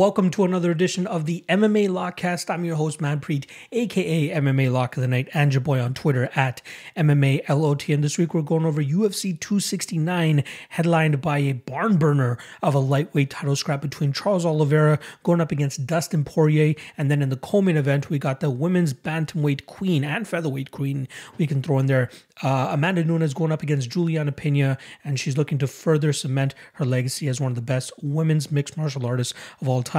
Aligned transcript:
welcome 0.00 0.30
to 0.30 0.44
another 0.44 0.70
edition 0.70 1.06
of 1.06 1.26
the 1.26 1.44
MMA 1.46 1.86
Lockcast. 1.86 2.48
I'm 2.48 2.64
your 2.64 2.76
host, 2.76 3.00
Manpreet, 3.00 3.44
aka 3.70 4.30
MMA 4.30 4.72
Lock 4.72 4.96
of 4.96 5.02
the 5.02 5.06
Night, 5.06 5.28
and 5.34 5.52
your 5.52 5.60
boy 5.60 5.78
on 5.78 5.92
Twitter 5.92 6.30
at 6.34 6.62
MMA 6.96 7.46
LOT. 7.50 7.86
And 7.90 8.02
this 8.02 8.16
week 8.16 8.32
we're 8.32 8.40
going 8.40 8.64
over 8.64 8.82
UFC 8.82 9.38
269, 9.38 10.42
headlined 10.70 11.20
by 11.20 11.40
a 11.40 11.52
barn 11.52 11.98
burner 11.98 12.38
of 12.62 12.74
a 12.74 12.78
lightweight 12.78 13.28
title 13.28 13.54
scrap 13.54 13.82
between 13.82 14.14
Charles 14.14 14.46
Oliveira 14.46 14.98
going 15.22 15.42
up 15.42 15.52
against 15.52 15.86
Dustin 15.86 16.24
Poirier. 16.24 16.76
And 16.96 17.10
then 17.10 17.20
in 17.20 17.28
the 17.28 17.36
co-main 17.36 17.76
event, 17.76 18.08
we 18.08 18.18
got 18.18 18.40
the 18.40 18.48
women's 18.48 18.94
bantamweight 18.94 19.66
queen 19.66 20.02
and 20.02 20.26
featherweight 20.26 20.70
queen 20.70 21.08
we 21.36 21.46
can 21.46 21.62
throw 21.62 21.78
in 21.78 21.84
there. 21.84 22.08
Uh, 22.42 22.68
Amanda 22.70 23.04
Nunes 23.04 23.34
going 23.34 23.52
up 23.52 23.62
against 23.62 23.90
Juliana 23.90 24.32
Pena, 24.32 24.78
and 25.04 25.20
she's 25.20 25.36
looking 25.36 25.58
to 25.58 25.66
further 25.66 26.14
cement 26.14 26.54
her 26.74 26.86
legacy 26.86 27.28
as 27.28 27.38
one 27.38 27.52
of 27.52 27.56
the 27.56 27.60
best 27.60 27.92
women's 28.02 28.50
mixed 28.50 28.78
martial 28.78 29.04
artists 29.04 29.34
of 29.60 29.68
all 29.68 29.82
time. 29.82 29.89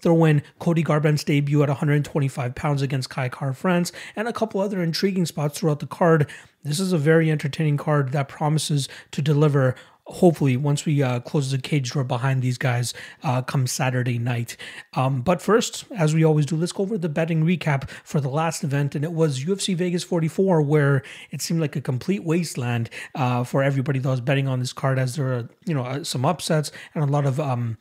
Throw 0.00 0.24
in 0.24 0.42
Cody 0.58 0.84
Garbrandt's 0.84 1.24
debut 1.24 1.62
at 1.62 1.68
125 1.68 2.54
pounds 2.54 2.82
against 2.82 3.10
Kai 3.10 3.28
Kara-France 3.28 3.92
and 4.14 4.28
a 4.28 4.32
couple 4.32 4.60
other 4.60 4.82
intriguing 4.82 5.26
spots 5.26 5.58
throughout 5.58 5.80
the 5.80 5.86
card. 5.86 6.28
This 6.64 6.80
is 6.80 6.92
a 6.92 6.98
very 6.98 7.30
entertaining 7.30 7.76
card 7.76 8.12
that 8.12 8.28
promises 8.28 8.88
to 9.12 9.22
deliver 9.22 9.74
hopefully 10.08 10.56
once 10.56 10.84
we 10.84 11.02
uh, 11.02 11.20
close 11.20 11.50
the 11.50 11.58
cage 11.58 11.92
door 11.92 12.04
behind 12.04 12.42
these 12.42 12.58
guys 12.58 12.94
uh, 13.22 13.42
come 13.42 13.66
Saturday 13.66 14.18
night. 14.18 14.56
Um, 14.94 15.22
but 15.22 15.42
first, 15.42 15.84
as 15.96 16.14
we 16.14 16.24
always 16.24 16.46
do, 16.46 16.56
let's 16.56 16.72
go 16.72 16.82
over 16.82 16.98
the 16.98 17.08
betting 17.08 17.44
recap 17.44 17.88
for 18.04 18.20
the 18.20 18.28
last 18.28 18.64
event, 18.64 18.94
and 18.94 19.04
it 19.04 19.12
was 19.12 19.44
UFC 19.44 19.76
Vegas 19.76 20.04
44, 20.04 20.62
where 20.62 21.02
it 21.30 21.42
seemed 21.42 21.60
like 21.60 21.76
a 21.76 21.80
complete 21.80 22.24
wasteland 22.24 22.90
uh, 23.14 23.44
for 23.44 23.62
everybody 23.62 23.98
that 23.98 24.08
was 24.08 24.20
betting 24.20 24.48
on 24.48 24.58
this 24.58 24.72
card, 24.72 24.98
as 24.98 25.16
there 25.16 25.32
are 25.32 25.48
you 25.66 25.74
know 25.74 25.84
uh, 25.84 26.04
some 26.04 26.24
upsets 26.24 26.72
and 26.94 27.04
a 27.04 27.06
lot 27.06 27.26
of 27.26 27.38
um, 27.38 27.76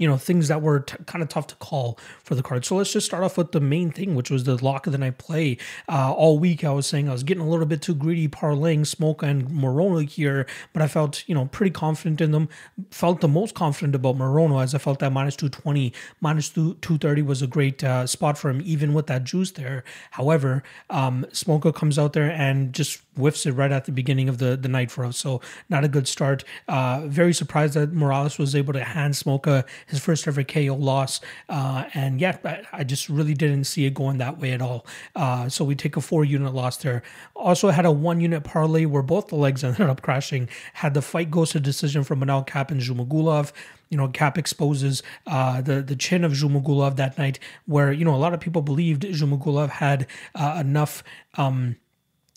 you 0.00 0.08
know 0.08 0.16
things 0.16 0.48
that 0.48 0.62
were 0.62 0.80
t- 0.80 0.96
kind 1.04 1.22
of 1.22 1.28
tough 1.28 1.46
to 1.48 1.54
call 1.56 1.98
for 2.24 2.34
the 2.34 2.42
card. 2.42 2.64
So 2.64 2.76
let's 2.76 2.92
just 2.92 3.06
start 3.06 3.22
off 3.22 3.36
with 3.36 3.52
the 3.52 3.60
main 3.60 3.92
thing, 3.92 4.14
which 4.14 4.30
was 4.30 4.44
the 4.44 4.62
lock 4.64 4.86
of 4.86 4.92
the 4.92 4.98
night 4.98 5.18
play. 5.18 5.58
Uh, 5.88 6.12
all 6.12 6.38
week 6.38 6.64
I 6.64 6.70
was 6.70 6.86
saying 6.86 7.08
I 7.08 7.12
was 7.12 7.22
getting 7.22 7.42
a 7.42 7.48
little 7.48 7.66
bit 7.66 7.82
too 7.82 7.94
greedy 7.94 8.26
parlaying 8.26 8.80
Smolka 8.80 9.24
and 9.24 9.48
Morono 9.48 10.08
here, 10.08 10.46
but 10.72 10.82
I 10.82 10.88
felt 10.88 11.22
you 11.28 11.34
know 11.34 11.46
pretty 11.52 11.70
confident 11.70 12.20
in 12.22 12.32
them. 12.32 12.48
Felt 12.90 13.20
the 13.20 13.28
most 13.28 13.54
confident 13.54 13.94
about 13.94 14.16
Morono 14.16 14.62
as 14.62 14.74
I 14.74 14.78
felt 14.78 14.98
that 15.00 15.12
minus 15.12 15.36
two 15.36 15.50
twenty, 15.50 15.92
minus 16.20 16.48
two 16.48 16.74
two 16.80 16.96
thirty 16.96 17.20
was 17.20 17.42
a 17.42 17.46
great 17.46 17.84
uh, 17.84 18.06
spot 18.06 18.38
for 18.38 18.48
him, 18.48 18.62
even 18.64 18.94
with 18.94 19.06
that 19.08 19.24
juice 19.24 19.50
there. 19.50 19.84
However, 20.12 20.62
um, 20.88 21.26
Smolka 21.32 21.74
comes 21.74 21.98
out 21.98 22.14
there 22.14 22.30
and 22.30 22.72
just 22.72 23.02
whiffs 23.16 23.44
it 23.44 23.52
right 23.52 23.70
at 23.70 23.84
the 23.84 23.92
beginning 23.92 24.28
of 24.28 24.38
the, 24.38 24.56
the 24.56 24.68
night 24.68 24.90
for 24.90 25.04
us. 25.04 25.18
So 25.18 25.40
not 25.68 25.84
a 25.84 25.88
good 25.88 26.08
start. 26.08 26.42
Uh, 26.68 27.02
very 27.06 27.34
surprised 27.34 27.74
that 27.74 27.92
Morales 27.92 28.38
was 28.38 28.54
able 28.54 28.72
to 28.72 28.82
hand 28.82 29.14
Smolka 29.14 29.66
his 29.90 30.00
first 30.00 30.26
ever 30.26 30.42
KO 30.42 30.74
loss. 30.74 31.20
Uh, 31.48 31.84
and 31.94 32.20
yeah, 32.20 32.38
I, 32.44 32.62
I, 32.72 32.84
just 32.84 33.08
really 33.08 33.34
didn't 33.34 33.64
see 33.64 33.84
it 33.86 33.94
going 33.94 34.18
that 34.18 34.38
way 34.38 34.52
at 34.52 34.62
all. 34.62 34.86
Uh, 35.14 35.48
so 35.48 35.64
we 35.64 35.74
take 35.74 35.96
a 35.96 36.00
four 36.00 36.24
unit 36.24 36.54
loss 36.54 36.76
there. 36.78 37.02
Also 37.34 37.70
had 37.70 37.84
a 37.84 37.92
one 37.92 38.20
unit 38.20 38.44
parlay 38.44 38.84
where 38.84 39.02
both 39.02 39.28
the 39.28 39.36
legs 39.36 39.64
ended 39.64 39.88
up 39.88 40.02
crashing. 40.02 40.48
Had 40.74 40.94
the 40.94 41.02
fight 41.02 41.30
goes 41.30 41.50
to 41.50 41.60
decision 41.60 42.04
from 42.04 42.20
Manel 42.20 42.46
Kape 42.46 42.70
and 42.70 42.80
Zhumagulov 42.80 43.52
you 43.90 43.96
know, 43.96 44.08
Kape 44.08 44.38
exposes 44.38 45.02
uh, 45.26 45.60
the 45.60 45.82
the 45.82 45.96
chin 45.96 46.22
of 46.22 46.32
Zhumagulov 46.32 46.96
that 46.96 47.18
night, 47.18 47.40
where 47.66 47.92
you 47.92 48.04
know 48.04 48.14
a 48.14 48.16
lot 48.16 48.32
of 48.32 48.40
people 48.40 48.62
believed 48.62 49.02
Zhumagulov 49.02 49.68
had 49.68 50.06
uh, 50.34 50.58
enough. 50.60 51.02
Um, 51.34 51.76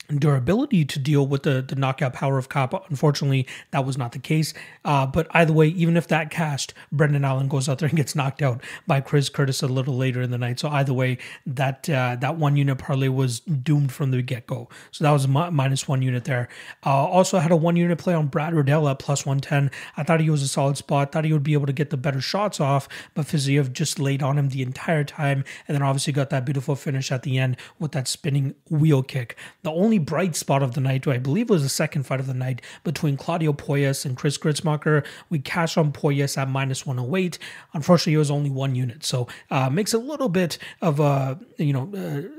durability 0.08 0.86
to 0.86 1.00
deal 1.00 1.26
with 1.26 1.44
the, 1.44 1.62
the 1.62 1.76
knockout 1.76 2.14
power 2.14 2.38
of 2.38 2.50
Kape. 2.50 2.74
Unfortunately, 2.90 3.48
that 3.72 3.86
was 3.86 3.98
not 3.98 4.12
the 4.12 4.20
case. 4.20 4.54
Uh, 4.86 5.06
but 5.06 5.28
either 5.32 5.54
way, 5.54 5.68
even 5.70 5.98
if 5.98 6.08
that 6.08 6.30
cast, 6.30 6.74
Brendan 6.92 7.26
Allen 7.26 7.48
goes 7.48 7.70
out 7.70 7.80
there 7.80 7.88
and 7.88 7.98
gets 7.98 8.16
knocked 8.16 8.42
out 8.42 8.62
by 8.88 9.02
Chris 9.02 9.30
Curtis 9.30 9.62
a 9.62 9.68
little 9.68 9.96
later 9.96 10.22
in 10.22 10.32
the 10.32 10.38
night. 10.38 10.60
So 10.60 10.70
either 10.70 10.94
way, 10.94 11.18
that 11.46 11.90
uh, 11.90 12.18
that 12.20 12.38
one 12.38 12.56
unit 12.56 12.78
parlay 12.78 13.08
was 13.08 13.40
doomed 13.40 13.92
from 13.92 14.12
the 14.12 14.22
get 14.22 14.48
go. 14.48 14.70
So 14.92 15.04
that 15.04 15.12
was 15.12 15.28
mi- 15.28 15.50
minus 15.52 15.88
one 15.88 16.02
unit 16.02 16.26
there. 16.26 16.50
Uh, 16.86 16.90
also 16.90 17.40
had 17.40 17.52
a 17.52 17.56
one 17.56 17.76
unit 17.76 17.98
play 17.98 18.14
on 18.14 18.28
Brad 18.28 18.54
Riddell 18.54 18.88
at 18.90 19.00
plus 19.00 19.26
110. 19.26 19.72
I 19.98 20.04
thought 20.04 20.20
he 20.20 20.30
was 20.30 20.42
a 20.42 20.48
solid 20.48 20.78
spot. 20.78 21.12
Thought 21.12 21.26
he 21.26 21.34
would 21.34 21.44
be 21.44 21.54
able 21.54 21.68
to 21.68 21.74
get 21.74 21.90
the 21.90 21.98
better 21.98 22.22
shots 22.22 22.60
off, 22.60 22.88
but 23.14 23.26
Fiziev 23.26 23.74
just 23.74 24.00
laid 24.00 24.22
on 24.22 24.38
him 24.38 24.50
the 24.50 24.62
entire 24.62 25.04
time. 25.04 25.44
And 25.68 25.76
then 25.76 25.82
obviously 25.82 26.14
got 26.14 26.30
that 26.30 26.46
beautiful 26.46 26.76
finish 26.76 27.12
at 27.12 27.24
the 27.24 27.38
end 27.38 27.58
with 27.80 27.92
that 27.94 28.08
spinning 28.08 28.56
wheel 28.70 29.04
kick. 29.04 29.36
The 29.64 29.72
only 29.72 29.93
bright 30.00 30.36
spot 30.36 30.64
of 30.64 30.74
the 30.74 30.82
night, 30.82 31.08
I 31.08 31.18
believe 31.18 31.50
was 31.50 31.64
the 31.64 31.70
second 31.70 32.04
fight 32.04 32.20
of 32.20 32.28
the 32.28 32.34
night 32.34 32.62
between 32.84 33.18
Claudio 33.18 33.54
Puelles 33.54 34.06
and 34.06 34.18
Chris 34.18 34.38
Gruetzemacher. 34.38 35.06
We 35.30 35.40
cashed 35.40 35.78
on 35.78 35.92
Puelles 35.92 36.38
at 36.38 36.50
minus 36.50 36.86
108. 36.86 37.38
Unfortunately, 37.74 38.14
it 38.14 38.18
was 38.18 38.32
only 38.32 38.50
one 38.50 38.76
unit. 38.76 39.04
So 39.04 39.28
uh, 39.52 39.70
makes 39.70 39.94
a 39.94 39.98
little 39.98 40.30
bit 40.30 40.58
of 40.82 41.00
a, 41.00 41.40
you 41.58 41.74
know, 41.74 41.90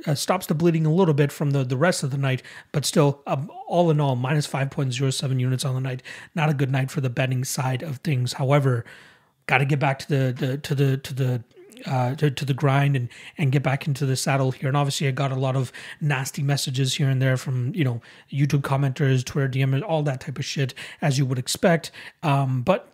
uh, 0.07 0.11
uh, 0.11 0.15
stops 0.15 0.47
the 0.47 0.55
bleeding 0.55 0.87
a 0.87 0.93
little 0.93 1.15
bit 1.15 1.33
from 1.33 1.51
the, 1.51 1.65
the 1.65 1.77
rest 1.77 2.03
of 2.03 2.11
the 2.11 2.19
night, 2.19 2.43
but 2.73 2.85
still, 2.85 3.23
um, 3.27 3.51
all 3.67 3.91
in 3.91 4.01
all, 4.01 4.17
minus 4.17 4.47
5.07 4.47 5.41
units 5.41 5.65
on 5.65 5.75
the 5.75 5.81
night. 5.81 6.03
Not 6.35 6.51
a 6.51 6.55
good 6.55 6.71
night 6.71 6.91
for 6.91 7.01
the 7.01 7.11
betting 7.11 7.45
side 7.45 7.83
of 7.83 7.99
things. 7.99 8.35
However, 8.35 8.85
got 9.47 9.59
to 9.59 9.65
get 9.65 9.79
back 9.79 9.99
to 10.01 10.09
the, 10.09 10.33
the 10.33 10.59
to 10.59 10.75
the 10.75 10.97
to 10.99 11.15
the 11.15 11.45
uh, 11.87 12.15
to, 12.17 12.31
to 12.31 12.45
the 12.45 12.55
grind 12.55 12.97
and 12.97 13.09
and 13.39 13.53
get 13.53 13.63
back 13.63 13.87
into 13.87 14.07
the 14.07 14.17
saddle 14.17 14.51
here. 14.51 14.69
And 14.69 14.77
obviously, 14.77 15.09
I 15.09 15.11
got 15.11 15.33
a 15.33 15.37
lot 15.37 15.57
of 15.57 15.73
nasty 16.01 16.43
messages 16.43 16.95
here 16.95 17.09
and 17.09 17.21
there 17.21 17.37
from 17.37 17.75
you 17.75 17.85
know 17.85 18.01
YouTube 18.31 18.63
commenters, 18.63 19.25
Twitter 19.25 19.49
DMs, 19.49 19.83
all 19.83 20.03
that 20.05 20.21
type 20.21 20.39
of 20.39 20.45
shit, 20.45 20.75
as 21.01 21.19
you 21.19 21.27
would 21.27 21.39
expect. 21.39 21.91
Um, 22.23 22.63
but 22.63 22.94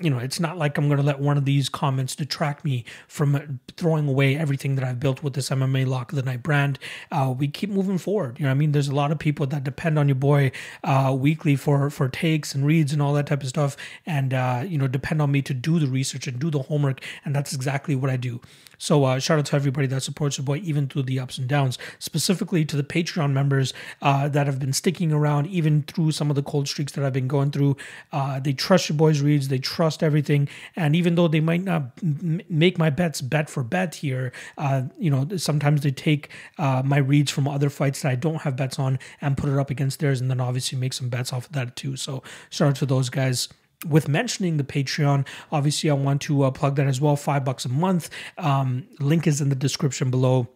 you 0.00 0.10
know, 0.10 0.18
it's 0.18 0.38
not 0.38 0.56
like 0.56 0.78
I'm 0.78 0.86
going 0.86 0.98
to 0.98 1.02
let 1.02 1.18
one 1.18 1.36
of 1.36 1.44
these 1.44 1.68
comments 1.68 2.14
detract 2.14 2.64
me 2.64 2.84
from 3.08 3.58
throwing 3.76 4.06
away 4.06 4.36
everything 4.36 4.76
that 4.76 4.84
I've 4.84 5.00
built 5.00 5.24
with 5.24 5.32
this 5.32 5.50
MMA 5.50 5.88
Lock 5.88 6.12
of 6.12 6.16
the 6.16 6.22
Night 6.22 6.42
brand. 6.42 6.78
Uh, 7.10 7.34
we 7.36 7.48
keep 7.48 7.68
moving 7.68 7.98
forward. 7.98 8.38
You 8.38 8.44
know, 8.44 8.52
I 8.52 8.54
mean, 8.54 8.70
there's 8.70 8.86
a 8.86 8.94
lot 8.94 9.10
of 9.10 9.18
people 9.18 9.46
that 9.46 9.64
depend 9.64 9.98
on 9.98 10.06
your 10.08 10.14
boy 10.14 10.52
uh, 10.84 11.16
weekly 11.18 11.56
for 11.56 11.90
for 11.90 12.08
takes 12.08 12.54
and 12.54 12.64
reads 12.64 12.92
and 12.92 13.02
all 13.02 13.12
that 13.14 13.26
type 13.26 13.42
of 13.42 13.48
stuff, 13.48 13.76
and 14.06 14.32
uh, 14.32 14.62
you 14.64 14.78
know, 14.78 14.86
depend 14.86 15.20
on 15.20 15.32
me 15.32 15.42
to 15.42 15.54
do 15.54 15.80
the 15.80 15.88
research 15.88 16.28
and 16.28 16.38
do 16.38 16.48
the 16.50 16.62
homework, 16.62 17.04
and 17.24 17.34
that's 17.34 17.52
exactly 17.52 17.96
what 17.96 18.08
I 18.08 18.16
do. 18.16 18.40
So 18.78 19.04
uh, 19.04 19.18
shout 19.18 19.40
out 19.40 19.46
to 19.46 19.56
everybody 19.56 19.88
that 19.88 20.02
supports 20.02 20.38
your 20.38 20.44
boy 20.44 20.60
even 20.62 20.86
through 20.86 21.02
the 21.02 21.18
ups 21.18 21.36
and 21.36 21.48
downs. 21.48 21.78
Specifically 21.98 22.64
to 22.64 22.76
the 22.76 22.84
Patreon 22.84 23.32
members 23.32 23.74
uh, 24.00 24.28
that 24.28 24.46
have 24.46 24.60
been 24.60 24.72
sticking 24.72 25.12
around 25.12 25.48
even 25.48 25.82
through 25.82 26.12
some 26.12 26.30
of 26.30 26.36
the 26.36 26.42
cold 26.42 26.68
streaks 26.68 26.92
that 26.92 27.04
I've 27.04 27.12
been 27.12 27.28
going 27.28 27.50
through. 27.50 27.76
Uh, 28.12 28.38
they 28.38 28.52
trust 28.52 28.88
your 28.88 28.96
boys' 28.96 29.20
reads. 29.20 29.48
They 29.48 29.58
trust 29.58 29.87
everything. 30.02 30.48
And 30.76 30.94
even 30.94 31.14
though 31.14 31.28
they 31.28 31.40
might 31.40 31.64
not 31.64 31.92
m- 32.02 32.40
make 32.48 32.78
my 32.78 32.90
bets 32.90 33.20
bet 33.20 33.48
for 33.48 33.62
bet 33.62 33.96
here, 33.96 34.32
uh, 34.56 34.82
you 34.98 35.10
know 35.10 35.36
sometimes 35.36 35.82
they 35.82 35.90
take 35.90 36.30
uh, 36.58 36.82
my 36.84 36.98
reads 36.98 37.30
from 37.30 37.48
other 37.48 37.70
fights 37.70 38.02
that 38.02 38.12
I 38.12 38.14
don't 38.14 38.42
have 38.42 38.56
bets 38.56 38.78
on 38.78 38.98
and 39.20 39.36
put 39.36 39.50
it 39.50 39.58
up 39.58 39.70
against 39.70 40.00
theirs, 40.00 40.20
and 40.20 40.30
then 40.30 40.40
obviously 40.40 40.78
make 40.78 40.92
some 40.92 41.08
bets 41.08 41.32
off 41.32 41.46
of 41.46 41.52
that 41.52 41.76
too. 41.76 41.96
So 41.96 42.22
shout 42.50 42.68
out 42.68 42.76
to 42.76 42.86
those 42.86 43.08
guys 43.08 43.48
with 43.86 44.08
mentioning 44.08 44.56
the 44.56 44.64
Patreon, 44.64 45.26
obviously 45.52 45.90
I 45.90 45.94
want 45.94 46.22
to 46.22 46.42
uh, 46.42 46.50
plug 46.50 46.76
that 46.76 46.86
as 46.86 47.00
well. 47.00 47.16
Five 47.16 47.44
bucks 47.44 47.64
a 47.64 47.68
month. 47.68 48.10
Um, 48.36 48.88
link 48.98 49.26
is 49.26 49.40
in 49.40 49.50
the 49.50 49.54
description 49.54 50.10
below. 50.10 50.48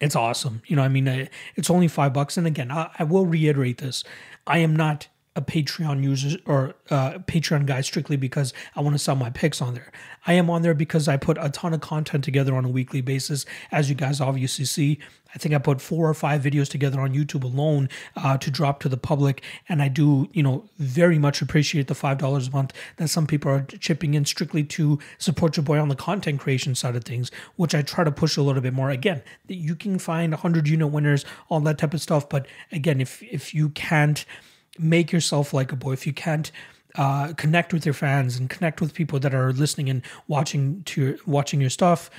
It's 0.00 0.16
awesome. 0.16 0.62
You 0.66 0.76
know, 0.76 0.82
I 0.82 0.88
mean, 0.88 1.28
it's 1.56 1.70
only 1.70 1.88
five 1.88 2.12
bucks. 2.12 2.36
And 2.36 2.46
again, 2.46 2.70
I, 2.70 2.90
I 2.98 3.04
will 3.04 3.26
reiterate 3.26 3.78
this: 3.78 4.02
I 4.46 4.58
am 4.58 4.74
not 4.74 5.08
a 5.36 5.42
Patreon 5.42 6.02
user 6.02 6.38
or 6.44 6.74
uh, 6.90 7.12
Patreon 7.18 7.64
guy 7.64 7.82
strictly 7.82 8.16
because 8.16 8.52
I 8.74 8.80
want 8.80 8.94
to 8.94 8.98
sell 8.98 9.14
my 9.14 9.30
picks 9.30 9.62
on 9.62 9.74
there. 9.74 9.92
I 10.26 10.32
am 10.32 10.50
on 10.50 10.62
there 10.62 10.74
because 10.74 11.06
I 11.06 11.16
put 11.16 11.38
a 11.40 11.48
ton 11.48 11.72
of 11.72 11.80
content 11.80 12.24
together 12.24 12.54
on 12.54 12.64
a 12.64 12.68
weekly 12.68 13.00
basis, 13.00 13.46
as 13.70 13.88
you 13.88 13.94
guys 13.94 14.20
obviously 14.20 14.64
see. 14.64 14.98
I 15.32 15.38
think 15.38 15.54
I 15.54 15.58
put 15.58 15.80
four 15.80 16.08
or 16.08 16.14
five 16.14 16.42
videos 16.42 16.68
together 16.68 17.00
on 17.00 17.14
YouTube 17.14 17.44
alone 17.44 17.88
uh, 18.16 18.36
to 18.38 18.50
drop 18.50 18.80
to 18.80 18.88
the 18.88 18.96
public, 18.96 19.44
and 19.68 19.80
I 19.80 19.86
do, 19.86 20.28
you 20.32 20.42
know, 20.42 20.68
very 20.78 21.20
much 21.20 21.40
appreciate 21.40 21.86
the 21.86 21.94
five 21.94 22.18
dollars 22.18 22.48
a 22.48 22.50
month 22.50 22.72
that 22.96 23.08
some 23.08 23.28
people 23.28 23.52
are 23.52 23.62
chipping 23.62 24.14
in 24.14 24.24
strictly 24.24 24.64
to 24.64 24.98
support 25.18 25.56
your 25.56 25.62
boy 25.62 25.78
on 25.78 25.88
the 25.88 25.94
content 25.94 26.40
creation 26.40 26.74
side 26.74 26.96
of 26.96 27.04
things, 27.04 27.30
which 27.54 27.74
I 27.74 27.82
try 27.82 28.02
to 28.02 28.10
push 28.10 28.36
a 28.36 28.42
little 28.42 28.62
bit 28.62 28.74
more. 28.74 28.90
Again, 28.90 29.22
you 29.46 29.76
can 29.76 30.00
find 30.00 30.32
100 30.32 30.66
unit 30.66 30.88
winners, 30.88 31.24
all 31.48 31.60
that 31.60 31.78
type 31.78 31.94
of 31.94 32.00
stuff, 32.00 32.28
but 32.28 32.46
again, 32.72 33.00
if 33.00 33.22
if 33.22 33.54
you 33.54 33.68
can't 33.68 34.24
make 34.78 35.12
yourself 35.12 35.52
likable, 35.52 35.92
if 35.92 36.06
you 36.06 36.12
can't 36.12 36.50
uh, 36.96 37.32
connect 37.34 37.72
with 37.72 37.84
your 37.84 37.94
fans 37.94 38.36
and 38.36 38.50
connect 38.50 38.80
with 38.80 38.94
people 38.94 39.18
that 39.20 39.34
are 39.34 39.52
listening 39.52 39.88
and 39.88 40.02
watching 40.28 40.82
to 40.84 41.00
your, 41.00 41.16
watching 41.26 41.60
your 41.60 41.70
stuff, 41.70 42.10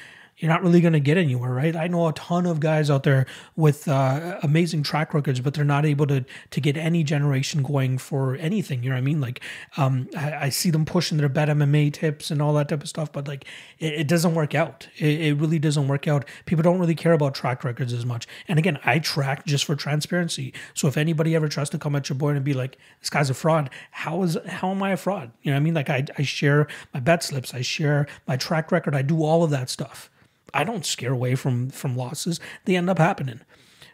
you're 0.41 0.49
not 0.49 0.63
really 0.63 0.81
going 0.81 0.93
to 0.93 0.99
get 0.99 1.17
anywhere, 1.17 1.53
right? 1.53 1.75
I 1.75 1.87
know 1.87 2.07
a 2.07 2.13
ton 2.13 2.47
of 2.47 2.59
guys 2.59 2.89
out 2.89 3.03
there 3.03 3.27
with 3.55 3.87
uh, 3.87 4.39
amazing 4.41 4.81
track 4.81 5.13
records, 5.13 5.39
but 5.39 5.53
they're 5.53 5.63
not 5.63 5.85
able 5.85 6.07
to 6.07 6.25
to 6.49 6.61
get 6.61 6.75
any 6.77 7.03
generation 7.03 7.61
going 7.61 7.99
for 7.99 8.35
anything. 8.37 8.81
You 8.83 8.89
know 8.89 8.95
what 8.95 9.01
I 9.01 9.01
mean? 9.01 9.21
Like, 9.21 9.41
um, 9.77 10.09
I, 10.17 10.45
I, 10.45 10.49
see 10.49 10.71
them 10.71 10.83
pushing 10.83 11.19
their 11.19 11.29
bet 11.29 11.47
MMA 11.47 11.93
tips 11.93 12.31
and 12.31 12.41
all 12.41 12.53
that 12.53 12.69
type 12.69 12.81
of 12.81 12.89
stuff, 12.89 13.11
but 13.11 13.27
like, 13.27 13.45
it, 13.77 13.93
it 13.93 14.07
doesn't 14.07 14.33
work 14.33 14.55
out. 14.55 14.87
It, 14.97 15.21
it, 15.21 15.33
really 15.35 15.59
doesn't 15.59 15.87
work 15.87 16.07
out. 16.07 16.25
People 16.45 16.63
don't 16.63 16.79
really 16.79 16.95
care 16.95 17.13
about 17.13 17.35
track 17.35 17.63
records 17.63 17.93
as 17.93 18.05
much. 18.05 18.27
And 18.47 18.57
again, 18.57 18.79
I 18.83 18.97
track 18.97 19.45
just 19.45 19.65
for 19.65 19.75
transparency. 19.75 20.53
So 20.73 20.87
if 20.87 20.97
anybody 20.97 21.35
ever 21.35 21.47
tries 21.47 21.69
to 21.69 21.77
come 21.77 21.95
at 21.95 22.09
your 22.09 22.17
boy 22.17 22.29
and 22.29 22.43
be 22.43 22.53
like, 22.53 22.79
"This 22.99 23.11
guy's 23.11 23.29
a 23.29 23.35
fraud," 23.35 23.69
how 23.91 24.23
is 24.23 24.37
how 24.47 24.71
am 24.71 24.81
I 24.81 24.91
a 24.91 24.97
fraud? 24.97 25.31
You 25.43 25.51
know 25.51 25.57
what 25.57 25.61
I 25.61 25.63
mean? 25.63 25.73
Like, 25.75 25.89
I 25.91 26.05
I 26.17 26.23
share 26.23 26.67
my 26.95 26.99
bet 26.99 27.21
slips, 27.21 27.53
I 27.53 27.61
share 27.61 28.07
my 28.27 28.37
track 28.37 28.71
record, 28.71 28.95
I 28.95 29.03
do 29.03 29.23
all 29.23 29.43
of 29.43 29.51
that 29.51 29.69
stuff. 29.69 30.09
I 30.53 30.63
don't 30.63 30.85
scare 30.85 31.13
away 31.13 31.35
from 31.35 31.69
from 31.69 31.95
losses. 31.95 32.39
They 32.65 32.75
end 32.75 32.89
up 32.89 32.97
happening. 32.97 33.41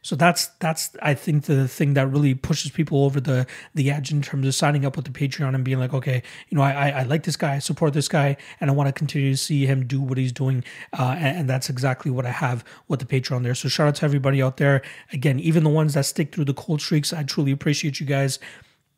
So 0.07 0.15
that's 0.15 0.48
that's 0.59 0.95
I 1.01 1.13
think 1.15 1.45
the 1.45 1.68
thing 1.68 1.94
that 1.95 2.07
really 2.07 2.33
pushes 2.33 2.71
people 2.71 3.04
over 3.04 3.19
the 3.19 3.45
the 3.75 3.92
edge 3.92 4.09
in 4.09 4.21
terms 4.21 4.48
of 4.48 4.56
signing 4.56 4.86
up 4.86 4.95
with 4.95 5.04
the 5.04 5.12
Patreon 5.12 5.54
and 5.54 5.65
being 5.65 5.80
like, 5.80 5.94
okay, 5.94 6.24
you 6.48 6.57
know, 6.57 6.63
I 6.63 6.89
I, 6.92 7.04
like 7.04 7.24
this 7.24 7.36
guy, 7.36 7.56
I 7.56 7.59
support 7.59 7.94
this 7.94 8.07
guy, 8.07 8.38
and 8.62 8.69
I 8.69 8.74
want 8.74 8.88
to 8.88 8.94
continue 8.94 9.31
to 9.31 9.38
see 9.38 9.65
him 9.65 9.86
do 9.86 10.00
what 10.00 10.18
he's 10.18 10.31
doing, 10.31 10.63
uh, 10.98 11.15
and, 11.18 11.39
and, 11.39 11.50
that's 11.50 11.69
exactly 11.69 12.09
what 12.09 12.25
I 12.25 12.31
have 12.31 12.63
with 12.88 13.01
the 13.01 13.06
Patreon 13.06 13.44
there. 13.44 13.53
So 13.53 13.68
shout 13.68 13.89
out 13.89 13.95
to 13.95 14.06
everybody 14.06 14.42
out 14.42 14.56
there. 14.56 14.81
Again, 15.12 15.42
even 15.42 15.65
the 15.65 15.69
ones 15.69 15.94
that 15.95 16.06
stick 16.06 16.33
through 16.33 16.45
the 16.45 16.53
cold 16.53 16.80
streaks, 16.81 17.12
I 17.12 17.24
truly 17.24 17.51
appreciate 17.51 18.00
you 18.00 18.06
guys. 18.06 18.39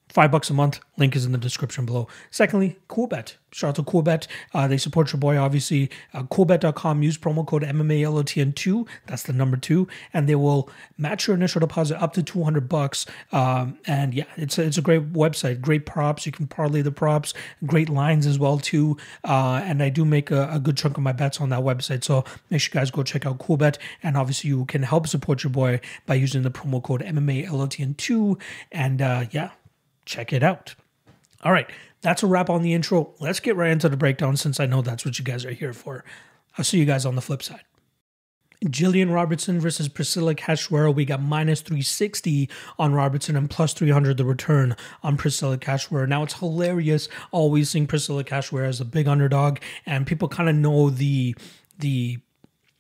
Five 0.10 0.32
bucks 0.32 0.50
a 0.50 0.54
month. 0.54 0.80
Link 0.98 1.16
is 1.16 1.24
in 1.24 1.32
the 1.32 1.38
description 1.38 1.86
below. 1.86 2.08
Secondly, 2.32 2.78
Coolbet. 2.90 3.36
Shout 3.52 3.70
out 3.70 3.76
to 3.76 3.84
Coolbet. 3.84 4.28
Uh, 4.54 4.68
they 4.68 4.78
support 4.78 5.12
your 5.12 5.20
boy, 5.20 5.38
obviously. 5.38 5.90
Uh, 6.14 6.24
Coolbet.com. 6.24 7.04
Use 7.04 7.18
promo 7.18 7.46
code 7.46 7.64
MMALOTN2. 7.64 8.88
That's 9.08 9.24
the 9.24 9.34
number 9.34 9.58
two. 9.58 9.88
And 10.14 10.28
they 10.28 10.36
will 10.36 10.70
match 10.98 11.28
your 11.28 11.36
initial 11.36 11.60
deposit 11.60 12.02
up 12.02 12.14
to 12.14 12.24
200 12.24 12.68
bucks. 12.68 13.06
Um, 13.32 13.78
and 13.86 14.14
yeah, 14.14 14.26
it's 14.36 14.58
a, 14.58 14.64
it's 14.64 14.78
a 14.78 14.82
great 14.82 15.14
website. 15.14 15.62
Great 15.62 15.86
props. 15.86 16.26
You 16.26 16.32
can 16.32 16.48
parlay 16.48 16.82
the 16.82 16.92
props. 16.92 17.34
Great 17.66 17.90
lines 17.90 18.26
as 18.26 18.40
well, 18.40 18.60
too. 18.60 18.98
Uh, 19.24 19.62
and 19.64 19.82
I 19.82 19.90
do 19.90 20.06
make 20.06 20.32
a, 20.32 20.50
a, 20.52 20.60
good 20.60 20.78
chunk 20.78 20.98
of 20.98 21.04
my 21.04 21.12
bets 21.12 21.40
on 21.40 21.50
that 21.50 21.62
website. 21.62 22.04
So 22.04 22.24
make 22.50 22.62
sure 22.62 22.72
you 22.74 22.80
guys 22.82 22.92
go 22.92 23.04
check 23.04 23.26
out 23.26 23.40
Coolbet. 23.40 23.78
And 24.04 24.18
obviously, 24.18 24.50
you 24.50 24.66
can 24.66 24.84
help 24.84 25.08
support 25.08 25.44
your 25.44 25.52
boy 25.52 25.82
by 26.06 26.16
using 26.16 26.42
the 26.42 26.52
promo 26.52 26.82
code 26.82 27.02
MMALOTN2. 27.02 28.40
And 28.72 29.02
uh, 29.02 29.26
yeah, 29.32 29.52
check 30.10 30.34
it 30.34 30.44
out. 30.44 30.76
All 31.44 31.52
right, 31.52 31.70
that's 32.02 32.24
a 32.24 32.28
wrap 32.28 32.50
on 32.50 32.64
the 32.64 32.74
intro. 32.74 33.14
Let's 33.20 33.40
get 33.40 33.56
right 33.56 33.72
into 33.72 33.88
the 33.88 33.96
breakdown 33.96 34.36
since 34.36 34.60
I 34.60 34.66
know 34.66 34.82
that's 34.82 35.06
what 35.06 35.20
you 35.20 35.24
guys 35.24 35.46
are 35.46 35.52
here 35.52 35.72
for. 35.72 36.04
I'll 36.58 36.66
see 36.66 36.80
you 36.80 36.86
guys 36.86 37.06
on 37.06 37.16
the 37.16 37.22
flip 37.22 37.44
side. 37.44 37.64
Jillian 38.66 39.14
Robertson 39.14 39.62
versus 39.62 39.88
Priscila 39.88 40.36
Cachoeira. 40.36 40.94
We 40.94 41.06
got 41.06 41.22
minus 41.22 41.62
360 41.62 42.50
on 42.78 42.94
Robertson 42.94 43.38
and 43.38 43.50
plus 43.50 43.72
300 43.72 44.18
the 44.18 44.26
return 44.26 44.76
on 45.02 45.16
Priscila 45.16 45.58
Cachoeira. 45.58 46.10
Now 46.10 46.24
it's 46.24 46.40
hilarious 46.40 47.08
always 47.32 47.70
seeing 47.70 47.88
Priscila 47.88 48.26
Cachoeira 48.26 48.68
as 48.68 48.82
a 48.82 48.86
big 48.86 49.08
underdog, 49.08 49.60
and 49.86 50.06
people 50.06 50.28
kind 50.28 50.50
of 50.50 50.56
know 50.56 50.90
the 50.90 51.36
the 51.78 52.20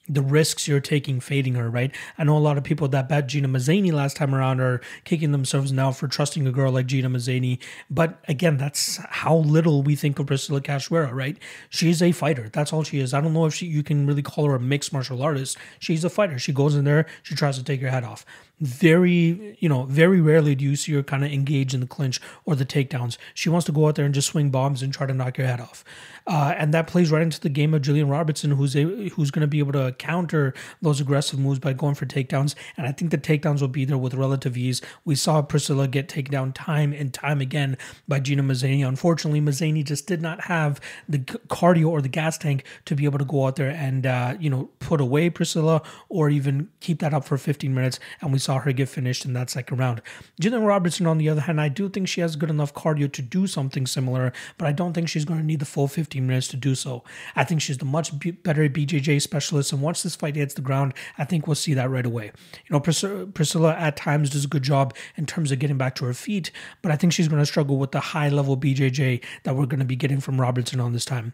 the 0.10 0.22
risks 0.22 0.68
you're 0.68 0.80
taking 0.80 1.20
fading 1.20 1.54
her, 1.54 1.70
right? 1.70 1.96
I 2.18 2.24
know 2.24 2.36
a 2.36 2.40
lot 2.40 2.58
of 2.58 2.64
people 2.64 2.88
that 2.90 3.08
bet 3.08 3.28
Gina 3.28 3.48
Mazany 3.48 3.94
last 3.94 4.18
time 4.18 4.34
around 4.34 4.60
are 4.60 4.82
kicking 5.04 5.32
themselves 5.32 5.72
now 5.72 5.92
for 5.92 6.08
trusting 6.08 6.48
a 6.48 6.52
girl 6.52 6.72
like 6.72 6.88
Gina 6.88 7.10
Mazany. 7.10 7.60
But 7.90 8.20
again, 8.28 8.58
that's 8.58 8.98
how 8.98 9.38
little 9.38 9.84
we 9.84 9.96
think 9.96 10.18
of 10.18 10.26
Priscila 10.26 10.62
Cachoeira, 10.62 11.14
right? 11.14 11.38
She's 11.70 12.02
a 12.02 12.12
fighter. 12.12 12.50
That's 12.52 12.74
all 12.74 12.84
she 12.84 13.00
is. 13.00 13.14
I 13.14 13.22
don't 13.22 13.34
know 13.34 13.46
if 13.46 13.54
she, 13.54 13.68
you 13.68 13.84
can 13.84 14.08
really 14.08 14.24
call 14.24 14.46
her 14.46 14.56
a 14.56 14.60
mixed 14.60 14.92
martial 14.92 15.22
artist. 15.22 15.58
She's 15.78 16.04
a 16.04 16.10
fighter. 16.10 16.40
She 16.40 16.52
goes 16.52 16.76
in 16.76 16.86
there, 16.86 17.06
she 17.22 17.36
tries 17.36 17.58
to 17.58 17.64
take 17.64 17.80
your 17.80 17.92
head 17.92 18.04
off 18.04 18.26
very, 18.60 19.58
you 19.60 19.70
know, 19.70 19.84
very 19.84 20.22
rarely 20.22 20.56
do 20.56 20.66
you 20.66 20.76
see 20.76 20.94
her 20.94 21.04
kind 21.04 21.24
of 21.24 21.32
engage 21.32 21.74
in 21.74 21.80
the 21.80 21.88
clinch 21.88 22.20
or 22.46 22.56
the 22.56 22.66
takedowns. 22.66 23.18
She 23.34 23.50
wants 23.50 23.66
to 23.68 23.72
go 23.72 23.88
out 23.88 23.96
there 23.96 24.06
and 24.06 24.14
just 24.14 24.30
swing 24.30 24.50
bombs 24.50 24.82
and 24.82 24.94
try 24.94 25.08
to 25.08 25.14
knock 25.14 25.38
your 25.38 25.48
head 25.48 25.62
off. 25.62 25.84
Uh, 26.28 26.54
and 26.58 26.74
that 26.76 26.86
plays 26.86 27.10
right 27.10 27.24
into 27.24 27.40
the 27.40 27.50
game 27.50 27.74
of 27.74 27.82
Jillian 27.82 28.10
Robertson, 28.10 28.52
who's 28.52 28.76
a, 28.76 29.10
who's 29.10 29.32
going 29.32 29.42
to 29.42 29.48
be 29.48 29.58
able 29.58 29.72
to 29.72 29.94
counter 29.94 30.54
those 30.80 31.02
aggressive 31.02 31.40
moves 31.40 31.58
by 31.58 31.74
going 31.74 31.96
for 31.96 32.06
takedowns. 32.06 32.54
And 32.78 32.86
I 32.86 32.92
think 32.92 33.10
the 33.10 33.18
takedowns 33.18 33.62
will 33.62 33.68
be 33.68 33.84
there 33.84 33.98
with 33.98 34.14
relative 34.14 34.56
ease. 34.56 34.80
We 35.06 35.16
saw 35.16 35.42
Priscila 35.42 35.90
get 35.90 36.08
taken 36.08 36.32
down 36.32 36.54
time 36.54 36.94
and 36.94 37.12
time 37.12 37.42
again 37.42 37.78
by 38.08 38.20
Gina 38.20 38.44
Mazany. 38.44 38.88
Unfortunately, 38.88 39.42
Mazany 39.42 39.84
just 39.84 40.06
did 40.06 40.22
not 40.22 40.42
have 40.42 40.80
the 41.08 41.18
cardio 41.18 41.90
or 41.90 42.02
the 42.02 42.10
gas 42.10 42.38
tank 42.38 42.64
to 42.86 42.96
be 42.96 43.06
able 43.06 43.20
to 43.20 43.26
go 43.26 43.48
out 43.48 43.56
there 43.56 43.72
and 43.72 44.06
uh, 44.06 44.36
you 44.40 44.50
know 44.50 44.70
put 44.80 45.02
away 45.02 45.30
Priscila 45.30 45.84
or 46.10 46.30
even 46.30 46.70
keep 46.80 47.00
that 47.00 47.14
up 47.14 47.26
for 47.26 47.38
15 47.38 47.74
minutes. 47.74 48.00
And 48.22 48.32
we 48.32 48.40
saw 48.40 48.49
saw 48.50 48.58
her 48.58 48.74
get 48.74 48.90
finished 48.90 49.26
in 49.26 49.34
that 49.34 49.48
second 49.48 49.78
round. 49.78 50.02
Jillian 50.42 50.66
Robertson, 50.66 51.06
on 51.06 51.20
the 51.20 51.30
other 51.30 51.42
hand, 51.42 51.62
I 51.62 51.70
do 51.70 51.88
think 51.88 52.08
she 52.08 52.22
has 52.22 52.36
good 52.36 52.50
enough 52.50 52.74
cardio 52.74 53.12
to 53.12 53.22
do 53.22 53.46
something 53.46 53.86
similar, 53.86 54.34
but 54.58 54.68
I 54.68 54.72
don't 54.72 54.94
think 54.94 55.08
she's 55.08 55.24
going 55.24 55.40
to 55.40 55.46
need 55.46 55.60
the 55.60 55.68
full 55.68 55.88
15 55.88 56.26
minutes 56.26 56.48
to 56.48 56.58
do 56.58 56.74
so. 56.74 57.04
I 57.36 57.44
think 57.44 57.62
she's 57.62 57.78
the 57.78 57.86
much 57.86 58.12
better 58.42 58.68
BJJ 58.68 59.22
specialist, 59.22 59.72
and 59.72 59.84
once 59.84 60.02
this 60.02 60.16
fight 60.16 60.36
hits 60.36 60.56
the 60.56 60.62
ground, 60.62 60.96
I 61.20 61.26
think 61.26 61.46
we'll 61.46 61.54
see 61.54 61.76
that 61.76 61.92
right 61.92 62.08
away. 62.08 62.32
You 62.66 62.72
know, 62.72 62.80
Pris- 62.80 63.04
Priscila 63.04 63.76
at 63.80 63.96
times 63.96 64.32
does 64.32 64.46
a 64.46 64.48
good 64.48 64.64
job 64.64 64.96
in 65.16 65.28
terms 65.28 65.52
of 65.52 65.60
getting 65.60 65.78
back 65.78 65.94
to 65.98 66.06
her 66.06 66.16
feet, 66.16 66.50
but 66.82 66.92
I 66.92 66.96
think 66.96 67.14
she's 67.14 67.28
going 67.28 67.44
to 67.44 67.46
struggle 67.46 67.78
with 67.78 67.92
the 67.92 68.00
high 68.00 68.30
level 68.30 68.58
BJJ 68.58 69.24
that 69.44 69.56
we're 69.56 69.68
going 69.68 69.78
to 69.78 69.86
be 69.86 69.96
getting 69.96 70.22
from 70.22 70.42
Robertson 70.42 70.80
on 70.80 70.94
this 70.94 71.06
time. 71.06 71.34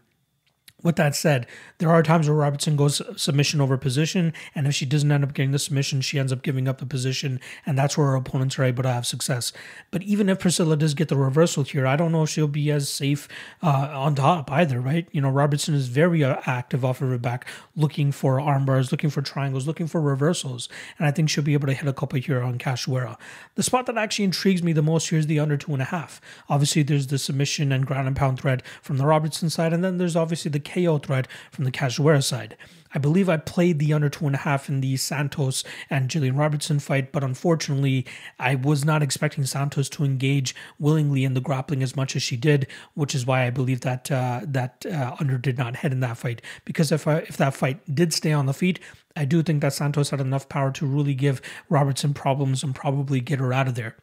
With 0.82 0.96
that 0.96 1.16
said, 1.16 1.46
there 1.78 1.90
are 1.90 2.02
times 2.02 2.28
where 2.28 2.36
Robertson 2.36 2.76
goes 2.76 3.00
submission 3.20 3.62
over 3.62 3.78
position, 3.78 4.34
and 4.54 4.66
if 4.66 4.74
she 4.74 4.84
doesn't 4.84 5.10
end 5.10 5.24
up 5.24 5.32
getting 5.32 5.52
the 5.52 5.58
submission, 5.58 6.02
she 6.02 6.18
ends 6.18 6.32
up 6.32 6.42
giving 6.42 6.68
up 6.68 6.78
the 6.78 6.86
position, 6.86 7.40
and 7.64 7.78
that's 7.78 7.96
where 7.96 8.08
her 8.08 8.14
opponents 8.14 8.58
are 8.58 8.64
able 8.64 8.82
to 8.82 8.92
have 8.92 9.06
success. 9.06 9.52
But 9.90 10.02
even 10.02 10.28
if 10.28 10.38
Priscila 10.38 10.78
does 10.78 10.92
get 10.92 11.08
the 11.08 11.16
reversal 11.16 11.64
here, 11.64 11.86
I 11.86 11.96
don't 11.96 12.12
know 12.12 12.24
if 12.24 12.30
she'll 12.30 12.46
be 12.46 12.70
as 12.70 12.90
safe 12.90 13.26
uh, 13.62 13.90
on 13.94 14.14
top 14.14 14.52
either, 14.52 14.78
right? 14.78 15.08
You 15.12 15.22
know, 15.22 15.30
Robertson 15.30 15.74
is 15.74 15.88
very 15.88 16.22
uh, 16.22 16.40
active 16.44 16.84
off 16.84 17.00
of 17.00 17.08
her 17.08 17.18
back, 17.18 17.46
looking 17.74 18.12
for 18.12 18.38
arm 18.38 18.66
bars, 18.66 18.92
looking 18.92 19.10
for 19.10 19.22
triangles, 19.22 19.66
looking 19.66 19.86
for 19.86 20.00
reversals, 20.00 20.68
and 20.98 21.08
I 21.08 21.10
think 21.10 21.30
she'll 21.30 21.42
be 21.42 21.54
able 21.54 21.68
to 21.68 21.74
hit 21.74 21.88
a 21.88 21.94
couple 21.94 22.20
here 22.20 22.42
on 22.42 22.58
Cachoeira. 22.58 23.16
The 23.54 23.62
spot 23.62 23.86
that 23.86 23.96
actually 23.96 24.26
intrigues 24.26 24.62
me 24.62 24.74
the 24.74 24.82
most 24.82 25.08
here 25.08 25.18
is 25.18 25.26
the 25.26 25.40
under 25.40 25.56
two 25.56 25.72
and 25.72 25.80
a 25.82 25.86
half. 25.86 26.20
Obviously, 26.50 26.82
there's 26.82 27.06
the 27.06 27.18
submission 27.18 27.72
and 27.72 27.86
ground 27.86 28.06
and 28.06 28.16
pound 28.16 28.40
threat 28.40 28.62
from 28.82 28.98
the 28.98 29.06
Robertson 29.06 29.48
side, 29.48 29.72
and 29.72 29.82
then 29.82 29.96
there's 29.96 30.16
obviously 30.16 30.50
the 30.50 30.65
KO 30.66 30.98
threat 30.98 31.28
from 31.50 31.64
the 31.64 31.72
Cachoeira 31.72 32.22
side. 32.22 32.56
I 32.94 32.98
believe 32.98 33.28
I 33.28 33.36
played 33.36 33.78
the 33.78 33.92
under 33.92 34.08
two 34.08 34.26
and 34.26 34.34
a 34.34 34.38
half 34.38 34.70
in 34.70 34.80
the 34.80 34.96
Santos 34.96 35.64
and 35.90 36.08
Jillian 36.08 36.38
Robertson 36.38 36.78
fight, 36.78 37.12
but 37.12 37.22
unfortunately, 37.22 38.06
I 38.38 38.54
was 38.54 38.86
not 38.86 39.02
expecting 39.02 39.44
Santos 39.44 39.90
to 39.90 40.04
engage 40.04 40.54
willingly 40.78 41.24
in 41.24 41.34
the 41.34 41.42
grappling 41.42 41.82
as 41.82 41.94
much 41.94 42.16
as 42.16 42.22
she 42.22 42.38
did, 42.38 42.66
which 42.94 43.14
is 43.14 43.26
why 43.26 43.44
I 43.46 43.50
believe 43.50 43.82
that 43.82 44.10
uh, 44.10 44.40
that 44.44 44.86
uh, 44.86 45.14
under 45.20 45.36
did 45.36 45.58
not 45.58 45.76
head 45.76 45.92
in 45.92 46.00
that 46.00 46.16
fight. 46.16 46.40
Because 46.64 46.90
if 46.90 47.06
I, 47.06 47.18
if 47.18 47.36
that 47.36 47.54
fight 47.54 47.80
did 47.94 48.14
stay 48.14 48.32
on 48.32 48.46
the 48.46 48.54
feet, 48.54 48.80
I 49.14 49.26
do 49.26 49.42
think 49.42 49.60
that 49.60 49.74
Santos 49.74 50.10
had 50.10 50.20
enough 50.20 50.48
power 50.48 50.70
to 50.72 50.86
really 50.86 51.14
give 51.14 51.42
Robertson 51.68 52.14
problems 52.14 52.62
and 52.62 52.74
probably 52.74 53.20
get 53.20 53.40
her 53.40 53.52
out 53.52 53.68
of 53.68 53.74
there. 53.74 53.96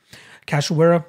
Cachoeira, 0.45 1.05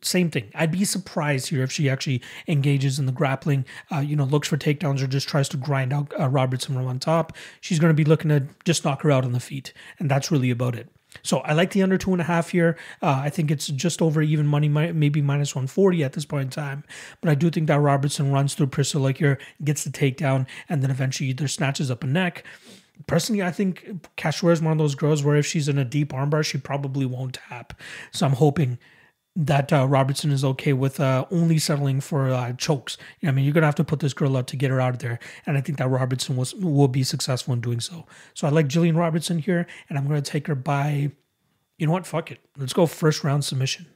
same 0.00 0.30
thing. 0.30 0.50
I'd 0.54 0.70
be 0.70 0.84
surprised 0.84 1.48
here 1.48 1.62
if 1.62 1.72
she 1.72 1.88
actually 1.88 2.22
engages 2.46 2.98
in 2.98 3.06
the 3.06 3.12
grappling, 3.12 3.64
uh, 3.90 4.00
you 4.00 4.16
know, 4.16 4.24
looks 4.24 4.48
for 4.48 4.56
takedowns 4.56 5.02
or 5.02 5.06
just 5.06 5.28
tries 5.28 5.48
to 5.50 5.56
grind 5.56 5.92
out 5.92 6.12
uh, 6.18 6.28
Robertson 6.28 6.74
from 6.74 6.86
on 6.86 6.98
top. 6.98 7.34
She's 7.60 7.78
going 7.78 7.90
to 7.90 7.94
be 7.94 8.04
looking 8.04 8.28
to 8.28 8.46
just 8.64 8.84
knock 8.84 9.02
her 9.02 9.10
out 9.10 9.24
on 9.24 9.32
the 9.32 9.40
feet. 9.40 9.72
And 9.98 10.10
that's 10.10 10.30
really 10.30 10.50
about 10.50 10.74
it. 10.74 10.88
So 11.22 11.38
I 11.38 11.52
like 11.52 11.72
the 11.72 11.82
under 11.82 11.98
two 11.98 12.12
and 12.12 12.20
a 12.20 12.24
half 12.24 12.50
here. 12.50 12.76
Uh, 13.02 13.20
I 13.24 13.30
think 13.30 13.50
it's 13.50 13.66
just 13.66 14.00
over 14.00 14.22
even 14.22 14.46
money, 14.46 14.68
maybe 14.68 15.20
minus 15.20 15.54
140 15.54 16.04
at 16.04 16.14
this 16.14 16.24
point 16.24 16.44
in 16.44 16.50
time. 16.50 16.84
But 17.20 17.30
I 17.30 17.34
do 17.34 17.50
think 17.50 17.66
that 17.66 17.80
Robertson 17.80 18.32
runs 18.32 18.54
through 18.54 18.68
Priscila 18.68 19.16
here, 19.16 19.38
gets 19.62 19.84
the 19.84 19.90
takedown, 19.90 20.46
and 20.68 20.82
then 20.82 20.90
eventually 20.90 21.30
either 21.30 21.48
snatches 21.48 21.90
up 21.90 22.02
a 22.02 22.06
neck. 22.06 22.44
Personally, 23.06 23.42
I 23.42 23.50
think 23.50 24.08
Cachoeira 24.16 24.52
is 24.52 24.62
one 24.62 24.72
of 24.72 24.78
those 24.78 24.94
girls 24.94 25.22
where 25.22 25.36
if 25.36 25.46
she's 25.46 25.68
in 25.68 25.78
a 25.78 25.84
deep 25.84 26.12
armbar, 26.12 26.44
she 26.44 26.58
probably 26.58 27.04
won't 27.04 27.38
tap. 27.48 27.78
So 28.12 28.26
I'm 28.26 28.34
hoping 28.34 28.78
that 29.34 29.72
uh, 29.72 29.86
Robertson 29.88 30.30
is 30.30 30.44
okay 30.44 30.72
with 30.72 31.00
uh, 31.00 31.24
only 31.30 31.58
settling 31.58 32.00
for 32.00 32.30
uh, 32.30 32.52
chokes. 32.52 32.98
You 33.20 33.26
know, 33.26 33.32
I 33.32 33.34
mean, 33.34 33.44
you're 33.44 33.54
gonna 33.54 33.66
have 33.66 33.74
to 33.76 33.84
put 33.84 34.00
this 34.00 34.12
girl 34.12 34.36
out 34.36 34.46
to 34.48 34.56
get 34.56 34.70
her 34.70 34.80
out 34.80 34.94
of 34.94 34.98
there, 34.98 35.18
and 35.46 35.56
I 35.56 35.60
think 35.60 35.78
that 35.78 35.88
Robertson 35.88 36.36
was 36.36 36.54
will 36.54 36.88
be 36.88 37.02
successful 37.02 37.54
in 37.54 37.60
doing 37.60 37.80
so. 37.80 38.06
So 38.34 38.46
I 38.46 38.50
like 38.50 38.68
Jillian 38.68 38.96
Robertson 38.96 39.38
here, 39.38 39.66
and 39.88 39.98
I'm 39.98 40.06
gonna 40.06 40.22
take 40.22 40.46
her 40.46 40.54
by. 40.54 41.12
You 41.78 41.86
know 41.86 41.92
what? 41.92 42.06
Fuck 42.06 42.30
it. 42.30 42.38
Let's 42.56 42.72
go 42.74 42.86
first 42.86 43.24
round 43.24 43.44
submission. 43.44 43.86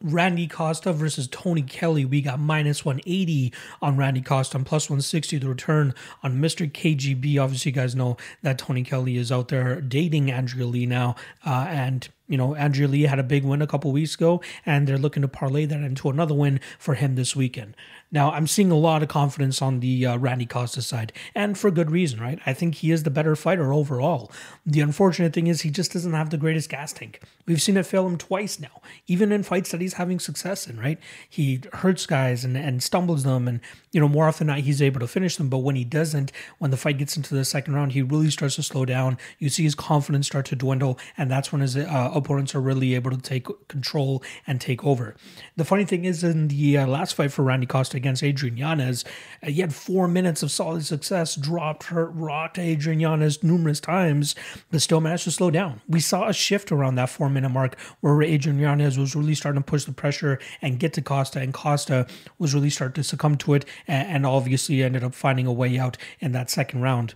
Randy 0.00 0.46
Costa 0.46 0.92
versus 0.92 1.28
Tony 1.28 1.62
Kelly. 1.62 2.04
We 2.04 2.20
got 2.20 2.38
minus 2.38 2.84
180 2.84 3.52
on 3.80 3.96
Randy 3.96 4.20
Costa 4.20 4.56
and 4.56 4.66
plus 4.66 4.90
160 4.90 5.38
the 5.38 5.48
return 5.48 5.94
on 6.22 6.34
Mr. 6.34 6.70
KGB. 6.70 7.42
Obviously, 7.42 7.70
you 7.70 7.76
guys 7.76 7.94
know 7.94 8.16
that 8.42 8.58
Tony 8.58 8.82
Kelly 8.82 9.16
is 9.16 9.30
out 9.30 9.48
there 9.48 9.80
dating 9.80 10.30
Andrea 10.30 10.66
Lee 10.66 10.84
now. 10.84 11.14
Uh, 11.46 11.66
and 11.68 12.08
you 12.28 12.38
know, 12.38 12.54
Andrew 12.54 12.86
Lee 12.86 13.02
had 13.02 13.18
a 13.18 13.22
big 13.24 13.44
win 13.44 13.60
a 13.60 13.66
couple 13.66 13.92
weeks 13.92 14.14
ago, 14.14 14.40
and 14.64 14.86
they're 14.86 14.98
looking 14.98 15.22
to 15.22 15.28
parlay 15.28 15.66
that 15.66 15.82
into 15.82 16.08
another 16.08 16.34
win 16.34 16.60
for 16.78 16.94
him 16.94 17.16
this 17.16 17.36
weekend. 17.36 17.76
Now, 18.14 18.30
I'm 18.30 18.46
seeing 18.46 18.70
a 18.70 18.76
lot 18.76 19.02
of 19.02 19.08
confidence 19.08 19.60
on 19.60 19.80
the 19.80 20.06
uh, 20.06 20.16
Randy 20.18 20.46
Costa 20.46 20.82
side, 20.82 21.12
and 21.34 21.58
for 21.58 21.72
good 21.72 21.90
reason, 21.90 22.20
right? 22.20 22.38
I 22.46 22.52
think 22.52 22.76
he 22.76 22.92
is 22.92 23.02
the 23.02 23.10
better 23.10 23.34
fighter 23.34 23.72
overall. 23.72 24.30
The 24.64 24.80
unfortunate 24.80 25.32
thing 25.32 25.48
is 25.48 25.62
he 25.62 25.70
just 25.70 25.92
doesn't 25.92 26.12
have 26.12 26.30
the 26.30 26.36
greatest 26.36 26.70
gas 26.70 26.92
tank. 26.92 27.20
We've 27.44 27.60
seen 27.60 27.76
it 27.76 27.86
fail 27.86 28.06
him 28.06 28.16
twice 28.16 28.60
now, 28.60 28.80
even 29.08 29.32
in 29.32 29.42
fights 29.42 29.72
that 29.72 29.80
he's 29.80 29.94
having 29.94 30.20
success 30.20 30.68
in, 30.68 30.78
right? 30.78 31.00
He 31.28 31.62
hurts 31.72 32.06
guys 32.06 32.44
and, 32.44 32.56
and 32.56 32.84
stumbles 32.84 33.24
them, 33.24 33.48
and, 33.48 33.60
you 33.90 34.00
know, 34.00 34.08
more 34.08 34.28
often 34.28 34.46
than 34.46 34.58
not, 34.58 34.64
he's 34.64 34.80
able 34.80 35.00
to 35.00 35.08
finish 35.08 35.36
them. 35.36 35.48
But 35.48 35.58
when 35.58 35.74
he 35.74 35.84
doesn't, 35.84 36.30
when 36.58 36.70
the 36.70 36.76
fight 36.76 36.98
gets 36.98 37.16
into 37.16 37.34
the 37.34 37.44
second 37.44 37.74
round, 37.74 37.92
he 37.92 38.02
really 38.02 38.30
starts 38.30 38.54
to 38.54 38.62
slow 38.62 38.84
down. 38.84 39.18
You 39.40 39.48
see 39.48 39.64
his 39.64 39.74
confidence 39.74 40.28
start 40.28 40.46
to 40.46 40.56
dwindle, 40.56 41.00
and 41.18 41.28
that's 41.28 41.50
when 41.50 41.62
his 41.62 41.76
uh, 41.76 42.12
opponents 42.14 42.54
are 42.54 42.60
really 42.60 42.94
able 42.94 43.10
to 43.10 43.16
take 43.16 43.48
control 43.66 44.22
and 44.46 44.60
take 44.60 44.84
over. 44.84 45.16
The 45.56 45.64
funny 45.64 45.84
thing 45.84 46.04
is, 46.04 46.22
in 46.22 46.46
the 46.46 46.78
uh, 46.78 46.86
last 46.86 47.14
fight 47.14 47.32
for 47.32 47.42
Randy 47.42 47.66
Costa 47.66 48.03
against 48.04 48.22
Adrian 48.22 48.56
Yanez, 48.58 49.04
uh, 49.42 49.46
he 49.46 49.60
had 49.62 49.74
four 49.74 50.06
minutes 50.06 50.42
of 50.42 50.50
solid 50.50 50.84
success, 50.84 51.34
dropped, 51.36 51.84
hurt, 51.84 52.10
rocked 52.14 52.58
Adrian 52.58 53.00
Yanez 53.00 53.42
numerous 53.42 53.80
times, 53.80 54.34
but 54.70 54.82
still 54.82 55.00
managed 55.00 55.24
to 55.24 55.30
slow 55.30 55.50
down. 55.50 55.80
We 55.88 56.00
saw 56.00 56.28
a 56.28 56.34
shift 56.34 56.70
around 56.70 56.96
that 56.96 57.08
four 57.08 57.30
minute 57.30 57.48
mark 57.48 57.78
where 58.00 58.22
Adrian 58.22 58.58
Yanez 58.58 58.98
was 58.98 59.16
really 59.16 59.34
starting 59.34 59.62
to 59.62 59.66
push 59.66 59.84
the 59.84 59.92
pressure 59.92 60.38
and 60.60 60.78
get 60.78 60.92
to 60.92 61.02
Costa, 61.02 61.40
and 61.40 61.54
Costa 61.54 62.06
was 62.38 62.54
really 62.54 62.70
starting 62.70 63.02
to 63.02 63.04
succumb 63.04 63.36
to 63.38 63.54
it, 63.54 63.64
and, 63.88 64.24
obviously 64.24 64.82
ended 64.82 65.04
up 65.04 65.14
finding 65.14 65.46
a 65.46 65.52
way 65.52 65.78
out 65.78 65.98
in 66.18 66.32
that 66.32 66.48
second 66.50 66.80
round. 66.80 67.14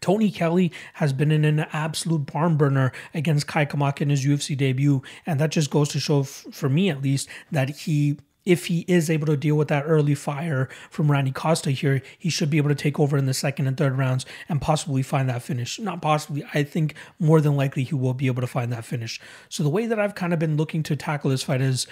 Tony 0.00 0.30
Kelly 0.30 0.70
has 0.94 1.12
been 1.12 1.30
in 1.30 1.44
an 1.44 1.60
absolute 1.72 2.26
barn 2.30 2.56
burner 2.56 2.92
against 3.14 3.46
Kai 3.46 3.64
Kamaka 3.64 4.02
in 4.02 4.10
his 4.10 4.26
UFC 4.26 4.56
debut, 4.56 5.02
and 5.24 5.40
that 5.40 5.50
just 5.50 5.70
goes 5.70 5.88
to 5.90 6.00
show, 6.00 6.24
for 6.24 6.68
me 6.68 6.90
at 6.90 7.00
least, 7.00 7.28
that 7.50 7.70
he 7.70 8.18
if 8.46 8.66
he 8.66 8.84
is 8.88 9.08
able 9.08 9.26
to 9.26 9.36
deal 9.36 9.56
with 9.56 9.68
that 9.68 9.84
early 9.86 10.14
fire 10.14 10.68
from 10.90 11.10
Randy 11.10 11.32
Costa 11.32 11.70
here, 11.70 12.02
he 12.18 12.30
should 12.30 12.50
be 12.50 12.58
able 12.58 12.68
to 12.68 12.74
take 12.74 13.00
over 13.00 13.16
in 13.16 13.26
the 13.26 13.34
second 13.34 13.66
and 13.66 13.76
third 13.76 13.96
rounds 13.96 14.26
and 14.48 14.60
possibly 14.60 15.02
find 15.02 15.28
that 15.28 15.42
finish. 15.42 15.78
Not 15.78 16.02
possibly, 16.02 16.44
I 16.54 16.62
think 16.62 16.94
more 17.18 17.40
than 17.40 17.56
likely 17.56 17.84
he 17.84 17.94
will 17.94 18.14
be 18.14 18.26
able 18.26 18.42
to 18.42 18.46
find 18.46 18.72
that 18.72 18.84
finish. 18.84 19.20
So 19.48 19.62
the 19.62 19.70
way 19.70 19.86
that 19.86 19.98
I've 19.98 20.14
kind 20.14 20.32
of 20.32 20.38
been 20.38 20.56
looking 20.56 20.82
to 20.84 20.96
tackle 20.96 21.30
this 21.30 21.42
fight 21.42 21.60
is 21.60 21.86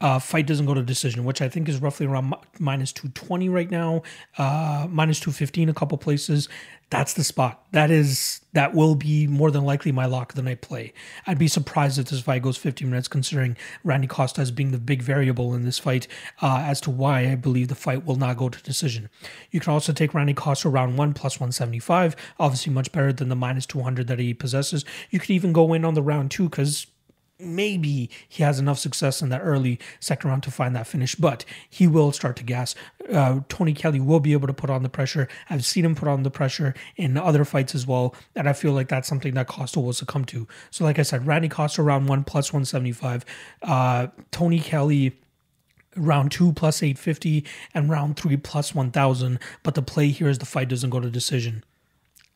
uh, 0.00 0.18
fight 0.18 0.46
doesn't 0.46 0.66
go 0.66 0.74
to 0.74 0.82
decision, 0.82 1.24
which 1.24 1.42
I 1.42 1.48
think 1.48 1.68
is 1.68 1.80
roughly 1.80 2.06
around 2.06 2.34
minus 2.58 2.92
220 2.92 3.48
right 3.48 3.70
now, 3.70 4.02
uh, 4.36 4.86
minus 4.88 5.18
215 5.20 5.68
a 5.68 5.74
couple 5.74 5.98
places. 5.98 6.48
That's 6.90 7.12
the 7.12 7.24
spot. 7.24 7.62
That 7.72 7.90
is 7.90 8.40
that 8.54 8.74
will 8.74 8.94
be 8.94 9.26
more 9.26 9.50
than 9.50 9.64
likely 9.64 9.92
my 9.92 10.06
lock 10.06 10.32
of 10.32 10.36
the 10.36 10.42
night 10.42 10.62
play. 10.62 10.94
I'd 11.26 11.38
be 11.38 11.48
surprised 11.48 11.98
if 11.98 12.06
this 12.06 12.20
fight 12.22 12.42
goes 12.42 12.56
15 12.56 12.88
minutes, 12.88 13.08
considering 13.08 13.58
Randy 13.84 14.06
Costa 14.06 14.40
as 14.40 14.50
being 14.50 14.70
the 14.70 14.78
big 14.78 15.02
variable 15.02 15.54
in 15.54 15.64
this 15.64 15.78
fight 15.78 16.08
uh, 16.40 16.62
as 16.64 16.80
to 16.82 16.90
why 16.90 17.30
I 17.30 17.34
believe 17.34 17.68
the 17.68 17.74
fight 17.74 18.06
will 18.06 18.16
not 18.16 18.38
go 18.38 18.48
to 18.48 18.62
decision. 18.62 19.10
You 19.50 19.60
can 19.60 19.72
also 19.72 19.92
take 19.92 20.14
Randy 20.14 20.32
Costa 20.32 20.70
round 20.70 20.96
one 20.96 21.12
plus 21.12 21.38
175, 21.38 22.16
obviously 22.38 22.72
much 22.72 22.90
better 22.90 23.12
than 23.12 23.28
the 23.28 23.36
minus 23.36 23.66
200 23.66 24.06
that 24.06 24.18
he 24.18 24.32
possesses. 24.32 24.84
You 25.10 25.20
could 25.20 25.30
even 25.30 25.52
go 25.52 25.74
in 25.74 25.84
on 25.84 25.92
the 25.92 26.02
round 26.02 26.30
two 26.30 26.48
because 26.48 26.86
maybe 27.38 28.10
he 28.28 28.42
has 28.42 28.58
enough 28.58 28.78
success 28.78 29.22
in 29.22 29.28
that 29.28 29.40
early 29.40 29.78
second 30.00 30.30
round 30.30 30.42
to 30.42 30.50
find 30.50 30.74
that 30.74 30.86
finish, 30.86 31.14
but 31.14 31.44
he 31.68 31.86
will 31.86 32.12
start 32.12 32.36
to 32.36 32.44
gas. 32.44 32.74
Uh, 33.12 33.40
Tony 33.48 33.72
Kelly 33.72 34.00
will 34.00 34.20
be 34.20 34.32
able 34.32 34.46
to 34.46 34.52
put 34.52 34.70
on 34.70 34.82
the 34.82 34.88
pressure. 34.88 35.28
I've 35.48 35.64
seen 35.64 35.84
him 35.84 35.94
put 35.94 36.08
on 36.08 36.22
the 36.22 36.30
pressure 36.30 36.74
in 36.96 37.16
other 37.16 37.44
fights 37.44 37.74
as 37.74 37.86
well, 37.86 38.14
and 38.34 38.48
I 38.48 38.52
feel 38.52 38.72
like 38.72 38.88
that's 38.88 39.08
something 39.08 39.34
that 39.34 39.46
Costa 39.46 39.80
will 39.80 39.92
succumb 39.92 40.24
to. 40.26 40.46
So, 40.70 40.84
like 40.84 40.98
I 40.98 41.02
said, 41.02 41.26
Randy 41.26 41.48
Costa 41.48 41.82
round 41.82 42.08
one 42.08 42.24
plus 42.24 42.52
175, 42.52 43.24
uh, 43.62 44.08
Tony 44.30 44.60
Kelly 44.60 45.18
round 45.96 46.30
two 46.30 46.52
plus 46.52 46.82
850 46.82 47.44
and 47.74 47.90
round 47.90 48.16
three 48.16 48.36
plus 48.36 48.74
1000 48.74 49.38
but 49.62 49.74
the 49.74 49.82
play 49.82 50.08
here 50.08 50.28
is 50.28 50.38
the 50.38 50.46
fight 50.46 50.68
doesn't 50.68 50.90
go 50.90 51.00
to 51.00 51.10
decision 51.10 51.64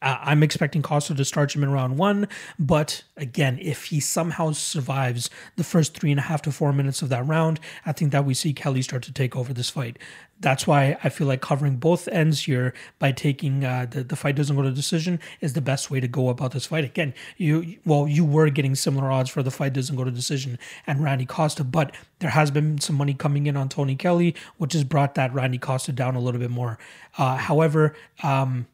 I'm 0.03 0.43
expecting 0.43 0.83
Costa 0.83 1.15
to 1.15 1.25
start 1.25 1.55
him 1.55 1.63
in 1.63 1.71
round 1.71 1.97
one, 1.97 2.29
but 2.59 3.05
again, 3.17 3.59
if 3.63 3.85
he 3.87 4.01
somehow 4.01 4.51
survives 4.53 5.31
the 5.57 5.65
first 5.65 5.97
three 5.97 6.11
and 6.11 6.19
a 6.19 6.25
half 6.25 6.43
to 6.43 6.53
four 6.53 6.73
minutes 6.73 7.03
of 7.03 7.09
that 7.11 7.25
round, 7.27 7.61
I 7.87 7.93
think 7.93 8.11
that 8.11 8.25
we 8.25 8.35
see 8.35 8.53
Kelly 8.53 8.83
start 8.83 9.05
to 9.05 9.13
take 9.13 9.37
over 9.37 9.53
this 9.53 9.71
fight. 9.71 9.99
That's 10.41 10.67
why 10.67 10.99
I 11.05 11.09
feel 11.09 11.29
like 11.29 11.41
covering 11.41 11.77
both 11.77 12.09
ends 12.09 12.43
here 12.47 12.75
by 12.99 13.13
taking 13.13 13.65
uh, 13.65 13.87
the 13.89 14.03
the 14.03 14.17
fight 14.17 14.35
doesn't 14.35 14.57
go 14.57 14.63
to 14.63 14.73
decision 14.73 15.21
is 15.41 15.53
the 15.53 15.61
best 15.61 15.89
way 15.89 16.01
to 16.01 16.09
go 16.09 16.31
about 16.31 16.51
this 16.51 16.67
fight. 16.67 16.83
Again, 16.83 17.15
you 17.37 17.79
well 17.87 18.09
you 18.09 18.25
were 18.25 18.51
getting 18.51 18.75
similar 18.75 19.09
odds 19.09 19.31
for 19.31 19.45
the 19.45 19.53
fight 19.53 19.73
doesn't 19.73 19.95
go 19.95 20.03
to 20.03 20.11
decision 20.11 20.59
and 20.85 21.05
Randy 21.05 21.27
Costa, 21.27 21.63
but 21.63 21.95
there 22.19 22.31
has 22.31 22.51
been 22.51 22.81
some 22.81 22.97
money 22.97 23.15
coming 23.15 23.47
in 23.47 23.57
on 23.57 23.69
Tony 23.69 23.95
Kelly, 23.95 24.35
which 24.59 24.73
has 24.73 24.83
brought 24.83 25.15
that 25.15 25.33
Randy 25.33 25.59
Costa 25.59 25.93
down 25.93 26.17
a 26.17 26.21
little 26.21 26.41
bit 26.41 26.51
more. 26.51 26.77
Uh, 27.17 27.37
however, 27.37 27.95
um, 28.25 28.67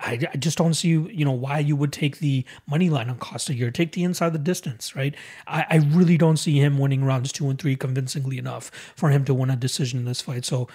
I, 0.00 0.18
I, 0.32 0.36
just 0.36 0.58
don't 0.58 0.74
see 0.74 0.88
you 0.88 1.24
know 1.24 1.32
why 1.32 1.58
you 1.58 1.76
would 1.76 1.92
take 1.92 2.18
the 2.18 2.44
money 2.66 2.90
line 2.90 3.08
on 3.08 3.18
Costa 3.18 3.52
here. 3.52 3.70
Take 3.70 3.92
the 3.92 4.04
inside 4.04 4.32
the 4.32 4.38
distance, 4.38 4.96
right? 4.96 5.14
I, 5.46 5.66
I 5.68 5.76
really 5.76 6.18
don't 6.18 6.36
see 6.36 6.58
him 6.58 6.78
winning 6.78 7.04
rounds 7.04 7.32
two 7.32 7.48
and 7.48 7.58
three 7.58 7.76
convincingly 7.76 8.38
enough 8.38 8.70
for 8.96 9.10
him 9.10 9.24
to 9.26 9.34
win 9.34 9.50
a 9.50 9.56
decision 9.56 10.00
in 10.00 10.04
this 10.04 10.20
fight. 10.20 10.44
So, 10.44 10.68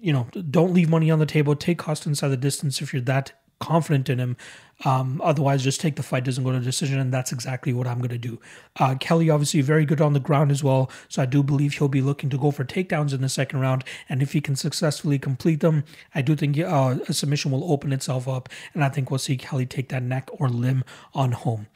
you 0.00 0.12
know, 0.12 0.28
don't 0.50 0.72
leave 0.72 0.88
money 0.88 1.10
on 1.10 1.18
the 1.18 1.26
table. 1.26 1.54
Take 1.56 1.78
Costa 1.78 2.08
inside 2.08 2.28
the 2.28 2.36
distance 2.36 2.80
if 2.80 2.92
you're 2.92 3.02
that 3.02 3.32
confident 3.62 4.10
in 4.10 4.18
him. 4.18 4.36
Um, 4.84 5.20
otherwise, 5.22 5.62
just 5.62 5.80
take 5.80 5.94
the 5.94 6.02
fight 6.02 6.24
doesn't 6.24 6.42
go 6.42 6.50
to 6.50 6.58
decision, 6.58 6.98
and 6.98 7.14
that's 7.14 7.30
exactly 7.30 7.72
what 7.72 7.86
I'm 7.86 7.98
going 7.98 8.10
to 8.10 8.18
do. 8.18 8.40
Uh, 8.76 8.96
Kelly, 8.98 9.30
obviously, 9.30 9.60
very 9.60 9.84
good 9.84 10.00
on 10.00 10.12
the 10.12 10.20
ground 10.20 10.50
as 10.50 10.64
well, 10.64 10.90
so 11.08 11.22
I 11.22 11.26
do 11.26 11.42
believe 11.42 11.74
he'll 11.74 11.88
be 11.88 12.00
looking 12.00 12.30
to 12.30 12.38
go 12.38 12.50
for 12.50 12.64
takedowns 12.64 13.14
in 13.14 13.20
the 13.20 13.28
second 13.28 13.60
round, 13.60 13.84
and 14.08 14.22
if 14.22 14.32
he 14.32 14.40
can 14.40 14.56
successfully 14.56 15.20
complete 15.20 15.60
them, 15.60 15.84
I 16.14 16.22
do 16.22 16.34
think 16.34 16.58
uh, 16.58 16.98
a 17.08 17.12
submission 17.12 17.52
will 17.52 17.70
open 17.72 17.92
itself 17.92 18.26
up, 18.26 18.48
and 18.74 18.82
I 18.82 18.88
think 18.88 19.10
we'll 19.10 19.18
see 19.18 19.36
Kelly 19.36 19.66
take 19.66 19.88
that 19.90 20.02
neck 20.02 20.28
or 20.32 20.48
limb 20.48 20.82
on 21.14 21.30
home. 21.32 21.68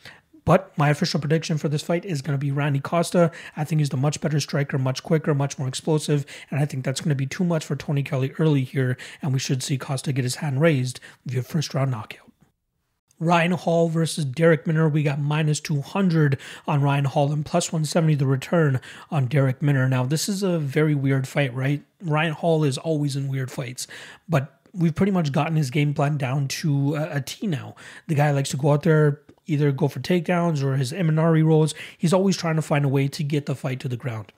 But 0.47 0.73
my 0.79 0.89
official 0.89 1.21
prediction 1.21 1.59
for 1.59 1.69
this 1.69 1.83
fight 1.83 2.07
is 2.07 2.23
going 2.23 2.39
to 2.39 2.43
be 2.43 2.53
Randy 2.53 2.81
Costa. 2.81 3.31
I 3.57 3.65
think 3.65 3.81
he's 3.81 3.91
the 3.91 3.97
much 3.99 4.21
better 4.23 4.41
striker, 4.41 4.79
much 4.79 5.03
quicker, 5.03 5.35
much 5.35 5.59
more 5.59 5.69
explosive, 5.69 6.25
and 6.51 6.61
I 6.61 6.65
think 6.65 6.85
that's 6.85 7.01
going 7.01 7.11
to 7.11 7.17
be 7.17 7.27
too 7.27 7.45
much 7.45 7.65
for 7.65 7.77
Tony 7.77 8.03
Kelly 8.03 8.33
early 8.39 8.63
here, 8.63 8.97
and 9.21 9.35
we 9.35 9.41
should 9.41 9.63
see 9.63 9.77
Costa 9.77 10.13
get 10.13 10.25
his 10.25 10.37
hand 10.37 10.61
raised 10.61 11.01
via 11.27 11.43
first 11.43 11.75
round 11.75 11.91
knockout. 11.91 12.21
Ryan 13.19 13.53
Hall 13.53 13.89
versus 13.89 14.25
Darrick 14.25 14.67
Minner. 14.67 14.89
We 14.89 15.03
got 15.03 15.19
minus 15.19 15.59
200 15.61 16.39
on 16.69 16.83
Ryan 16.83 17.07
Hall 17.07 17.33
and 17.33 17.45
plus 17.45 17.73
170 17.73 18.15
the 18.15 18.27
return 18.27 18.81
on 19.11 19.27
Darrick 19.27 19.63
Minner. 19.63 19.89
Now, 19.89 20.05
this 20.05 20.29
is 20.29 20.43
a 20.43 20.59
very 20.59 20.95
weird 20.95 21.27
fight, 21.27 21.53
right? 21.55 21.83
Ryan 22.03 22.35
Hall 22.35 22.63
is 22.63 22.79
always 22.79 23.17
in 23.17 23.29
weird 23.29 23.51
fights, 23.51 23.87
but 24.29 24.61
we've 24.75 24.95
pretty 24.95 25.13
much 25.13 25.33
gotten 25.33 25.57
his 25.57 25.71
game 25.71 25.95
plan 25.95 26.19
down 26.19 26.47
to 26.49 26.97
a, 26.97 27.17
a 27.17 27.21
T 27.21 27.47
now. 27.47 27.75
The 28.07 28.15
guy 28.15 28.31
likes 28.31 28.51
to 28.51 28.59
go 28.59 28.73
out 28.73 28.83
there, 28.83 29.23
either 29.47 29.73
go 29.73 29.89
for 29.89 30.01
takedowns 30.01 30.63
or 30.63 30.77
his 30.77 30.93
Imanari 30.93 31.45
rolls. 31.45 31.75
He's 31.97 32.13
always 32.13 32.37
trying 32.37 32.57
to 32.57 32.63
find 32.63 32.85
a 32.85 32.89
way 32.89 33.09
to 33.09 33.23
get 33.23 33.47
the 33.47 33.55
fight 33.55 33.81
to 33.81 33.89
the 33.89 33.97
ground. 33.97 34.33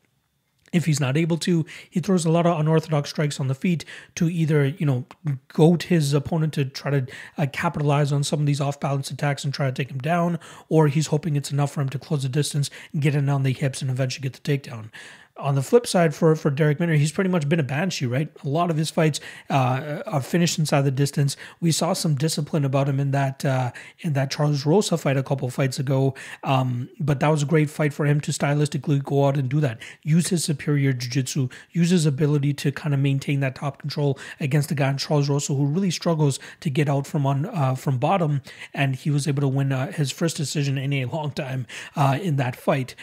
If 0.70 0.84
he's 0.84 1.00
not 1.00 1.16
able 1.16 1.38
to, 1.38 1.64
he 1.88 2.00
throws 2.00 2.26
a 2.26 2.30
lot 2.30 2.44
of 2.46 2.60
unorthodox 2.60 3.08
strikes 3.08 3.40
on 3.40 3.48
the 3.48 3.54
feet 3.54 3.86
to 4.16 4.28
either, 4.28 4.66
you 4.66 4.84
know, 4.84 5.06
goat 5.48 5.84
his 5.84 6.12
opponent 6.12 6.52
to 6.54 6.66
try 6.66 6.90
to 6.90 7.06
uh, 7.38 7.46
capitalize 7.50 8.12
on 8.12 8.22
some 8.22 8.40
of 8.40 8.46
these 8.46 8.60
off 8.60 8.78
balance 8.78 9.10
attacks 9.10 9.44
and 9.44 9.54
try 9.54 9.66
to 9.66 9.72
take 9.72 9.90
him 9.90 9.98
down, 9.98 10.38
or 10.68 10.88
he's 10.88 11.06
hoping 11.06 11.36
it's 11.36 11.50
enough 11.50 11.72
for 11.72 11.80
him 11.80 11.88
to 11.88 11.98
close 11.98 12.22
the 12.22 12.28
distance, 12.28 12.68
get 12.98 13.14
in 13.14 13.30
on 13.30 13.44
the 13.44 13.54
hips, 13.54 13.80
and 13.80 13.90
eventually 13.90 14.28
get 14.28 14.34
the 14.34 14.58
takedown 14.58 14.90
on 15.38 15.54
the 15.54 15.62
flip 15.62 15.86
side 15.86 16.14
for 16.14 16.34
for 16.34 16.50
Darrick 16.50 16.80
Minner, 16.80 16.94
he's 16.94 17.12
pretty 17.12 17.30
much 17.30 17.48
been 17.48 17.60
a 17.60 17.64
banshee, 17.64 18.06
right? 18.06 18.28
A 18.44 18.48
lot 18.48 18.70
of 18.70 18.76
his 18.76 18.90
fights 18.90 19.20
uh, 19.48 20.02
are 20.06 20.20
finished 20.20 20.58
inside 20.58 20.82
the 20.82 20.90
distance. 20.90 21.36
We 21.60 21.70
saw 21.70 21.92
some 21.92 22.16
discipline 22.16 22.64
about 22.64 22.88
him 22.88 22.98
in 22.98 23.12
that 23.12 23.44
uh, 23.44 23.70
in 24.00 24.14
that 24.14 24.30
Charles 24.30 24.66
Rosa 24.66 24.98
fight 24.98 25.16
a 25.16 25.22
couple 25.22 25.48
fights 25.50 25.78
ago, 25.78 26.14
um, 26.42 26.88
but 26.98 27.20
that 27.20 27.28
was 27.28 27.42
a 27.42 27.46
great 27.46 27.70
fight 27.70 27.92
for 27.92 28.04
him 28.06 28.20
to 28.22 28.32
stylistically 28.32 29.02
go 29.02 29.26
out 29.26 29.36
and 29.36 29.48
do 29.48 29.60
that. 29.60 29.78
Use 30.02 30.28
his 30.28 30.44
superior 30.44 30.92
jiu-jitsu, 30.92 31.48
use 31.70 31.90
his 31.90 32.06
ability 32.06 32.52
to 32.54 32.72
kind 32.72 32.92
of 32.92 33.00
maintain 33.00 33.40
that 33.40 33.54
top 33.54 33.78
control 33.78 34.18
against 34.40 34.70
a 34.70 34.74
guy 34.74 34.90
in 34.90 34.98
Charles 34.98 35.28
Rosa 35.28 35.54
who 35.54 35.66
really 35.66 35.90
struggles 35.90 36.40
to 36.60 36.70
get 36.70 36.88
out 36.88 37.06
from 37.06 37.26
on 37.26 37.46
uh, 37.46 37.74
from 37.74 37.98
bottom, 37.98 38.42
and 38.74 38.96
he 38.96 39.10
was 39.10 39.28
able 39.28 39.42
to 39.42 39.48
win 39.48 39.72
uh, 39.72 39.92
his 39.92 40.10
first 40.10 40.36
decision 40.36 40.78
in 40.78 40.92
a 40.92 41.04
long 41.04 41.30
time 41.30 41.66
uh, 41.94 42.18
in 42.20 42.36
that 42.36 42.56
fight 42.56 42.96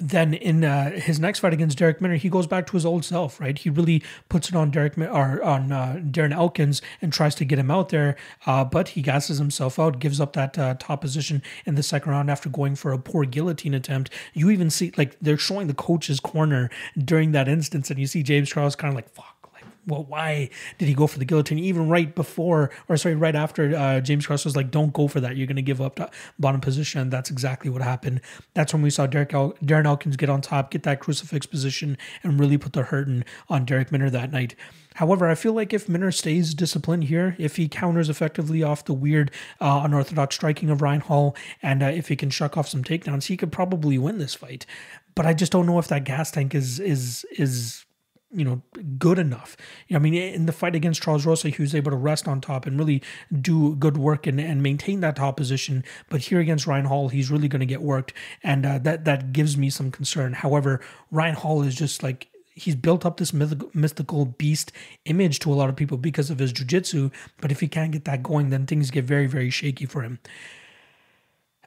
then 0.00 0.34
in 0.34 0.64
uh, 0.64 0.92
his 0.92 1.20
next 1.20 1.40
fight 1.40 1.52
against 1.52 1.78
Darrick 1.78 2.00
Minner, 2.00 2.16
he 2.16 2.28
goes 2.28 2.46
back 2.46 2.66
to 2.66 2.72
his 2.72 2.86
old 2.86 3.04
self, 3.04 3.38
right? 3.38 3.56
He 3.56 3.68
really 3.68 4.02
puts 4.28 4.48
it 4.48 4.54
on 4.54 4.70
Derek 4.70 4.96
or 4.98 5.42
on 5.42 5.70
uh, 5.70 6.00
Darren 6.02 6.32
Elkins 6.32 6.80
and 7.02 7.12
tries 7.12 7.34
to 7.36 7.44
get 7.44 7.58
him 7.58 7.70
out 7.70 7.90
there, 7.90 8.16
uh, 8.46 8.64
but 8.64 8.88
he 8.88 9.02
gasses 9.02 9.38
himself 9.38 9.78
out, 9.78 9.98
gives 9.98 10.20
up 10.20 10.32
that 10.32 10.58
uh, 10.58 10.74
top 10.78 11.02
position 11.02 11.42
in 11.66 11.74
the 11.74 11.82
second 11.82 12.12
round 12.12 12.30
after 12.30 12.48
going 12.48 12.74
for 12.74 12.92
a 12.92 12.98
poor 12.98 13.24
guillotine 13.24 13.74
attempt. 13.74 14.10
You 14.32 14.50
even 14.50 14.70
see 14.70 14.92
like 14.96 15.18
they're 15.20 15.38
showing 15.38 15.66
the 15.66 15.74
coach's 15.74 16.20
corner 16.20 16.70
during 16.98 17.32
that 17.32 17.48
instance, 17.48 17.90
and 17.90 18.00
you 18.00 18.06
see 18.06 18.22
James 18.22 18.48
Charles 18.48 18.76
kind 18.76 18.92
of 18.92 18.96
like, 18.96 19.10
"Fuck." 19.10 19.39
Well, 19.86 20.04
why 20.04 20.50
did 20.78 20.88
he 20.88 20.94
go 20.94 21.06
for 21.06 21.18
the 21.18 21.24
guillotine? 21.24 21.58
Even 21.58 21.88
right 21.88 22.14
before, 22.14 22.70
or 22.88 22.96
sorry, 22.96 23.14
right 23.14 23.34
after 23.34 23.74
uh, 23.74 24.00
James 24.00 24.26
Krause 24.26 24.44
was 24.44 24.54
like, 24.54 24.70
don't 24.70 24.92
go 24.92 25.08
for 25.08 25.20
that. 25.20 25.36
You're 25.36 25.46
going 25.46 25.56
to 25.56 25.62
give 25.62 25.80
up 25.80 26.12
bottom 26.38 26.60
position. 26.60 27.10
That's 27.10 27.30
exactly 27.30 27.70
what 27.70 27.82
happened. 27.82 28.20
That's 28.54 28.72
when 28.72 28.82
we 28.82 28.90
saw 28.90 29.06
Derek 29.06 29.32
El- 29.32 29.54
Darren 29.64 29.86
Elkins 29.86 30.16
get 30.16 30.28
on 30.28 30.42
top, 30.42 30.70
get 30.70 30.82
that 30.82 31.00
crucifix 31.00 31.46
position, 31.46 31.96
and 32.22 32.38
really 32.38 32.58
put 32.58 32.74
the 32.74 32.82
hurting 32.82 33.24
on 33.48 33.64
Darrick 33.64 33.90
Minner 33.90 34.10
that 34.10 34.30
night. 34.30 34.54
However, 34.96 35.28
I 35.28 35.34
feel 35.34 35.52
like 35.52 35.72
if 35.72 35.88
Minner 35.88 36.12
stays 36.12 36.52
disciplined 36.52 37.04
here, 37.04 37.36
if 37.38 37.56
he 37.56 37.68
counters 37.68 38.10
effectively 38.10 38.62
off 38.62 38.84
the 38.84 38.92
weird 38.92 39.30
uh, 39.60 39.82
unorthodox 39.84 40.34
striking 40.34 40.68
of 40.68 40.82
Ryan 40.82 41.00
Hall, 41.00 41.36
and 41.62 41.82
uh, 41.82 41.86
if 41.86 42.08
he 42.08 42.16
can 42.16 42.28
shuck 42.28 42.58
off 42.58 42.68
some 42.68 42.84
takedowns, 42.84 43.26
he 43.26 43.36
could 43.36 43.52
probably 43.52 43.98
win 43.98 44.18
this 44.18 44.34
fight. 44.34 44.66
But 45.14 45.26
I 45.26 45.32
just 45.32 45.52
don't 45.52 45.66
know 45.66 45.78
if 45.78 45.88
that 45.88 46.04
gas 46.04 46.30
tank 46.30 46.54
is 46.54 46.80
is 46.80 47.24
is 47.32 47.84
you 48.32 48.44
know, 48.44 48.62
good 48.98 49.18
enough. 49.18 49.56
I 49.92 49.98
mean, 49.98 50.14
in 50.14 50.46
the 50.46 50.52
fight 50.52 50.76
against 50.76 51.02
Charles 51.02 51.26
Rosa, 51.26 51.48
he 51.48 51.60
was 51.60 51.74
able 51.74 51.90
to 51.90 51.96
rest 51.96 52.28
on 52.28 52.40
top 52.40 52.66
and 52.66 52.78
really 52.78 53.02
do 53.40 53.74
good 53.76 53.96
work 53.96 54.26
and, 54.26 54.40
and 54.40 54.62
maintain 54.62 55.00
that 55.00 55.16
top 55.16 55.36
position. 55.36 55.84
But 56.08 56.22
here 56.22 56.38
against 56.38 56.66
Ryan 56.66 56.84
Hall, 56.84 57.08
he's 57.08 57.30
really 57.30 57.48
going 57.48 57.60
to 57.60 57.66
get 57.66 57.82
worked, 57.82 58.12
and 58.42 58.64
uh, 58.64 58.78
that 58.78 59.04
that 59.04 59.32
gives 59.32 59.56
me 59.56 59.70
some 59.70 59.90
concern. 59.90 60.34
However, 60.34 60.80
Ryan 61.10 61.34
Hall 61.34 61.62
is 61.62 61.74
just 61.74 62.02
like 62.02 62.28
he's 62.54 62.76
built 62.76 63.06
up 63.06 63.16
this 63.16 63.32
mythical, 63.32 63.70
mystical 63.74 64.26
beast 64.26 64.72
image 65.06 65.38
to 65.40 65.52
a 65.52 65.54
lot 65.54 65.68
of 65.68 65.76
people 65.76 65.96
because 65.96 66.30
of 66.30 66.38
his 66.38 66.52
jiu-jitsu 66.52 67.10
but 67.40 67.50
if 67.50 67.60
he 67.60 67.68
can't 67.68 67.92
get 67.92 68.04
that 68.04 68.22
going 68.22 68.50
then 68.50 68.66
things 68.66 68.90
get 68.90 69.04
very 69.04 69.26
very 69.26 69.50
shaky 69.50 69.86
for 69.86 70.02
him 70.02 70.18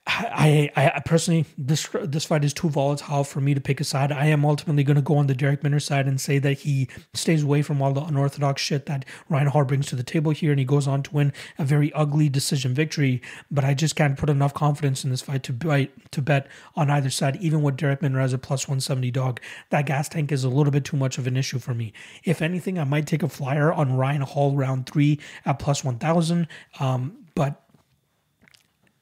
I, 0.06 0.70
I, 0.76 1.00
personally 1.06 1.46
this 1.58 1.88
this 2.04 2.26
fight 2.26 2.44
is 2.44 2.54
too 2.54 2.70
volatile 2.70 3.24
for 3.24 3.40
me 3.40 3.54
to 3.54 3.62
pick 3.62 3.80
a 3.80 3.86
side. 3.86 4.12
I 4.12 4.26
am 4.26 4.44
ultimately 4.44 4.84
going 4.84 4.98
to 4.98 5.02
go 5.02 5.16
on 5.16 5.28
the 5.28 5.34
Darrick 5.34 5.64
Minner 5.64 5.80
side 5.80 6.08
and 6.08 6.20
say 6.20 6.40
that 6.40 6.60
he 6.60 6.90
stays 7.14 7.44
away 7.44 7.62
from 7.62 7.82
all 7.82 7.94
the 7.94 8.04
unorthodox 8.04 8.62
shit 8.62 8.86
that 8.88 9.06
Ryan 9.30 9.48
Hall 9.48 9.64
brings 9.64 9.88
to 9.88 9.96
the 9.96 10.04
table 10.04 10.32
here, 10.32 10.52
and 10.52 10.60
he 10.60 10.66
goes 10.66 10.90
on 10.90 11.04
to 11.04 11.14
win 11.14 11.32
a 11.58 11.64
very 11.64 11.94
ugly 11.94 12.28
decision 12.28 12.74
victory. 12.74 13.22
But 13.50 13.64
I 13.64 13.74
just 13.74 13.96
can't 13.96 14.18
put 14.18 14.30
enough 14.30 14.54
confidence 14.54 15.06
in 15.06 15.10
this 15.10 15.22
fight 15.22 15.42
to 15.44 15.54
bet 15.54 15.90
to 16.12 16.22
bet 16.22 16.48
on 16.76 16.90
either 16.90 17.10
side. 17.10 17.38
Even 17.38 17.62
with 17.62 17.78
Darrick 17.78 18.02
Minner 18.02 18.20
as 18.20 18.34
a 18.34 18.38
plus 18.38 18.68
one 18.68 18.82
seventy 18.82 19.10
dog, 19.10 19.40
that 19.70 19.86
gas 19.86 20.10
tank 20.10 20.34
is 20.34 20.44
a 20.44 20.50
little 20.50 20.72
bit 20.72 20.84
too 20.84 20.98
much 20.98 21.18
of 21.18 21.28
an 21.28 21.38
issue 21.38 21.60
for 21.60 21.74
me. 21.74 21.94
If 22.26 22.42
anything, 22.42 22.78
I 22.78 22.84
might 22.84 23.08
take 23.08 23.24
a 23.24 23.30
flyer 23.30 23.72
on 23.72 23.96
Ryan 23.96 24.24
Hall 24.24 24.54
round 24.54 24.86
three 24.86 25.22
at 25.46 25.60
plus 25.60 25.82
one 25.82 25.98
thousand. 25.98 26.50
Um, 26.82 27.20
but 27.36 27.62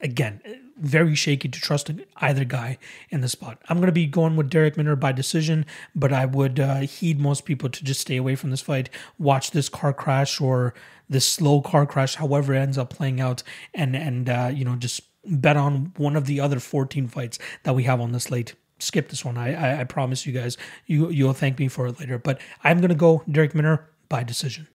again 0.00 0.40
very 0.82 1.14
shaky 1.14 1.48
to 1.48 1.60
trust 1.60 1.90
either 2.16 2.44
guy 2.44 2.76
in 3.08 3.20
the 3.20 3.28
spot. 3.28 3.62
I'm 3.68 3.78
going 3.78 3.86
to 3.86 3.92
be 3.92 4.06
going 4.06 4.36
with 4.36 4.50
Darrick 4.50 4.76
Minner 4.76 4.96
by 4.96 5.12
decision, 5.12 5.64
but 5.94 6.12
I 6.12 6.26
would 6.26 6.60
uh, 6.60 6.80
heed 6.80 7.20
most 7.20 7.44
people 7.44 7.70
to 7.70 7.84
just 7.84 8.00
stay 8.00 8.16
away 8.16 8.34
from 8.34 8.50
this 8.50 8.60
fight, 8.60 8.90
watch 9.18 9.52
this 9.52 9.68
car 9.68 9.92
crash 9.92 10.40
or 10.40 10.74
this 11.08 11.26
slow 11.26 11.60
car 11.60 11.86
crash, 11.86 12.16
however 12.16 12.54
it 12.54 12.58
ends 12.58 12.76
up 12.76 12.90
playing 12.90 13.20
out, 13.20 13.42
and 13.72 13.94
and 13.96 14.28
uh, 14.28 14.50
you 14.52 14.64
know 14.64 14.76
just 14.76 15.02
bet 15.24 15.56
on 15.56 15.92
one 15.96 16.16
of 16.16 16.26
the 16.26 16.40
other 16.40 16.58
14 16.58 17.06
fights 17.06 17.38
that 17.62 17.74
we 17.74 17.84
have 17.84 18.00
on 18.00 18.12
the 18.12 18.20
slate 18.20 18.54
skip 18.82 19.08
this 19.08 19.24
one. 19.24 19.38
I, 19.38 19.54
I, 19.54 19.80
I 19.80 19.84
promise 19.84 20.26
you 20.26 20.32
guys, 20.32 20.56
you 20.86 21.08
you'll 21.10 21.32
thank 21.32 21.58
me 21.58 21.68
for 21.68 21.86
it 21.86 22.00
later. 22.00 22.18
But 22.18 22.40
I'm 22.64 22.80
gonna 22.80 22.94
go 22.94 23.22
Darrick 23.28 23.54
Minner 23.54 23.88
by 24.08 24.24
decision. 24.24 24.66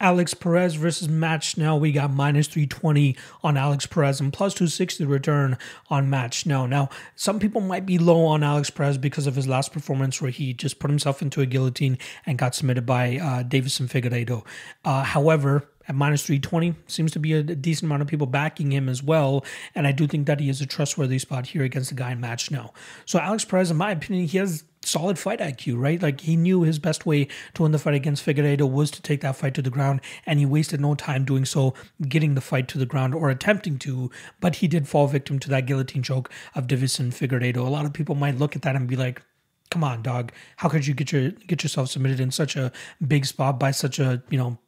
Alex 0.00 0.34
Perez 0.34 0.74
versus 0.74 1.08
Matt 1.08 1.44
Schnell. 1.44 1.78
We 1.78 1.92
got 1.92 2.10
minus 2.10 2.46
320 2.48 3.16
on 3.42 3.56
Alex 3.56 3.86
Perez 3.86 4.20
and 4.20 4.32
plus 4.32 4.54
260 4.54 5.04
return 5.04 5.58
on 5.88 6.08
Matt 6.08 6.34
Schnell. 6.34 6.66
Now, 6.66 6.88
some 7.14 7.38
people 7.38 7.60
might 7.60 7.86
be 7.86 7.98
low 7.98 8.24
on 8.24 8.42
Alex 8.42 8.70
Perez 8.70 8.98
because 8.98 9.26
of 9.26 9.36
his 9.36 9.46
last 9.46 9.72
performance 9.72 10.20
where 10.20 10.30
he 10.30 10.54
just 10.54 10.78
put 10.78 10.90
himself 10.90 11.20
into 11.22 11.40
a 11.40 11.46
guillotine 11.46 11.98
and 12.24 12.38
got 12.38 12.54
submitted 12.54 12.86
by 12.86 13.16
uh, 13.18 13.42
Deiveson 13.42 13.88
Figueiredo. 13.88 14.44
Uh, 14.84 15.04
however, 15.04 15.68
at 15.90 15.96
minus 15.96 16.24
320 16.24 16.76
seems 16.86 17.10
to 17.10 17.18
be 17.18 17.32
a 17.32 17.42
decent 17.42 17.88
amount 17.88 18.00
of 18.00 18.06
people 18.06 18.28
backing 18.28 18.70
him 18.70 18.88
as 18.88 19.02
well 19.02 19.44
and 19.74 19.88
i 19.88 19.92
do 19.92 20.06
think 20.06 20.24
that 20.28 20.38
he 20.38 20.48
is 20.48 20.60
a 20.60 20.66
trustworthy 20.66 21.18
spot 21.18 21.48
here 21.48 21.64
against 21.64 21.88
the 21.88 21.96
guy 21.96 22.12
in 22.12 22.20
Matt 22.20 22.38
Schnell 22.38 22.72
so 23.04 23.18
alex 23.18 23.44
perez 23.44 23.72
in 23.72 23.76
my 23.76 23.90
opinion 23.90 24.28
he 24.28 24.38
has 24.38 24.62
solid 24.82 25.18
fight 25.18 25.40
IQ, 25.40 25.78
right? 25.78 26.00
Like 26.00 26.22
he 26.22 26.36
knew 26.36 26.62
his 26.62 26.78
best 26.78 27.04
way 27.04 27.28
to 27.54 27.62
win 27.62 27.72
the 27.72 27.78
fight 27.78 27.94
against 27.94 28.24
Figueiredo 28.24 28.70
was 28.70 28.90
to 28.92 29.02
take 29.02 29.20
that 29.20 29.36
fight 29.36 29.52
to 29.54 29.62
the 29.62 29.68
ground, 29.68 30.00
and 30.24 30.38
he 30.38 30.46
wasted 30.46 30.80
no 30.80 30.94
time 30.94 31.24
doing 31.24 31.44
so, 31.44 31.74
getting 32.08 32.34
the 32.34 32.40
fight 32.40 32.66
to 32.68 32.78
the 32.78 32.86
ground 32.86 33.14
or 33.14 33.28
attempting 33.28 33.78
to. 33.80 34.10
But 34.40 34.56
he 34.56 34.68
did 34.68 34.88
fall 34.88 35.06
victim 35.06 35.38
to 35.40 35.50
that 35.50 35.66
guillotine 35.66 36.02
choke 36.02 36.30
of 36.54 36.66
Deiveson 36.66 37.08
Figueiredo. 37.12 37.58
A 37.58 37.70
lot 37.70 37.84
of 37.84 37.92
people 37.92 38.14
might 38.14 38.38
look 38.38 38.56
at 38.56 38.62
that 38.62 38.74
and 38.74 38.88
be 38.88 38.96
like, 38.96 39.22
"Come 39.70 39.84
on, 39.84 40.02
dog! 40.02 40.32
How 40.56 40.70
could 40.70 40.86
you 40.86 40.94
get 40.94 41.12
your 41.12 41.30
get 41.30 41.62
yourself 41.62 41.90
submitted 41.90 42.20
in 42.20 42.30
such 42.30 42.56
a 42.56 42.72
big 43.06 43.26
spot 43.26 43.58
by 43.58 43.72
such 43.72 43.98
a 43.98 44.22
you 44.30 44.38
know 44.38 44.58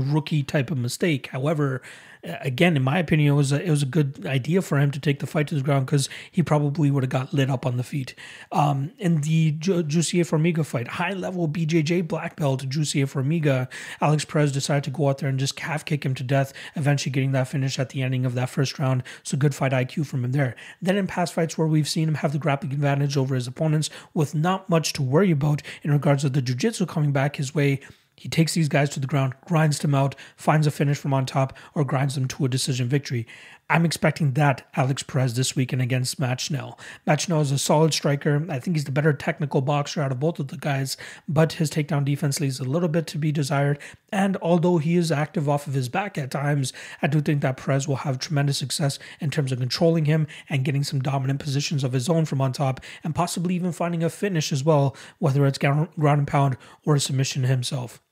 rookie 0.00 0.42
type 0.42 0.70
of 0.70 0.78
mistake?" 0.78 1.28
However, 1.28 1.82
again, 2.24 2.76
in 2.76 2.82
my 2.82 2.98
opinion, 2.98 3.32
it 3.32 3.36
was 3.36 3.52
a, 3.52 3.62
it 3.62 3.70
was 3.70 3.82
a 3.82 3.86
good 3.86 4.24
idea 4.26 4.62
for 4.62 4.78
him 4.78 4.90
to 4.92 5.00
take 5.00 5.18
the 5.18 5.26
fight 5.26 5.48
to 5.48 5.54
the 5.54 5.60
ground 5.60 5.86
because 5.86 6.08
he 6.30 6.42
probably 6.42 6.90
would 6.90 7.02
have 7.02 7.10
got 7.10 7.34
lit 7.34 7.50
up 7.50 7.66
on 7.66 7.76
the 7.76 7.82
feet. 7.82 8.14
Um, 8.52 8.92
in 8.98 9.22
the 9.22 9.52
Ju- 9.52 9.82
Jussier 9.82 10.22
Formiga 10.22 10.64
fight, 10.64 10.86
high 10.86 11.12
level 11.12 11.48
BJJ 11.48 12.06
black 12.06 12.36
belt 12.36 12.68
Jussier 12.68 13.06
Formiga, 13.06 13.68
Alex 14.00 14.24
Perez 14.24 14.52
decided 14.52 14.84
to 14.84 14.90
go 14.90 15.08
out 15.08 15.18
there 15.18 15.28
and 15.28 15.38
just 15.38 15.56
calf 15.56 15.84
kick 15.84 16.04
him 16.04 16.14
to 16.14 16.22
death, 16.22 16.52
eventually 16.76 17.10
getting 17.10 17.32
that 17.32 17.48
finish 17.48 17.78
at 17.78 17.88
the 17.88 18.02
ending 18.02 18.24
of 18.24 18.34
that 18.34 18.50
first 18.50 18.78
round. 18.78 19.02
So 19.22 19.36
good 19.36 19.54
fight 19.54 19.72
IQ 19.72 20.06
from 20.06 20.24
him 20.24 20.32
there. 20.32 20.54
Then 20.80 20.96
in 20.96 21.06
past 21.06 21.34
fights 21.34 21.58
where 21.58 21.66
we've 21.66 21.88
seen 21.88 22.08
him 22.08 22.14
have 22.16 22.32
the 22.32 22.38
grappling 22.38 22.72
advantage 22.72 23.16
over 23.16 23.34
his 23.34 23.48
opponents 23.48 23.90
with 24.14 24.34
not 24.34 24.68
much 24.68 24.92
to 24.94 25.02
worry 25.02 25.32
about 25.32 25.62
in 25.82 25.90
regards 25.90 26.22
to 26.22 26.28
the 26.28 26.42
jiu-jitsu 26.42 26.86
coming 26.86 27.12
back 27.12 27.36
his 27.36 27.54
way, 27.54 27.80
he 28.16 28.28
takes 28.28 28.54
these 28.54 28.68
guys 28.68 28.90
to 28.90 29.00
the 29.00 29.06
ground, 29.06 29.34
grinds 29.46 29.78
them 29.78 29.94
out, 29.94 30.14
finds 30.36 30.66
a 30.66 30.70
finish 30.70 30.98
from 30.98 31.14
on 31.14 31.26
top, 31.26 31.56
or 31.74 31.84
grinds 31.84 32.14
them 32.14 32.28
to 32.28 32.44
a 32.44 32.48
decision 32.48 32.88
victory. 32.88 33.26
I'm 33.72 33.86
expecting 33.86 34.32
that 34.32 34.68
Alex 34.76 35.02
Perez 35.02 35.32
this 35.32 35.56
weekend 35.56 35.80
against 35.80 36.20
Matt 36.20 36.42
Schnell. 36.42 36.78
Is 37.06 37.50
a 37.50 37.56
solid 37.56 37.94
striker. 37.94 38.44
I 38.50 38.58
think 38.58 38.76
he's 38.76 38.84
the 38.84 38.92
better 38.92 39.14
technical 39.14 39.62
boxer 39.62 40.02
out 40.02 40.12
of 40.12 40.20
both 40.20 40.38
of 40.38 40.48
the 40.48 40.58
guys, 40.58 40.98
but 41.26 41.54
his 41.54 41.70
takedown 41.70 42.04
defense 42.04 42.38
leaves 42.38 42.60
a 42.60 42.64
little 42.64 42.90
bit 42.90 43.06
to 43.06 43.18
be 43.18 43.32
desired. 43.32 43.78
And 44.12 44.36
although 44.42 44.76
he 44.76 44.96
is 44.96 45.10
active 45.10 45.48
off 45.48 45.66
of 45.66 45.72
his 45.72 45.88
back 45.88 46.18
at 46.18 46.30
times, 46.30 46.74
I 47.00 47.06
do 47.06 47.22
think 47.22 47.40
that 47.40 47.56
Perez 47.56 47.88
will 47.88 47.96
have 47.96 48.18
tremendous 48.18 48.58
success 48.58 48.98
in 49.20 49.30
terms 49.30 49.52
of 49.52 49.58
controlling 49.58 50.04
him 50.04 50.26
and 50.50 50.66
getting 50.66 50.84
some 50.84 51.00
dominant 51.00 51.40
positions 51.40 51.82
of 51.82 51.94
his 51.94 52.10
own 52.10 52.26
from 52.26 52.42
on 52.42 52.52
top, 52.52 52.78
and 53.02 53.14
possibly 53.14 53.54
even 53.54 53.72
finding 53.72 54.04
a 54.04 54.10
finish 54.10 54.52
as 54.52 54.62
well, 54.62 54.94
whether 55.18 55.46
it's 55.46 55.56
ground 55.56 55.88
and 55.96 56.28
pound 56.28 56.58
or 56.84 56.98
submission 56.98 57.44
himself. 57.44 58.02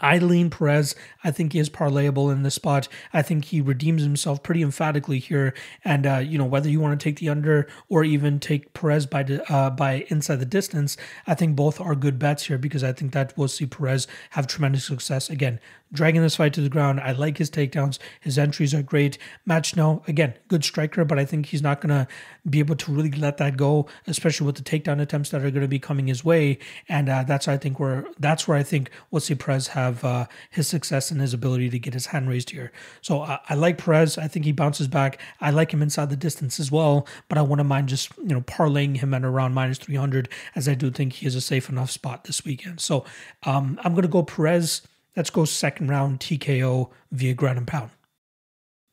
I 0.00 0.18
lean 0.18 0.50
Perez. 0.50 0.94
I 1.22 1.30
think 1.30 1.52
he 1.52 1.58
is 1.58 1.70
parlayable 1.70 2.32
in 2.32 2.42
this 2.42 2.54
spot. 2.54 2.88
I 3.12 3.22
think 3.22 3.46
he 3.46 3.60
redeems 3.60 4.02
himself 4.02 4.42
pretty 4.42 4.62
emphatically 4.62 5.18
here. 5.18 5.54
And 5.84 6.06
uh, 6.06 6.18
you 6.18 6.38
know 6.38 6.44
whether 6.44 6.68
you 6.68 6.80
want 6.80 6.98
to 6.98 7.02
take 7.02 7.18
the 7.18 7.28
under 7.28 7.68
or 7.88 8.02
even 8.04 8.40
take 8.40 8.72
Perez 8.72 9.06
by 9.06 9.22
uh, 9.48 9.70
by 9.70 10.06
inside 10.08 10.36
the 10.36 10.46
distance, 10.46 10.96
I 11.26 11.34
think 11.34 11.56
both 11.56 11.80
are 11.80 11.94
good 11.94 12.18
bets 12.18 12.44
here 12.44 12.58
because 12.58 12.82
I 12.82 12.92
think 12.92 13.12
that 13.12 13.36
we'll 13.36 13.48
see 13.48 13.66
Perez 13.66 14.06
have 14.30 14.46
tremendous 14.46 14.84
success 14.84 15.30
again 15.30 15.60
dragging 15.92 16.22
this 16.22 16.36
fight 16.36 16.52
to 16.54 16.60
the 16.60 16.68
ground. 16.68 17.00
I 17.00 17.12
like 17.12 17.38
his 17.38 17.50
takedowns. 17.50 17.98
His 18.20 18.38
entries 18.38 18.74
are 18.74 18.82
great. 18.82 19.18
Matt 19.44 19.66
Schnell, 19.66 20.04
again, 20.06 20.34
good 20.48 20.64
striker, 20.64 21.04
but 21.04 21.18
I 21.18 21.24
think 21.24 21.46
he's 21.46 21.62
not 21.62 21.80
going 21.80 21.90
to 21.90 22.06
be 22.48 22.58
able 22.58 22.76
to 22.76 22.92
really 22.92 23.10
let 23.10 23.38
that 23.38 23.56
go, 23.56 23.86
especially 24.06 24.46
with 24.46 24.56
the 24.56 24.62
takedown 24.62 25.00
attempts 25.00 25.30
that 25.30 25.44
are 25.44 25.50
going 25.50 25.62
to 25.62 25.68
be 25.68 25.78
coming 25.78 26.06
his 26.06 26.24
way. 26.24 26.58
And 26.88 27.08
uh, 27.08 27.24
that's 27.24 27.48
I 27.48 27.56
think 27.56 27.80
where 27.80 28.06
that's 28.18 28.46
where 28.46 28.56
I 28.56 28.62
think 28.62 28.90
we'll 29.10 29.20
see 29.20 29.34
Perez 29.34 29.68
have 29.68 30.04
uh, 30.04 30.26
his 30.50 30.68
success 30.68 31.10
and 31.10 31.20
his 31.20 31.34
ability 31.34 31.70
to 31.70 31.78
get 31.78 31.94
his 31.94 32.06
hand 32.06 32.28
raised 32.28 32.50
here. 32.50 32.72
So 33.00 33.22
uh, 33.22 33.38
I 33.48 33.54
like 33.54 33.78
Perez. 33.78 34.16
I 34.16 34.28
think 34.28 34.44
he 34.44 34.52
bounces 34.52 34.88
back. 34.88 35.20
I 35.40 35.50
like 35.50 35.72
him 35.72 35.82
inside 35.82 36.10
the 36.10 36.16
distance 36.16 36.60
as 36.60 36.70
well, 36.70 37.06
but 37.28 37.38
I 37.38 37.42
wouldn't 37.42 37.68
mind 37.68 37.88
just 37.88 38.16
you 38.18 38.24
know 38.26 38.42
parlaying 38.42 38.98
him 38.98 39.14
at 39.14 39.24
around 39.24 39.54
minus 39.54 39.78
300 39.78 40.28
as 40.54 40.68
I 40.68 40.74
do 40.74 40.90
think 40.90 41.14
he 41.14 41.26
is 41.26 41.34
a 41.34 41.40
safe 41.40 41.68
enough 41.68 41.90
spot 41.90 42.24
this 42.24 42.44
weekend. 42.44 42.80
So 42.80 43.04
um, 43.42 43.78
I'm 43.82 43.92
going 43.92 44.02
to 44.02 44.08
go 44.08 44.22
Perez. 44.22 44.82
Let's 45.16 45.30
go 45.30 45.44
second 45.44 45.88
round 45.88 46.20
TKO 46.20 46.90
via 47.10 47.34
ground 47.34 47.58
and 47.58 47.66
pound. 47.66 47.90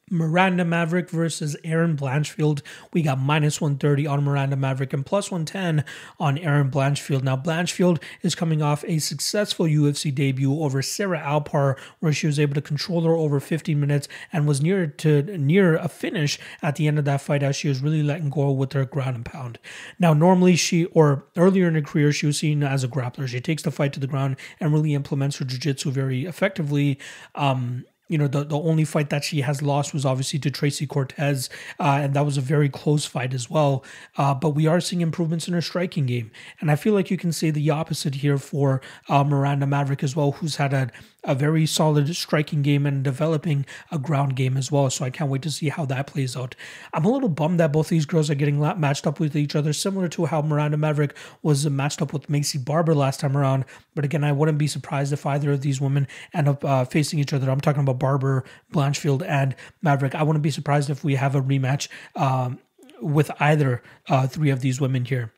Miranda 0.09 0.63
Maverick 0.63 1.09
versus 1.09 1.57
Erin 1.63 1.97
Blanchfield. 1.97 2.61
We 2.93 3.01
got 3.01 3.19
minus 3.19 3.59
130 3.59 4.07
on 4.07 4.23
Miranda 4.23 4.55
Maverick 4.55 4.93
and 4.93 5.05
plus 5.05 5.29
110 5.29 5.83
on 6.19 6.37
Erin 6.37 6.71
Blanchfield. 6.71 7.23
Now, 7.23 7.35
Blanchfield 7.35 8.01
is 8.21 8.35
coming 8.35 8.61
off 8.61 8.83
a 8.87 8.99
successful 8.99 9.65
UFC 9.65 10.13
debut 10.13 10.61
over 10.61 10.81
Sarah 10.81 11.19
Alpar, 11.19 11.77
where 11.99 12.13
she 12.13 12.27
was 12.27 12.39
able 12.39 12.53
to 12.55 12.61
control 12.61 13.01
her 13.01 13.15
over 13.15 13.39
15 13.39 13.79
minutes 13.79 14.07
and 14.31 14.47
was 14.47 14.61
near 14.61 14.87
to 14.87 15.23
near 15.37 15.75
a 15.75 15.89
finish 15.89 16.39
at 16.61 16.75
the 16.75 16.87
end 16.87 16.99
of 16.99 17.05
that 17.05 17.21
fight 17.21 17.43
as 17.43 17.55
she 17.55 17.67
was 17.67 17.81
really 17.81 18.03
letting 18.03 18.29
go 18.29 18.51
with 18.51 18.73
her 18.73 18.85
ground 18.85 19.15
and 19.15 19.25
pound. 19.25 19.59
Now, 19.99 20.13
normally 20.13 20.55
she, 20.55 20.85
or 20.85 21.25
earlier 21.35 21.67
in 21.67 21.75
her 21.75 21.81
career, 21.81 22.11
she 22.11 22.25
was 22.25 22.39
seen 22.39 22.63
as 22.63 22.83
a 22.83 22.87
grappler. 22.87 23.27
She 23.27 23.41
takes 23.41 23.63
the 23.63 23.71
fight 23.71 23.93
to 23.93 23.99
the 23.99 24.07
ground 24.07 24.37
and 24.59 24.71
really 24.71 24.93
implements 24.93 25.37
her 25.37 25.45
jiu-jitsu 25.45 25.91
very 25.91 26.25
effectively. 26.25 26.99
Um, 27.35 27.85
you 28.07 28.17
know, 28.17 28.27
the, 28.27 28.43
the 28.43 28.57
only 28.57 28.85
fight 28.85 29.09
that 29.09 29.23
she 29.23 29.41
has 29.41 29.61
lost 29.61 29.93
was 29.93 30.05
obviously 30.05 30.39
to 30.39 30.51
Tracy 30.51 30.87
Cortez, 30.87 31.49
uh, 31.79 31.99
and 32.01 32.13
that 32.13 32.25
was 32.25 32.37
a 32.37 32.41
very 32.41 32.69
close 32.69 33.05
fight 33.05 33.33
as 33.33 33.49
well. 33.49 33.83
Uh, 34.17 34.33
but 34.33 34.51
we 34.51 34.67
are 34.67 34.79
seeing 34.79 35.01
improvements 35.01 35.47
in 35.47 35.53
her 35.53 35.61
striking 35.61 36.05
game. 36.05 36.31
And 36.59 36.71
I 36.71 36.75
feel 36.75 36.93
like 36.93 37.11
you 37.11 37.17
can 37.17 37.31
say 37.31 37.51
the 37.51 37.69
opposite 37.69 38.15
here 38.15 38.37
for 38.37 38.81
uh, 39.09 39.23
Miranda 39.23 39.67
Maverick 39.67 40.03
as 40.03 40.15
well, 40.15 40.33
who's 40.33 40.55
had 40.55 40.73
a, 40.73 40.89
a 41.27 41.35
very 41.35 41.65
solid 41.65 42.15
striking 42.15 42.63
game 42.63 42.85
and 42.85 43.03
developing 43.03 43.65
a 43.91 43.99
ground 43.99 44.35
game 44.35 44.57
as 44.57 44.71
well. 44.71 44.89
So 44.89 45.05
I 45.05 45.09
can't 45.09 45.29
wait 45.29 45.43
to 45.43 45.51
see 45.51 45.69
how 45.69 45.85
that 45.85 46.07
plays 46.07 46.35
out. 46.35 46.55
I'm 46.93 47.05
a 47.05 47.11
little 47.11 47.29
bummed 47.29 47.59
that 47.59 47.73
both 47.73 47.89
these 47.89 48.05
girls 48.05 48.29
are 48.29 48.35
getting 48.35 48.59
matched 48.79 49.05
up 49.05 49.19
with 49.19 49.35
each 49.35 49.55
other, 49.55 49.73
similar 49.73 50.07
to 50.07 50.25
how 50.25 50.41
Miranda 50.41 50.77
Maverick 50.77 51.15
was 51.43 51.69
matched 51.69 52.01
up 52.01 52.13
with 52.13 52.27
Maycee 52.27 52.63
Barber 52.63 52.95
last 52.95 53.19
time 53.19 53.37
around. 53.37 53.65
But 53.93 54.05
again, 54.05 54.23
I 54.23 54.31
wouldn't 54.31 54.57
be 54.57 54.67
surprised 54.67 55.11
if 55.11 55.25
either 55.25 55.51
of 55.51 55.61
these 55.61 55.81
women 55.81 56.07
end 56.33 56.47
up 56.47 56.63
uh, 56.63 56.85
facing 56.85 57.19
each 57.19 57.33
other. 57.33 57.51
I'm 57.51 57.61
talking 57.61 57.81
about 57.81 57.99
Barber, 57.99 58.45
Blanchfield, 58.73 59.27
and 59.27 59.55
Maverick. 59.81 60.15
I 60.15 60.23
wouldn't 60.23 60.43
be 60.43 60.51
surprised 60.51 60.89
if 60.89 61.03
we 61.03 61.15
have 61.15 61.35
a 61.35 61.41
rematch 61.41 61.89
um, 62.15 62.59
with 63.01 63.29
either 63.41 63.83
uh, 64.07 64.27
three 64.27 64.49
of 64.49 64.61
these 64.61 64.79
women 64.79 65.03
here. 65.03 65.33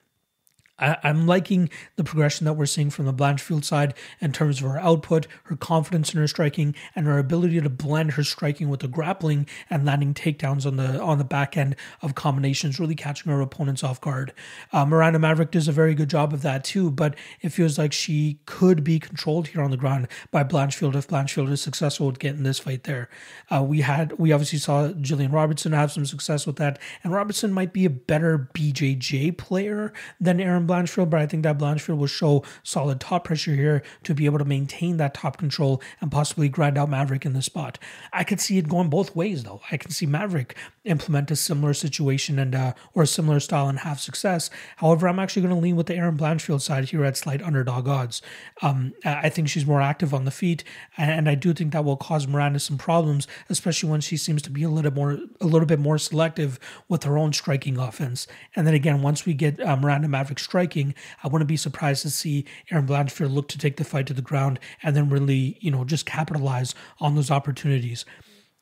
I, 0.79 0.97
am 1.03 1.27
liking 1.27 1.69
the 1.95 2.03
progression 2.03 2.45
that 2.45 2.53
we're 2.53 2.65
seeing 2.65 2.89
from 2.89 3.05
the 3.05 3.13
Blanchfield 3.13 3.63
side 3.63 3.93
in 4.19 4.31
terms 4.31 4.61
of 4.61 4.69
her 4.69 4.79
output, 4.79 5.27
her 5.43 5.55
confidence 5.55 6.13
in 6.13 6.19
her 6.19 6.27
striking, 6.27 6.75
and 6.95 7.05
her 7.05 7.17
ability 7.17 7.59
to 7.61 7.69
blend 7.69 8.13
her 8.13 8.23
striking 8.23 8.69
with 8.69 8.79
the 8.79 8.87
grappling 8.87 9.47
and 9.69 9.85
landing 9.85 10.13
takedowns 10.13 10.65
on 10.65 10.77
the 10.77 11.01
on 11.01 11.17
the 11.17 11.23
back 11.23 11.57
end 11.57 11.75
of 12.01 12.15
combinations, 12.15 12.79
really 12.79 12.95
catching 12.95 13.31
her 13.31 13.41
opponents 13.41 13.83
off 13.83 13.99
guard. 14.01 14.33
Uh, 14.71 14.85
Miranda 14.85 15.19
Maverick 15.19 15.51
does 15.51 15.67
a 15.67 15.71
very 15.71 15.95
good 15.95 16.09
job 16.09 16.33
of 16.33 16.41
that 16.41 16.63
too, 16.63 16.89
but 16.91 17.15
it 17.41 17.49
feels 17.49 17.77
like 17.77 17.93
she 17.93 18.39
could 18.45 18.83
be 18.83 18.99
controlled 18.99 19.49
here 19.49 19.61
on 19.61 19.71
the 19.71 19.77
ground 19.77 20.07
by 20.31 20.43
Blanchfield 20.43 20.95
if 20.95 21.07
Blanchfield 21.07 21.51
is 21.51 21.61
successful 21.61 22.07
with 22.07 22.19
getting 22.19 22.43
this 22.43 22.59
fight 22.59 22.83
there. 22.83 23.09
Uh, 23.49 23.63
we 23.63 23.81
had 23.81 24.17
we 24.19 24.31
obviously 24.31 24.59
saw 24.59 24.89
Jillian 24.89 25.31
Robertson 25.31 25.71
have 25.73 25.91
some 25.91 26.05
success 26.05 26.45
with 26.45 26.57
that, 26.57 26.79
and 27.03 27.13
Robertson 27.13 27.51
might 27.51 27.73
be 27.73 27.85
a 27.85 27.89
better 27.89 28.49
BJJ 28.53 29.37
player 29.37 29.93
than 30.19 30.39
Erin 30.39 30.65
Blanchfield, 30.69 31.09
but 31.09 31.19
I 31.19 31.25
think 31.25 31.43
that 31.43 31.57
Blanchfield 31.57 31.97
will 31.97 32.07
show 32.07 32.43
solid 32.63 32.99
top 32.99 33.23
pressure 33.23 33.55
here 33.55 33.81
to 34.03 34.13
be 34.13 34.25
able 34.25 34.39
to 34.39 34.45
maintain 34.45 34.97
that 34.97 35.13
top 35.15 35.37
control 35.37 35.81
and 35.99 36.11
possibly 36.11 36.47
grind 36.49 36.77
out 36.77 36.89
Maverick 36.89 37.25
in 37.25 37.33
the 37.33 37.41
spot. 37.41 37.79
I 38.13 38.23
could 38.23 38.39
see 38.39 38.57
it 38.57 38.69
going 38.69 38.89
both 38.89 39.15
ways 39.15 39.43
though. 39.43 39.61
I 39.71 39.77
can 39.77 39.91
see 39.91 40.05
Maverick 40.05 40.55
implement 40.85 41.31
a 41.31 41.35
similar 41.35 41.73
situation 41.73 42.39
and 42.39 42.55
uh, 42.55 42.73
or 42.93 43.03
a 43.03 43.07
similar 43.07 43.39
style 43.39 43.67
and 43.67 43.79
have 43.79 43.99
success. 43.99 44.49
However, 44.77 45.07
I'm 45.07 45.19
actually 45.19 45.41
going 45.41 45.55
to 45.55 45.61
lean 45.61 45.75
with 45.75 45.87
the 45.87 45.95
Erin 45.95 46.17
Blanchfield 46.17 46.61
side 46.61 46.85
here 46.85 47.03
at 47.03 47.17
slight 47.17 47.41
underdog 47.41 47.87
odds. 47.87 48.21
Um, 48.61 48.93
I 49.03 49.29
think 49.29 49.49
she's 49.49 49.65
more 49.65 49.81
active 49.81 50.13
on 50.13 50.25
the 50.25 50.31
feet, 50.31 50.63
and 50.97 51.27
I 51.27 51.35
do 51.35 51.53
think 51.53 51.73
that 51.73 51.83
will 51.83 51.97
cause 51.97 52.27
Miranda 52.27 52.59
some 52.59 52.77
problems, 52.77 53.27
especially 53.49 53.89
when 53.89 54.01
she 54.01 54.17
seems 54.17 54.41
to 54.43 54.49
be 54.49 54.63
a 54.63 54.69
little 54.69 54.93
more 54.93 55.17
a 55.41 55.45
little 55.45 55.67
bit 55.67 55.79
more 55.79 55.97
selective 55.97 56.59
with 56.87 57.03
her 57.03 57.17
own 57.17 57.33
striking 57.33 57.77
offense. 57.77 58.27
And 58.55 58.65
then 58.65 58.73
again, 58.73 59.01
once 59.01 59.25
we 59.25 59.33
get 59.33 59.59
uh, 59.59 59.75
Miranda 59.75 60.07
Maverick 60.07 60.39
striking, 60.39 60.58
I 60.67 61.27
wouldn't 61.27 61.47
be 61.47 61.57
surprised 61.57 62.01
to 62.03 62.09
see 62.09 62.45
Erin 62.71 62.87
Blanchfield 62.87 63.33
look 63.33 63.47
to 63.49 63.57
take 63.57 63.77
the 63.77 63.83
fight 63.83 64.07
to 64.07 64.13
the 64.13 64.21
ground 64.21 64.59
and 64.83 64.95
then 64.95 65.09
really, 65.09 65.57
you 65.61 65.71
know, 65.71 65.83
just 65.85 66.05
capitalize 66.05 66.75
on 66.99 67.15
those 67.15 67.31
opportunities. 67.31 68.05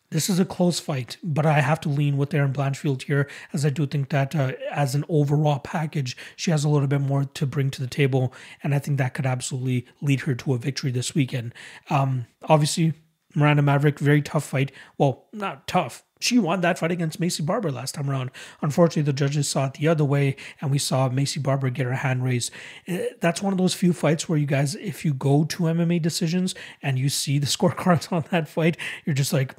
This 0.10 0.30
is 0.30 0.40
a 0.40 0.46
close 0.46 0.80
fight, 0.80 1.18
but 1.22 1.46
I 1.46 1.60
have 1.60 1.82
to 1.82 1.90
lean 1.90 2.16
with 2.16 2.34
Erin 2.34 2.54
Blanchfield 2.54 3.04
here, 3.04 3.30
as 3.52 3.66
I 3.66 3.70
do 3.70 3.86
think 3.86 4.08
that 4.10 4.34
uh, 4.36 4.54
as 4.72 4.96
an 4.96 5.04
overall 5.10 5.60
package, 5.60 6.16
she 6.38 6.50
has 6.52 6.64
a 6.64 6.70
little 6.70 6.88
bit 6.88 7.02
more 7.02 7.26
to 7.26 7.46
bring 7.46 7.70
to 7.72 7.82
the 7.82 7.88
table, 7.88 8.34
and 8.64 8.74
I 8.74 8.80
think 8.80 8.98
that 8.98 9.14
could 9.14 9.26
absolutely 9.26 9.86
lead 10.02 10.22
her 10.22 10.34
to 10.34 10.54
a 10.54 10.58
victory 10.58 10.92
this 10.92 11.14
weekend. 11.14 11.54
Um, 11.90 12.26
obviously, 12.44 12.94
Miranda 13.36 13.62
Maverick, 13.62 14.00
very 14.00 14.22
tough 14.22 14.46
fight. 14.46 14.72
Well, 14.98 15.26
not 15.34 15.68
tough. 15.68 16.04
She 16.20 16.40
won 16.40 16.62
that 16.62 16.80
fight 16.80 16.92
against 16.92 17.20
Maycee 17.20 17.46
Barber 17.46 17.72
last 17.72 17.96
time 17.96 18.10
around. 18.10 18.32
Unfortunately, 18.62 19.04
the 19.04 19.14
judges 19.14 19.48
saw 19.48 19.66
it 19.68 19.74
the 19.76 19.88
other 19.88 20.06
way, 20.06 20.36
and 20.62 20.72
we 20.72 20.78
saw 20.78 21.10
Maycee 21.10 21.42
Barber 21.42 21.70
get 21.70 21.86
her 21.86 21.94
hand 21.94 22.24
raised. 22.24 22.52
Eh, 22.88 23.08
that's 23.20 23.42
one 23.42 23.54
of 23.54 23.60
those 23.60 23.74
few 23.74 23.94
fights 23.94 24.28
where 24.28 24.38
you 24.38 24.46
guys, 24.46 24.76
if 24.76 25.06
you 25.06 25.14
go 25.14 25.44
to 25.46 25.64
MMA 25.64 26.02
decisions 26.02 26.56
and 26.82 26.98
you 26.98 27.10
see 27.10 27.40
the 27.40 27.46
scorecards 27.58 28.12
on 28.12 28.26
that 28.32 28.48
fight, 28.48 28.78
you're 29.06 29.16
just 29.16 29.34
like, 29.34 29.56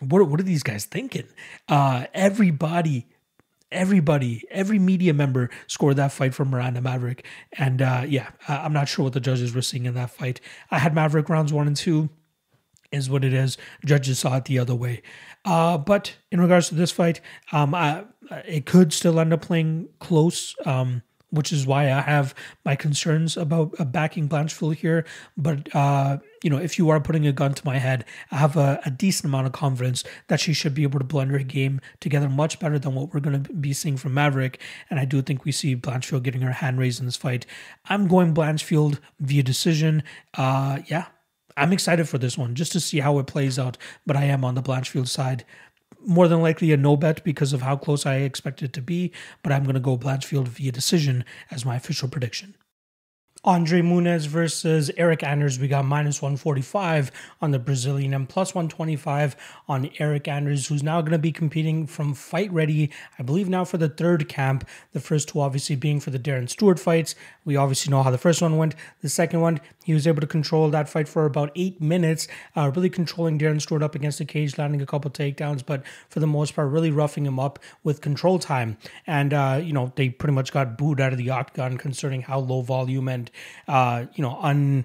what, 0.00 0.28
what 0.28 0.40
are 0.40 0.44
these 0.44 0.62
guys 0.62 0.84
thinking? 0.84 1.26
Uh, 1.68 2.06
everybody 2.14 3.06
everybody, 3.70 4.44
every 4.50 4.78
media 4.78 5.12
member 5.12 5.50
scored 5.66 5.96
that 5.96 6.12
fight 6.12 6.34
for 6.34 6.44
Miranda 6.44 6.80
Maverick. 6.80 7.24
And 7.52 7.82
uh, 7.82 8.04
yeah, 8.06 8.30
I'm 8.48 8.72
not 8.72 8.88
sure 8.88 9.04
what 9.04 9.12
the 9.12 9.20
judges 9.20 9.54
were 9.54 9.62
seeing 9.62 9.86
in 9.86 9.94
that 9.94 10.10
fight. 10.10 10.40
I 10.70 10.78
had 10.78 10.94
Maverick 10.94 11.28
rounds 11.28 11.52
one 11.52 11.66
and 11.66 11.76
two 11.76 12.08
is 12.92 13.10
what 13.10 13.24
it 13.24 13.34
is. 13.34 13.56
Judges 13.84 14.18
saw 14.18 14.36
it 14.36 14.46
the 14.46 14.58
other 14.58 14.74
way. 14.74 15.02
Uh, 15.44 15.78
but 15.78 16.16
in 16.30 16.40
regards 16.40 16.68
to 16.68 16.74
this 16.74 16.90
fight, 16.90 17.20
um, 17.52 17.74
I, 17.74 18.04
it 18.46 18.66
could 18.66 18.92
still 18.92 19.18
end 19.20 19.32
up 19.32 19.42
playing 19.42 19.88
close, 19.98 20.54
um, 20.64 21.02
which 21.30 21.52
is 21.52 21.66
why 21.66 21.84
I 21.84 22.00
have 22.00 22.34
my 22.64 22.74
concerns 22.74 23.36
about 23.36 23.74
uh, 23.78 23.84
backing 23.84 24.28
Blanchfield 24.28 24.76
here. 24.76 25.04
But 25.36 25.74
uh, 25.74 26.18
you 26.42 26.50
know, 26.50 26.58
if 26.58 26.78
you 26.78 26.88
are 26.90 27.00
putting 27.00 27.26
a 27.26 27.32
gun 27.32 27.54
to 27.54 27.66
my 27.66 27.78
head, 27.78 28.04
I 28.30 28.36
have 28.36 28.56
a, 28.56 28.80
a, 28.84 28.90
decent 28.90 29.26
amount 29.26 29.46
of 29.46 29.52
confidence 29.52 30.04
that 30.28 30.40
she 30.40 30.52
should 30.52 30.74
be 30.74 30.84
able 30.84 30.98
to 30.98 31.04
blend 31.04 31.30
her 31.32 31.38
game 31.40 31.80
together 32.00 32.28
much 32.28 32.58
better 32.58 32.78
than 32.78 32.94
what 32.94 33.12
we're 33.12 33.20
going 33.20 33.42
to 33.42 33.52
be 33.52 33.72
seeing 33.72 33.96
from 33.96 34.14
Maverick. 34.14 34.60
And 34.88 34.98
I 34.98 35.04
do 35.04 35.20
think 35.20 35.44
we 35.44 35.52
see 35.52 35.76
Blanchfield 35.76 36.22
getting 36.22 36.42
her 36.42 36.52
hand 36.52 36.78
raised 36.78 37.00
in 37.00 37.06
this 37.06 37.16
fight. 37.16 37.44
I'm 37.86 38.06
going 38.06 38.34
Blanchfield 38.34 38.98
via 39.20 39.42
decision. 39.42 40.02
Uh, 40.34 40.78
yeah, 40.86 41.06
I'm 41.58 41.72
excited 41.72 42.08
for 42.08 42.18
this 42.18 42.38
one 42.38 42.54
just 42.54 42.72
to 42.72 42.80
see 42.80 43.00
how 43.00 43.18
it 43.18 43.26
plays 43.26 43.58
out, 43.58 43.76
but 44.06 44.16
I 44.16 44.24
am 44.24 44.44
on 44.44 44.54
the 44.54 44.62
Blanchfield 44.62 45.08
side. 45.08 45.44
More 46.06 46.28
than 46.28 46.40
likely 46.40 46.72
a 46.72 46.76
no 46.76 46.96
bet 46.96 47.24
because 47.24 47.52
of 47.52 47.62
how 47.62 47.76
close 47.76 48.06
I 48.06 48.16
expect 48.16 48.62
it 48.62 48.72
to 48.74 48.80
be, 48.80 49.12
but 49.42 49.52
I'm 49.52 49.64
going 49.64 49.74
to 49.74 49.80
go 49.80 49.98
Blanchfield 49.98 50.46
via 50.46 50.70
decision 50.70 51.24
as 51.50 51.64
my 51.64 51.74
official 51.74 52.08
prediction. 52.08 52.54
Andre 53.44 53.82
Muniz 53.82 54.26
versus 54.26 54.90
Eric 54.96 55.22
Anders. 55.22 55.58
We 55.58 55.68
got 55.68 55.84
minus 55.84 56.20
145 56.20 57.12
on 57.40 57.52
the 57.52 57.58
Brazilian 57.58 58.12
and 58.12 58.28
plus 58.28 58.54
125 58.54 59.36
on 59.68 59.90
Eric 59.98 60.26
Anders, 60.26 60.66
who's 60.66 60.82
now 60.82 61.00
going 61.00 61.12
to 61.12 61.18
be 61.18 61.30
competing 61.30 61.86
from 61.86 62.14
fight 62.14 62.52
ready, 62.52 62.90
I 63.18 63.22
believe 63.22 63.48
now 63.48 63.64
for 63.64 63.78
the 63.78 63.88
third 63.88 64.28
camp. 64.28 64.68
The 64.92 65.00
first 65.00 65.28
two 65.28 65.40
obviously 65.40 65.76
being 65.76 66.00
for 66.00 66.10
the 66.10 66.18
Darren 66.18 66.48
Stewart 66.48 66.80
fights. 66.80 67.14
We 67.48 67.56
obviously 67.56 67.90
know 67.90 68.02
how 68.02 68.10
the 68.10 68.18
first 68.18 68.42
one 68.42 68.58
went. 68.58 68.74
The 69.00 69.08
second 69.08 69.40
one, 69.40 69.58
he 69.82 69.94
was 69.94 70.06
able 70.06 70.20
to 70.20 70.26
control 70.26 70.68
that 70.68 70.86
fight 70.86 71.08
for 71.08 71.24
about 71.24 71.50
eight 71.56 71.80
minutes, 71.80 72.28
uh, 72.54 72.70
really 72.76 72.90
controlling 72.90 73.38
Darren 73.38 73.58
Stewart 73.58 73.82
up 73.82 73.94
against 73.94 74.18
the 74.18 74.26
cage, 74.26 74.58
landing 74.58 74.82
a 74.82 74.86
couple 74.86 75.10
takedowns, 75.10 75.64
but 75.64 75.82
for 76.10 76.20
the 76.20 76.26
most 76.26 76.54
part, 76.54 76.68
really 76.68 76.90
roughing 76.90 77.24
him 77.24 77.40
up 77.40 77.58
with 77.82 78.02
control 78.02 78.38
time. 78.38 78.76
And, 79.06 79.32
uh, 79.32 79.62
you 79.64 79.72
know, 79.72 79.94
they 79.96 80.10
pretty 80.10 80.34
much 80.34 80.52
got 80.52 80.76
booed 80.76 81.00
out 81.00 81.12
of 81.12 81.18
the 81.18 81.30
octagon 81.30 81.78
concerning 81.78 82.20
how 82.20 82.40
low 82.40 82.60
volume 82.60 83.08
and, 83.08 83.30
uh, 83.66 84.04
you 84.12 84.20
know, 84.20 84.38
un, 84.42 84.84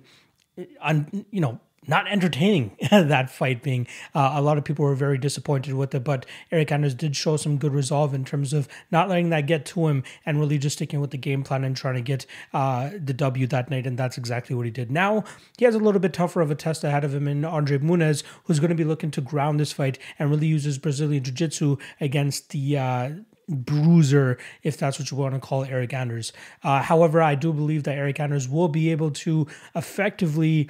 un, 0.80 1.26
you 1.32 1.42
know, 1.42 1.60
not 1.88 2.08
entertaining 2.08 2.76
that 2.92 3.30
fight 3.30 3.64
being 3.64 3.88
uh, 4.14 4.34
a 4.36 4.42
lot 4.42 4.58
of 4.58 4.64
people 4.64 4.86
were 4.86 4.96
very 4.96 5.18
disappointed 5.18 5.74
with 5.74 5.94
it 5.94 6.04
but 6.04 6.26
eric 6.52 6.72
anders 6.72 6.94
did 6.94 7.16
show 7.16 7.38
some 7.38 7.58
good 7.58 7.74
resolve 7.74 8.14
in 8.14 8.24
terms 8.24 8.54
of 8.54 8.68
not 8.92 9.10
letting 9.10 9.30
that 9.30 9.48
get 9.48 9.66
to 9.66 9.88
him 9.88 10.04
and 10.26 10.40
really 10.40 10.58
just 10.58 10.78
sticking 10.78 11.00
with 11.00 11.12
the 11.12 11.18
game 11.18 11.44
plan 11.44 11.64
and 11.64 11.76
trying 11.76 11.96
to 11.96 12.02
get 12.02 12.26
uh, 12.54 12.90
the 12.94 13.14
w 13.14 13.48
that 13.48 13.70
night 13.70 13.86
and 13.86 13.98
that's 13.98 14.18
exactly 14.18 14.56
what 14.56 14.66
he 14.66 14.72
did 14.72 14.92
now 14.92 15.24
he 15.58 15.66
has 15.66 15.76
a 15.76 15.80
little 15.80 16.00
bit 16.00 16.14
tougher 16.14 16.42
of 16.42 16.52
a 16.52 16.56
test 16.56 16.84
ahead 16.84 17.04
of 17.04 17.14
him 17.14 17.28
in 17.28 17.46
andre 17.46 17.78
muniz 17.78 18.24
who's 18.46 18.60
going 18.60 18.70
to 18.70 18.76
be 18.76 18.84
looking 18.84 19.12
to 19.12 19.22
ground 19.22 19.60
this 19.60 19.72
fight 19.72 19.98
and 20.20 20.30
really 20.30 20.48
use 20.48 20.64
his 20.64 20.78
brazilian 20.78 21.24
jiu-jitsu 21.24 21.78
against 22.00 22.50
the 22.50 22.78
uh, 22.78 23.10
bruiser, 23.48 24.38
if 24.64 24.78
that's 24.78 25.00
what 25.00 25.12
you 25.12 25.18
want 25.18 25.34
to 25.34 25.40
call 25.40 25.64
Eric 25.64 25.94
Anders. 25.94 26.34
Uh, 26.64 26.82
however, 26.82 27.22
I 27.22 27.36
do 27.36 27.54
believe 27.54 27.84
that 27.84 27.98
Eric 27.98 28.20
Anders 28.20 28.48
will 28.48 28.68
be 28.68 28.92
able 28.92 29.12
to 29.12 29.48
effectively 29.76 30.70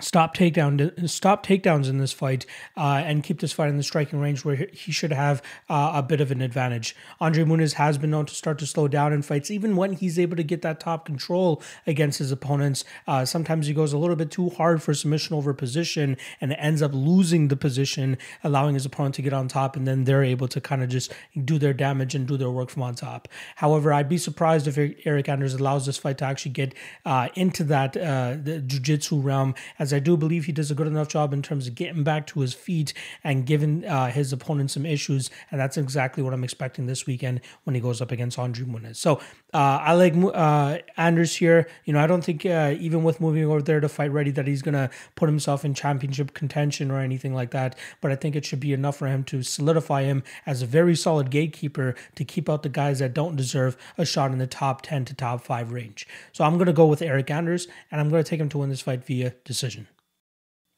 stop 0.00 0.36
takedown 0.36 1.08
stop 1.08 1.44
takedowns 1.44 1.88
in 1.88 1.98
this 1.98 2.12
fight 2.12 2.46
uh, 2.76 3.02
and 3.04 3.22
keep 3.22 3.40
this 3.40 3.52
fight 3.52 3.68
in 3.68 3.76
the 3.76 3.82
striking 3.82 4.20
range 4.20 4.44
where 4.44 4.68
he 4.72 4.92
should 4.92 5.12
have 5.12 5.42
uh, 5.68 5.92
a 5.94 6.02
bit 6.02 6.20
of 6.20 6.30
an 6.30 6.40
advantage. 6.40 6.96
Andre 7.20 7.44
Muniz 7.44 7.74
has 7.74 7.98
been 7.98 8.10
known 8.10 8.26
to 8.26 8.34
start 8.34 8.58
to 8.58 8.66
slow 8.66 8.88
down 8.88 9.12
in 9.12 9.22
fights, 9.22 9.50
even 9.50 9.76
when 9.76 9.92
he's 9.92 10.18
able 10.18 10.36
to 10.36 10.42
get 10.42 10.62
that 10.62 10.80
top 10.80 11.04
control 11.06 11.62
against 11.86 12.18
his 12.18 12.32
opponents. 12.32 12.84
Uh, 13.06 13.24
sometimes 13.24 13.66
he 13.66 13.74
goes 13.74 13.92
a 13.92 13.98
little 13.98 14.16
bit 14.16 14.30
too 14.30 14.50
hard 14.50 14.82
for 14.82 14.94
submission 14.94 15.36
over 15.36 15.52
position 15.54 16.16
and 16.40 16.52
ends 16.54 16.82
up 16.82 16.92
losing 16.94 17.48
the 17.48 17.56
position, 17.56 18.16
allowing 18.42 18.74
his 18.74 18.86
opponent 18.86 19.14
to 19.14 19.22
get 19.22 19.32
on 19.32 19.48
top, 19.48 19.76
and 19.76 19.86
then 19.86 20.04
they're 20.04 20.24
able 20.24 20.48
to 20.48 20.60
kind 20.60 20.82
of 20.82 20.88
just 20.88 21.12
do 21.44 21.58
their 21.58 21.72
damage 21.72 22.14
and 22.14 22.26
do 22.26 22.36
their 22.36 22.50
work 22.50 22.70
from 22.70 22.82
on 22.82 22.94
top. 22.94 23.28
However, 23.56 23.92
I'd 23.92 24.08
be 24.08 24.18
surprised 24.18 24.66
if 24.66 24.78
Eric 25.04 25.28
Anders 25.28 25.54
allows 25.54 25.86
this 25.86 25.98
fight 25.98 26.18
to 26.18 26.24
actually 26.24 26.52
get 26.52 26.74
uh, 27.04 27.28
into 27.34 27.64
that 27.64 27.96
uh, 27.96 28.36
jiu-jitsu 28.36 29.20
realm 29.20 29.54
as 29.78 29.89
as 29.90 29.94
I 29.94 29.98
do 29.98 30.16
believe 30.16 30.44
he 30.44 30.52
does 30.52 30.70
a 30.70 30.74
good 30.74 30.86
enough 30.86 31.08
job 31.08 31.32
in 31.32 31.42
terms 31.42 31.66
of 31.66 31.74
getting 31.74 32.04
back 32.04 32.26
to 32.28 32.40
his 32.40 32.54
feet 32.54 32.94
and 33.24 33.44
giving 33.44 33.84
uh, 33.84 34.10
his 34.10 34.32
opponent 34.32 34.70
some 34.70 34.86
issues. 34.86 35.30
And 35.50 35.60
that's 35.60 35.76
exactly 35.76 36.22
what 36.22 36.32
I'm 36.32 36.44
expecting 36.44 36.86
this 36.86 37.06
weekend 37.06 37.40
when 37.64 37.74
he 37.74 37.80
goes 37.80 38.00
up 38.00 38.12
against 38.12 38.38
Andre 38.38 38.64
Muniz. 38.64 38.96
So 38.96 39.20
Uh, 39.52 39.78
I 39.82 39.94
like 39.94 40.14
uh, 40.16 40.78
Anders 40.96 41.34
here. 41.36 41.68
You 41.84 41.92
know, 41.92 42.00
I 42.00 42.06
don't 42.06 42.22
think 42.22 42.46
uh, 42.46 42.74
even 42.78 43.02
with 43.02 43.20
moving 43.20 43.44
over 43.44 43.60
there 43.60 43.80
to 43.80 43.88
fight 43.88 44.12
ready 44.12 44.30
that 44.32 44.46
he's 44.46 44.62
gonna 44.62 44.90
put 45.16 45.28
himself 45.28 45.64
in 45.64 45.74
championship 45.74 46.34
contention 46.34 46.90
or 46.90 47.00
anything 47.00 47.34
like 47.34 47.50
that. 47.50 47.76
But 48.00 48.12
I 48.12 48.16
think 48.16 48.36
it 48.36 48.44
should 48.44 48.60
be 48.60 48.72
enough 48.72 48.96
for 48.96 49.08
him 49.08 49.24
to 49.24 49.42
solidify 49.42 50.04
him 50.04 50.22
as 50.46 50.62
a 50.62 50.66
very 50.66 50.94
solid 50.94 51.30
gatekeeper 51.30 51.94
to 52.14 52.24
keep 52.24 52.48
out 52.48 52.62
the 52.62 52.68
guys 52.68 53.00
that 53.00 53.14
don't 53.14 53.36
deserve 53.36 53.76
a 53.98 54.04
shot 54.04 54.30
in 54.30 54.38
the 54.38 54.46
top 54.46 54.82
ten 54.82 55.04
to 55.06 55.14
top 55.14 55.42
five 55.42 55.72
range. 55.72 56.06
So 56.32 56.44
I'm 56.44 56.56
gonna 56.56 56.72
go 56.72 56.86
with 56.86 57.02
Eric 57.02 57.30
Anders, 57.30 57.66
and 57.90 58.00
I'm 58.00 58.08
gonna 58.08 58.22
take 58.22 58.40
him 58.40 58.48
to 58.50 58.58
win 58.58 58.70
this 58.70 58.82
fight 58.82 59.04
via 59.04 59.34
decision. 59.44 59.88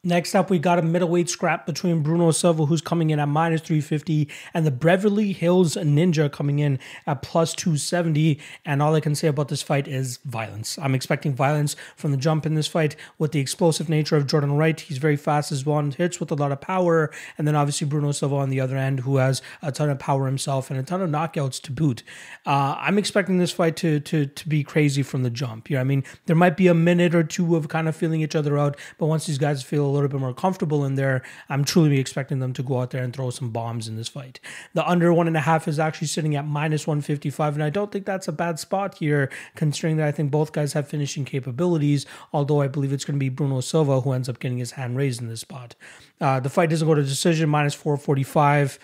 Next 0.05 0.35
up, 0.35 0.51
we 0.51 0.59
got 0.59 0.81
a 0.81 0.83
middleweight 0.83 1.29
scrap 1.29 1.65
between 1.65 2.03
Bruno 2.03 2.33
Silva, 2.33 2.67
who's 2.67 2.81
coming 2.81 3.11
in 3.11 3.21
at 3.21 3.29
minus 3.29 3.61
350, 3.61 4.29
and 4.53 4.67
the 4.67 4.73
Beverly 4.73 5.31
Hills 5.31 5.77
Ninja 5.77 6.29
coming 6.29 6.59
in 6.59 6.81
at 7.07 7.23
plus 7.23 7.55
270. 7.55 8.41
And 8.65 8.83
all 8.83 8.97
I 8.97 9.01
can 9.01 9.15
say 9.15 9.29
about 9.29 9.47
this 9.47 9.63
fight 9.63 9.87
is 9.87 10.17
violence. 10.25 10.77
I'm 10.77 10.97
expecting 10.97 11.33
violence 11.35 11.77
from 11.95 12.11
the 12.11 12.17
jump 12.17 12.47
in 12.47 12.57
this 12.57 12.67
fight 12.67 12.97
with 13.17 13.31
the 13.31 13.39
explosive 13.39 13.89
nature 13.89 14.17
of 14.17 14.27
Jordan 14.27 14.57
Wright. 14.57 14.81
He's 14.81 14.99
very 14.99 15.15
fast 15.15 15.53
as 15.53 15.65
well 15.65 15.81
hits 15.81 16.19
with 16.19 16.33
a 16.33 16.35
lot 16.35 16.51
of 16.51 16.61
power. 16.61 17.13
And 17.39 17.47
then 17.47 17.55
obviously 17.55 17.87
Bruno 17.87 18.11
Silva 18.11 18.35
on 18.35 18.51
the 18.51 18.61
other 18.61 18.77
end, 18.77 19.01
who 19.01 19.19
has 19.19 19.41
a 19.63 19.71
ton 19.71 19.89
of 19.89 20.01
power 20.01 20.27
himself 20.27 20.69
and 20.69 20.81
a 20.81 20.83
ton 20.83 21.01
of 21.01 21.11
knockouts 21.11 21.63
to 21.63 21.71
boot. 21.71 22.03
Uh, 22.45 22.75
I'm 22.77 22.99
expecting 22.99 23.39
this 23.39 23.53
fight 23.53 23.77
to, 23.77 24.01
to, 24.01 24.27
to 24.27 24.49
be 24.49 24.65
crazy 24.65 25.05
from 25.05 25.23
the 25.23 25.31
jump. 25.31 25.71
Yeah, 25.71 25.81
I 25.81 25.85
mean, 25.85 26.03
there 26.27 26.35
might 26.35 26.57
be 26.57 26.67
a 26.67 26.75
minute 26.75 27.15
or 27.15 27.23
two 27.23 27.55
of 27.55 27.69
kind 27.69 27.87
of 27.87 27.95
feeling 27.95 28.21
each 28.21 28.35
other 28.35 28.59
out, 28.59 28.77
but 28.99 29.07
once 29.07 29.27
these 29.27 29.39
guys 29.39 29.63
feel 29.63 29.92
little 29.93 30.09
bit 30.09 30.21
more 30.21 30.35
comfortable 30.35 30.85
in 30.85 30.95
there, 30.97 31.23
I'm 31.49 31.65
truly 31.65 31.99
expecting 31.99 32.39
them 32.41 32.53
to 32.55 32.63
go 32.63 32.81
out 32.81 32.91
there 32.91 33.03
and 33.03 33.15
throw 33.15 33.31
some 33.31 33.51
bombs 33.51 33.89
in 33.89 33.97
this 33.97 34.09
fight. 34.09 34.41
The 34.75 34.89
under 34.89 35.13
one 35.13 35.27
and 35.27 35.37
a 35.37 35.41
half 35.41 35.69
is 35.69 35.79
actually 35.79 36.09
sitting 36.09 36.35
at 36.35 36.47
minus 36.47 36.87
155, 36.87 37.55
and 37.55 37.63
I 37.63 37.71
don't 37.71 37.93
think 37.93 38.07
that's 38.07 38.29
a 38.29 38.33
bad 38.33 38.59
spot 38.59 38.97
here, 38.97 39.31
considering 39.55 39.97
that 39.99 40.09
I 40.09 40.13
think 40.13 40.31
both 40.31 40.53
guys 40.53 40.73
have 40.73 40.89
finishing 40.89 41.25
capabilities, 41.25 42.07
although 42.33 42.61
I 42.61 42.69
believe 42.69 42.93
it's 42.93 43.05
going 43.05 43.19
to 43.19 43.21
be 43.21 43.29
Bruno 43.29 43.61
Silva 43.61 44.01
who 44.01 44.13
ends 44.13 44.29
up 44.29 44.39
getting 44.39 44.59
his 44.59 44.73
hand 44.73 44.97
raised 44.97 45.21
in 45.21 45.29
this 45.29 45.41
spot. 45.41 45.75
Uh, 46.21 46.41
the 46.41 46.51
fight 46.51 46.71
doesn't 46.71 46.87
go 46.87 46.95
to 46.95 47.03
decision, 47.03 47.49
minus 47.49 47.75
445 47.75 48.79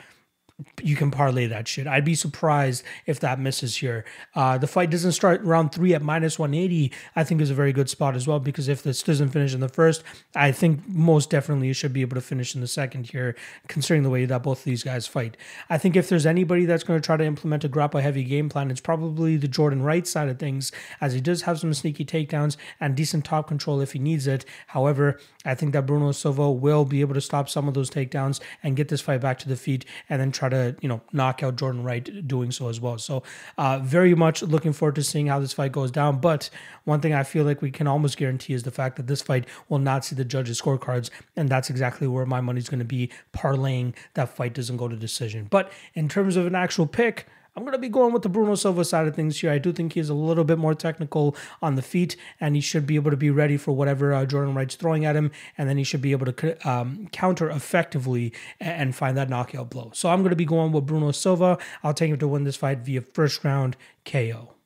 you 0.82 0.96
can 0.96 1.10
parlay 1.10 1.46
that 1.46 1.68
shit. 1.68 1.86
I'd 1.86 2.04
be 2.04 2.16
surprised 2.16 2.82
if 3.06 3.20
that 3.20 3.38
misses 3.38 3.76
here. 3.76 4.04
Uh, 4.34 4.58
the 4.58 4.66
fight 4.66 4.90
doesn't 4.90 5.12
start 5.12 5.40
round 5.42 5.70
three 5.72 5.94
at 5.94 6.02
minus 6.02 6.38
180. 6.38 6.92
I 7.14 7.22
think 7.22 7.40
is 7.40 7.50
a 7.50 7.54
very 7.54 7.72
good 7.72 7.88
spot 7.88 8.16
as 8.16 8.26
well 8.26 8.40
because 8.40 8.66
if 8.66 8.82
this 8.82 9.02
doesn't 9.02 9.28
finish 9.28 9.54
in 9.54 9.60
the 9.60 9.68
first, 9.68 10.02
I 10.34 10.50
think 10.50 10.86
most 10.88 11.30
definitely 11.30 11.68
you 11.68 11.74
should 11.74 11.92
be 11.92 12.00
able 12.00 12.16
to 12.16 12.20
finish 12.20 12.54
in 12.56 12.60
the 12.60 12.66
second 12.66 13.10
here, 13.10 13.36
considering 13.68 14.02
the 14.02 14.10
way 14.10 14.24
that 14.24 14.42
both 14.42 14.58
of 14.58 14.64
these 14.64 14.82
guys 14.82 15.06
fight. 15.06 15.36
I 15.70 15.78
think 15.78 15.94
if 15.94 16.08
there's 16.08 16.26
anybody 16.26 16.64
that's 16.64 16.82
going 16.82 17.00
to 17.00 17.06
try 17.06 17.16
to 17.16 17.24
implement 17.24 17.62
a 17.62 17.68
grapple 17.68 18.00
heavy 18.00 18.24
game 18.24 18.48
plan, 18.48 18.70
it's 18.70 18.80
probably 18.80 19.36
the 19.36 19.48
Jordan 19.48 19.82
Wright 19.82 20.06
side 20.06 20.28
of 20.28 20.40
things, 20.40 20.72
as 21.00 21.14
he 21.14 21.20
does 21.20 21.42
have 21.42 21.60
some 21.60 21.72
sneaky 21.72 22.04
takedowns 22.04 22.56
and 22.80 22.96
decent 22.96 23.24
top 23.24 23.46
control 23.46 23.80
if 23.80 23.92
he 23.92 24.00
needs 24.00 24.26
it. 24.26 24.44
However, 24.68 25.20
I 25.44 25.54
think 25.54 25.72
that 25.72 25.86
Bruno 25.86 26.10
Silva 26.12 26.50
will 26.50 26.84
be 26.84 27.00
able 27.00 27.14
to 27.14 27.20
stop 27.20 27.48
some 27.48 27.68
of 27.68 27.74
those 27.74 27.90
takedowns 27.90 28.40
and 28.62 28.76
get 28.76 28.88
this 28.88 29.00
fight 29.00 29.20
back 29.20 29.38
to 29.40 29.48
the 29.48 29.56
feet 29.56 29.84
and 30.08 30.20
then 30.20 30.32
try 30.32 30.47
to, 30.48 30.76
you 30.80 30.88
know, 30.88 31.00
knock 31.12 31.42
out 31.42 31.56
Jordan 31.56 31.82
Wright 31.82 32.26
doing 32.26 32.50
so 32.50 32.68
as 32.68 32.80
well. 32.80 32.98
So, 32.98 33.22
uh, 33.56 33.78
very 33.78 34.14
much 34.14 34.42
looking 34.42 34.72
forward 34.72 34.94
to 34.96 35.02
seeing 35.02 35.26
how 35.26 35.40
this 35.40 35.52
fight 35.52 35.72
goes 35.72 35.90
down. 35.90 36.20
But 36.20 36.50
one 36.84 37.00
thing 37.00 37.14
I 37.14 37.22
feel 37.22 37.44
like 37.44 37.62
we 37.62 37.70
can 37.70 37.86
almost 37.86 38.16
guarantee 38.16 38.54
is 38.54 38.62
the 38.62 38.70
fact 38.70 38.96
that 38.96 39.06
this 39.06 39.22
fight 39.22 39.46
will 39.68 39.78
not 39.78 40.04
see 40.04 40.16
the 40.16 40.24
judges' 40.24 40.60
scorecards. 40.60 41.10
And 41.36 41.48
that's 41.48 41.70
exactly 41.70 42.06
where 42.06 42.26
my 42.26 42.40
money's 42.40 42.68
going 42.68 42.78
to 42.78 42.84
be 42.84 43.10
parlaying 43.32 43.94
that 44.14 44.28
fight 44.30 44.54
doesn't 44.54 44.76
go 44.76 44.88
to 44.88 44.96
decision. 44.96 45.46
But 45.50 45.70
in 45.94 46.08
terms 46.08 46.36
of 46.36 46.46
an 46.46 46.54
actual 46.54 46.86
pick, 46.86 47.26
I'm 47.56 47.62
going 47.64 47.72
to 47.72 47.78
be 47.78 47.88
going 47.88 48.12
with 48.12 48.22
the 48.22 48.28
Bruno 48.28 48.54
Silva 48.54 48.84
side 48.84 49.06
of 49.06 49.16
things 49.16 49.40
here. 49.40 49.50
I 49.50 49.58
do 49.58 49.72
think 49.72 49.94
he's 49.94 50.08
a 50.08 50.14
little 50.14 50.44
bit 50.44 50.58
more 50.58 50.74
technical 50.74 51.36
on 51.60 51.74
the 51.74 51.82
feet, 51.82 52.16
and 52.40 52.54
he 52.54 52.60
should 52.60 52.86
be 52.86 52.96
able 52.96 53.10
to 53.10 53.16
be 53.16 53.30
ready 53.30 53.56
for 53.56 53.72
whatever 53.72 54.14
uh, 54.14 54.24
Jordan 54.26 54.54
Wright's 54.54 54.74
throwing 54.74 55.04
at 55.04 55.16
him, 55.16 55.30
and 55.56 55.68
then 55.68 55.76
he 55.76 55.84
should 55.84 56.02
be 56.02 56.12
able 56.12 56.30
to 56.32 56.68
um, 56.68 57.08
counter 57.12 57.50
effectively 57.50 58.32
and 58.60 58.94
find 58.94 59.16
that 59.16 59.28
knockout 59.28 59.70
blow. 59.70 59.90
So 59.94 60.08
I'm 60.08 60.20
going 60.20 60.30
to 60.30 60.36
be 60.36 60.44
going 60.44 60.72
with 60.72 60.86
Bruno 60.86 61.10
Silva. 61.10 61.58
I'll 61.82 61.94
take 61.94 62.10
him 62.10 62.18
to 62.18 62.28
win 62.28 62.44
this 62.44 62.56
fight 62.56 62.78
via 62.78 63.00
first 63.00 63.44
round 63.44 63.76
KO. 64.04 64.57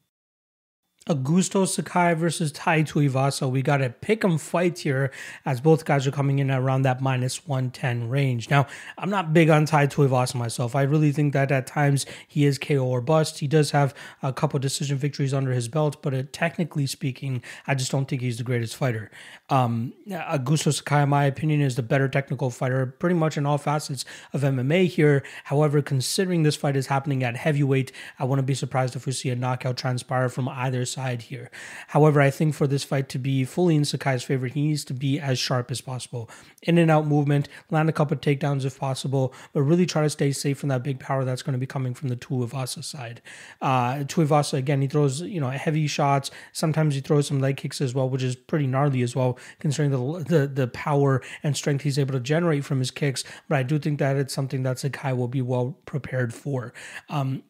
Augusto 1.08 1.66
Sakai 1.66 2.14
versus 2.14 2.52
Tai 2.52 2.84
Tuivasa. 2.84 3.50
We 3.50 3.60
got 3.60 3.82
a 3.82 3.90
pick 3.90 4.24
'em 4.24 4.38
fight 4.38 4.78
here 4.78 5.10
as 5.44 5.60
both 5.60 5.84
guys 5.84 6.06
are 6.06 6.12
coming 6.12 6.38
in 6.38 6.48
around 6.48 6.82
that 6.82 7.00
minus 7.00 7.44
110 7.44 8.08
range. 8.08 8.48
Now, 8.48 8.68
I'm 8.96 9.10
not 9.10 9.32
big 9.32 9.50
on 9.50 9.66
Tai 9.66 9.88
Tuivasa 9.88 10.36
myself. 10.36 10.76
I 10.76 10.82
really 10.82 11.10
think 11.10 11.32
that 11.32 11.50
at 11.50 11.66
times 11.66 12.06
he 12.28 12.44
is 12.44 12.56
KO 12.56 12.86
or 12.86 13.00
bust. 13.00 13.40
He 13.40 13.48
does 13.48 13.72
have 13.72 13.94
a 14.22 14.32
couple 14.32 14.60
decision 14.60 14.96
victories 14.96 15.34
under 15.34 15.50
his 15.50 15.66
belt, 15.66 16.00
but 16.02 16.14
uh, 16.14 16.22
technically 16.30 16.86
speaking, 16.86 17.42
I 17.66 17.74
just 17.74 17.90
don't 17.90 18.06
think 18.06 18.22
he's 18.22 18.38
the 18.38 18.44
greatest 18.44 18.76
fighter. 18.76 19.10
Um, 19.50 19.94
Augusto 20.08 20.72
Sakai, 20.72 21.02
in 21.02 21.08
my 21.08 21.24
opinion, 21.24 21.62
is 21.62 21.74
the 21.74 21.82
better 21.82 22.08
technical 22.08 22.50
fighter 22.50 22.86
pretty 22.86 23.16
much 23.16 23.36
in 23.36 23.44
all 23.44 23.58
facets 23.58 24.04
of 24.32 24.42
MMA 24.42 24.86
here. 24.86 25.24
However, 25.44 25.82
considering 25.82 26.44
this 26.44 26.54
fight 26.54 26.76
is 26.76 26.86
happening 26.86 27.24
at 27.24 27.36
heavyweight, 27.36 27.90
I 28.20 28.24
wouldn't 28.24 28.46
be 28.46 28.54
surprised 28.54 28.94
if 28.94 29.04
we 29.04 29.10
see 29.10 29.30
a 29.30 29.36
knockout 29.36 29.76
transpire 29.76 30.28
from 30.28 30.48
either 30.48 30.84
side 30.92 31.22
here. 31.22 31.50
However, 31.88 32.20
I 32.20 32.30
think 32.30 32.54
for 32.54 32.66
this 32.66 32.84
fight 32.84 33.08
to 33.10 33.18
be 33.18 33.44
fully 33.44 33.74
in 33.74 33.84
Sakai's 33.84 34.22
favor, 34.22 34.46
he 34.46 34.62
needs 34.68 34.84
to 34.86 34.94
be 34.94 35.18
as 35.18 35.38
sharp 35.38 35.70
as 35.70 35.80
possible. 35.80 36.28
In 36.62 36.78
and 36.78 36.90
out 36.90 37.06
movement, 37.06 37.48
land 37.70 37.88
a 37.88 37.92
couple 37.92 38.14
of 38.14 38.20
takedowns 38.20 38.64
if 38.64 38.78
possible, 38.78 39.34
but 39.52 39.62
really 39.62 39.86
try 39.86 40.02
to 40.02 40.10
stay 40.10 40.32
safe 40.32 40.58
from 40.58 40.68
that 40.68 40.82
big 40.82 41.00
power 41.00 41.24
that's 41.24 41.42
going 41.42 41.54
to 41.54 41.58
be 41.58 41.66
coming 41.66 41.94
from 41.94 42.08
the 42.08 42.16
Tuivasa 42.16 42.84
side. 42.84 43.20
Uh, 43.60 44.04
Tuivasa, 44.04 44.54
again, 44.54 44.82
he 44.82 44.88
throws, 44.88 45.20
you 45.22 45.40
know, 45.40 45.50
heavy 45.50 45.86
shots. 45.86 46.30
Sometimes 46.52 46.94
he 46.94 47.00
throws 47.00 47.26
some 47.26 47.40
leg 47.40 47.56
kicks 47.56 47.80
as 47.80 47.94
well, 47.94 48.08
which 48.08 48.22
is 48.22 48.36
pretty 48.36 48.66
gnarly 48.66 49.02
as 49.02 49.16
well, 49.16 49.38
considering 49.58 49.90
the, 49.90 50.24
the, 50.24 50.46
the 50.46 50.68
power 50.68 51.22
and 51.42 51.56
strength 51.56 51.82
he's 51.82 51.98
able 51.98 52.12
to 52.12 52.20
generate 52.20 52.64
from 52.64 52.78
his 52.78 52.90
kicks. 52.90 53.24
But 53.48 53.58
I 53.58 53.62
do 53.62 53.78
think 53.78 53.98
that 53.98 54.16
it's 54.16 54.34
something 54.34 54.62
that 54.62 54.78
Sakai 54.78 55.12
will 55.12 55.28
be 55.28 55.42
well 55.42 55.78
prepared 55.86 56.34
for. 56.34 56.72
Um, 57.08 57.42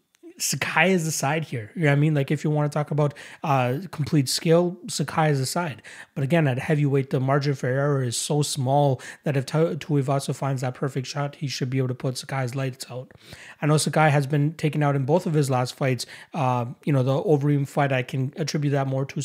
Sakai 0.42 0.90
is 0.90 1.04
the 1.04 1.12
side 1.12 1.44
here. 1.44 1.70
You 1.76 1.82
know 1.82 1.90
what 1.90 1.92
I 1.92 2.00
mean? 2.00 2.14
Like 2.14 2.32
if 2.32 2.42
you 2.42 2.50
want 2.50 2.70
to 2.70 2.76
talk 2.76 2.90
about 2.90 3.14
uh, 3.44 3.78
complete 3.92 4.28
skill, 4.28 4.76
Sakai 4.88 5.30
is 5.30 5.38
the 5.38 5.46
side. 5.46 5.82
But 6.16 6.24
again, 6.24 6.48
at 6.48 6.58
heavyweight, 6.58 7.10
the 7.10 7.20
margin 7.20 7.54
for 7.54 7.68
error 7.68 8.02
is 8.02 8.16
so 8.16 8.42
small 8.42 9.00
that 9.22 9.36
if 9.36 9.46
Tuivasa 9.46 10.34
finds 10.34 10.62
that 10.62 10.74
perfect 10.74 11.06
shot, 11.06 11.36
he 11.36 11.46
should 11.46 11.70
be 11.70 11.78
able 11.78 11.88
to 11.88 11.94
put 11.94 12.18
Sakai's 12.18 12.56
lights 12.56 12.86
out. 12.90 13.12
I 13.60 13.66
know 13.66 13.76
Sakai 13.76 14.10
has 14.10 14.26
been 14.26 14.54
taken 14.54 14.82
out 14.82 14.96
in 14.96 15.04
both 15.04 15.26
of 15.26 15.34
his 15.34 15.48
last 15.48 15.76
fights. 15.76 16.06
Uh, 16.34 16.66
you 16.84 16.92
know, 16.92 17.04
the 17.04 17.22
Overeem 17.22 17.66
fight, 17.68 17.92
I 17.92 18.02
can 18.02 18.32
attribute 18.36 18.72
that 18.72 18.88
more 18.88 19.04
to 19.04 19.22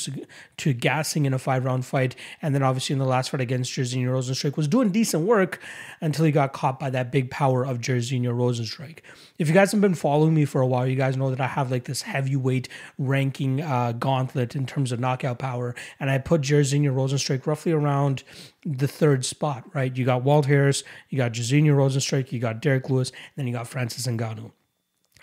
to 0.57 0.73
gassing 0.73 1.25
in 1.25 1.33
a 1.33 1.39
five 1.39 1.65
round 1.65 1.83
fight, 1.83 2.15
and 2.43 2.53
then 2.53 2.61
obviously 2.61 2.93
in 2.93 2.99
the 2.99 3.05
last 3.05 3.31
fight 3.31 3.41
against 3.41 3.71
Jairzinho 3.71 4.09
Rozenstruik 4.09 4.55
was 4.55 4.67
doing 4.67 4.91
decent 4.91 5.25
work 5.25 5.59
until 5.99 6.25
he 6.25 6.31
got 6.31 6.53
caught 6.53 6.79
by 6.79 6.91
that 6.91 7.11
big 7.11 7.31
power 7.31 7.65
of 7.65 7.79
Jairzinho 7.79 8.35
Rozenstruik. 8.35 8.99
If 9.37 9.47
you 9.47 9.53
guys 9.53 9.71
have 9.71 9.81
been 9.81 9.93
following 9.93 10.33
me 10.33 10.45
for 10.45 10.61
a 10.61 10.67
while, 10.67 10.87
you 10.87 10.95
guys 10.95 11.15
know 11.15 11.29
that 11.29 11.39
I 11.39 11.45
have 11.45 11.69
like 11.69 11.83
this 11.83 12.01
heavyweight 12.01 12.69
ranking 12.97 13.61
uh, 13.61 13.91
gauntlet 13.91 14.55
in 14.55 14.65
terms 14.65 14.91
of 14.91 14.99
knockout 14.99 15.37
power, 15.37 15.75
and 15.99 16.09
I 16.09 16.17
put 16.17 16.41
Jairzinho 16.41 16.91
Rozenstruik 16.91 17.45
roughly 17.45 17.71
around 17.71 18.23
the 18.65 18.87
third 18.87 19.25
spot. 19.25 19.63
Right, 19.75 19.95
you 19.95 20.05
got 20.05 20.23
Walt 20.23 20.47
Harris, 20.47 20.83
you 21.09 21.19
got 21.19 21.33
Jairzinho 21.33 21.75
Rozenstruik, 21.75 22.31
you 22.31 22.39
got 22.39 22.61
Derrick 22.61 22.89
Lewis, 22.89 23.11
and 23.11 23.35
then 23.35 23.47
you 23.47 23.53
got 23.53 23.67
Francis 23.67 24.07
Ngannou. 24.07 24.51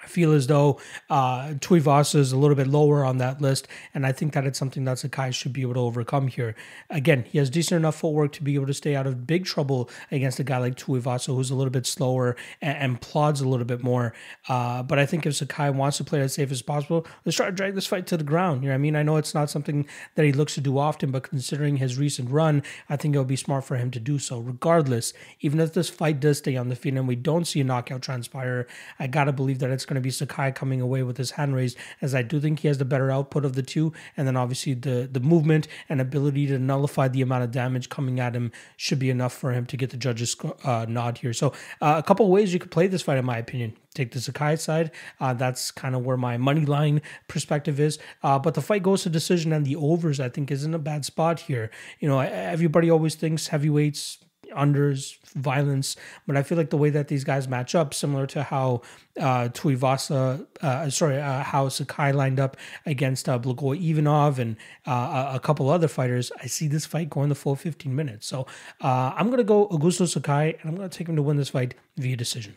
I 0.05 0.07
feel 0.07 0.33
as 0.33 0.47
though 0.47 0.79
uh, 1.09 1.55
Tuivasa 1.55 2.17
is 2.17 2.33
a 2.33 2.37
little 2.37 2.55
bit 2.55 2.67
lower 2.67 3.05
on 3.05 3.19
that 3.19 3.41
list, 3.41 3.67
and 3.95 4.07
I 4.07 4.13
think 4.13 4.35
that 4.35 4.45
it's 4.45 4.59
something 4.59 4.85
that 4.85 4.99
Sakai 4.99 5.31
should 5.33 5.53
be 5.53 5.63
able 5.63 5.75
to 5.75 5.81
overcome 5.81 6.29
here. 6.29 6.55
Again, 6.91 7.25
he 7.25 7.39
has 7.39 7.49
decent 7.51 7.79
enough 7.79 7.97
footwork 7.97 8.33
to 8.33 8.43
be 8.43 8.55
able 8.55 8.67
to 8.67 8.75
stay 8.75 8.95
out 8.95 9.07
of 9.07 9.27
big 9.27 9.47
trouble 9.47 9.89
against 10.11 10.39
a 10.39 10.45
guy 10.45 10.59
like 10.59 10.77
Tuivasa, 10.77 11.35
who's 11.35 11.51
a 11.51 11.55
little 11.55 11.71
bit 11.71 11.87
slower 11.87 12.37
and, 12.61 12.77
and 12.77 13.01
plods 13.01 13.41
a 13.41 13.49
little 13.49 13.67
bit 13.67 13.83
more. 13.83 14.13
Uh, 14.49 14.83
but 14.83 14.99
I 14.99 15.07
think 15.07 15.25
if 15.27 15.37
Sakai 15.37 15.71
wants 15.71 15.97
to 15.97 16.05
play 16.05 16.21
as 16.21 16.35
safe 16.35 16.53
as 16.53 16.63
possible, 16.63 17.07
let's 17.25 17.37
try 17.37 17.47
to 17.47 17.53
drag 17.53 17.75
this 17.75 17.87
fight 17.87 18.07
to 18.09 18.17
the 18.17 18.25
ground. 18.25 18.63
You 18.63 18.69
know, 18.69 18.75
I 18.75 18.79
mean, 18.79 18.97
I 18.97 19.03
know 19.03 19.17
it's 19.17 19.35
not 19.35 19.49
something 19.49 19.87
that 20.17 20.25
he 20.25 20.33
looks 20.33 20.55
to 20.55 20.61
do 20.61 20.79
often, 20.79 21.11
but 21.11 21.23
considering 21.23 21.79
his 21.79 21.99
recent 21.99 22.31
run, 22.31 22.63
I 22.89 22.97
think 22.97 23.15
it 23.15 23.19
would 23.19 23.27
be 23.27 23.37
smart 23.37 23.65
for 23.65 23.77
him 23.77 23.91
to 23.93 24.01
do 24.01 24.19
so. 24.19 24.39
Regardless, 24.39 25.15
even 25.41 25.61
if 25.61 25.73
this 25.73 25.89
fight 25.89 26.21
does 26.21 26.39
stay 26.39 26.57
on 26.57 26.69
the 26.69 26.77
feet 26.77 26.95
and 26.95 27.09
we 27.09 27.17
don't 27.17 27.47
see 27.47 27.61
a 27.61 27.65
knockout 27.65 28.03
transpire, 28.03 28.67
I 28.99 29.07
gotta 29.07 29.33
believe 29.33 29.61
that 29.61 29.71
it's 29.71 29.87
going 29.95 30.03
to 30.03 30.07
be 30.07 30.11
Sakai 30.11 30.51
coming 30.51 30.81
away 30.81 31.03
with 31.03 31.17
his 31.17 31.33
hand 31.33 31.55
raised, 31.55 31.77
as 32.03 32.15
I 32.15 32.23
do 32.23 32.41
think 32.41 32.61
he 32.61 32.69
has 32.69 32.79
the 32.79 32.85
better 32.85 33.11
output 33.11 33.45
of 33.45 33.55
the 33.55 33.63
two, 33.63 33.93
and 34.17 34.27
then 34.27 34.37
obviously 34.37 34.75
the 34.75 35.09
the 35.11 35.21
movement 35.21 35.69
and 35.89 36.01
ability 36.01 36.47
to 36.49 36.59
nullify 36.59 37.07
the 37.09 37.23
amount 37.23 37.45
of 37.45 37.51
damage 37.53 37.89
coming 37.89 38.19
at 38.19 38.35
him 38.35 38.51
should 38.77 38.99
be 38.99 39.11
enough 39.11 39.33
for 39.33 39.53
him 39.53 39.67
to 39.67 39.77
get 39.77 39.91
the 39.91 39.97
judges 39.97 40.37
uh, 40.65 40.87
nod 40.89 41.19
here. 41.19 41.33
So 41.33 41.53
uh, 41.81 41.95
a 41.99 42.03
couple 42.03 42.29
ways 42.29 42.53
you 42.53 42.59
could 42.59 42.73
play 42.73 42.89
this 42.89 43.03
fight, 43.03 43.19
in 43.19 43.25
my 43.25 43.39
opinion. 43.39 43.77
Take 43.95 44.11
the 44.11 44.21
Sakai 44.21 44.57
side. 44.57 44.91
Uh, 45.21 45.35
that's 45.35 45.71
kind 45.71 45.95
of 45.95 46.05
where 46.05 46.17
my 46.17 46.37
money 46.37 46.67
line 46.67 47.01
perspective 47.29 47.79
is. 47.79 48.01
Uh, 48.25 48.41
but 48.41 48.55
the 48.55 48.61
fight 48.61 48.83
goes 48.83 49.05
to 49.05 49.09
decision, 49.09 49.53
and 49.53 49.65
the 49.65 49.77
overs 49.77 50.19
I 50.19 50.29
think 50.29 50.51
is 50.51 50.65
in 50.65 50.75
a 50.75 50.81
bad 50.81 51.05
spot 51.05 51.41
here. 51.41 51.71
You 52.01 52.09
know, 52.09 52.19
everybody 52.19 52.91
always 52.91 53.15
thinks 53.15 53.49
heavyweights 53.49 54.19
unders, 54.55 55.19
violence. 55.35 55.97
But 56.27 56.37
I 56.37 56.43
feel 56.43 56.57
like 56.59 56.71
the 56.71 56.77
way 56.77 56.91
that 56.91 57.09
these 57.09 57.25
guys 57.25 57.49
match 57.49 57.75
up, 57.75 57.93
similar 57.95 58.27
to 58.29 58.43
how 58.43 58.83
uh, 59.19 59.49
Tuivasa, 59.49 60.47
uh, 60.61 60.91
sorry, 60.91 61.21
uh, 61.21 61.43
how 61.43 61.69
Sakai 61.69 62.13
lined 62.13 62.41
up 62.41 62.57
against 62.87 63.29
uh, 63.29 63.39
Blagoy 63.39 63.81
Ivanov 63.91 64.39
and 64.39 64.57
uh, 64.87 65.33
a 65.35 65.41
couple 65.41 65.69
other 65.71 65.89
fighters, 65.89 66.33
I 66.43 66.47
see 66.47 66.69
this 66.69 66.87
fight 66.87 67.11
going 67.11 67.29
the 67.29 67.35
full 67.35 67.57
15 67.57 67.95
minutes. 67.95 68.27
So 68.27 68.47
uh, 68.81 69.13
I'm 69.17 69.27
going 69.27 69.39
to 69.39 69.45
go 69.45 69.69
Augusto 69.69 70.09
Sakai, 70.09 70.57
and 70.61 70.71
I'm 70.71 70.77
going 70.77 70.89
to 70.89 70.99
take 70.99 71.09
him 71.09 71.17
to 71.17 71.23
win 71.23 71.37
this 71.37 71.51
fight 71.51 71.75
via 71.97 72.17
decision. 72.17 72.57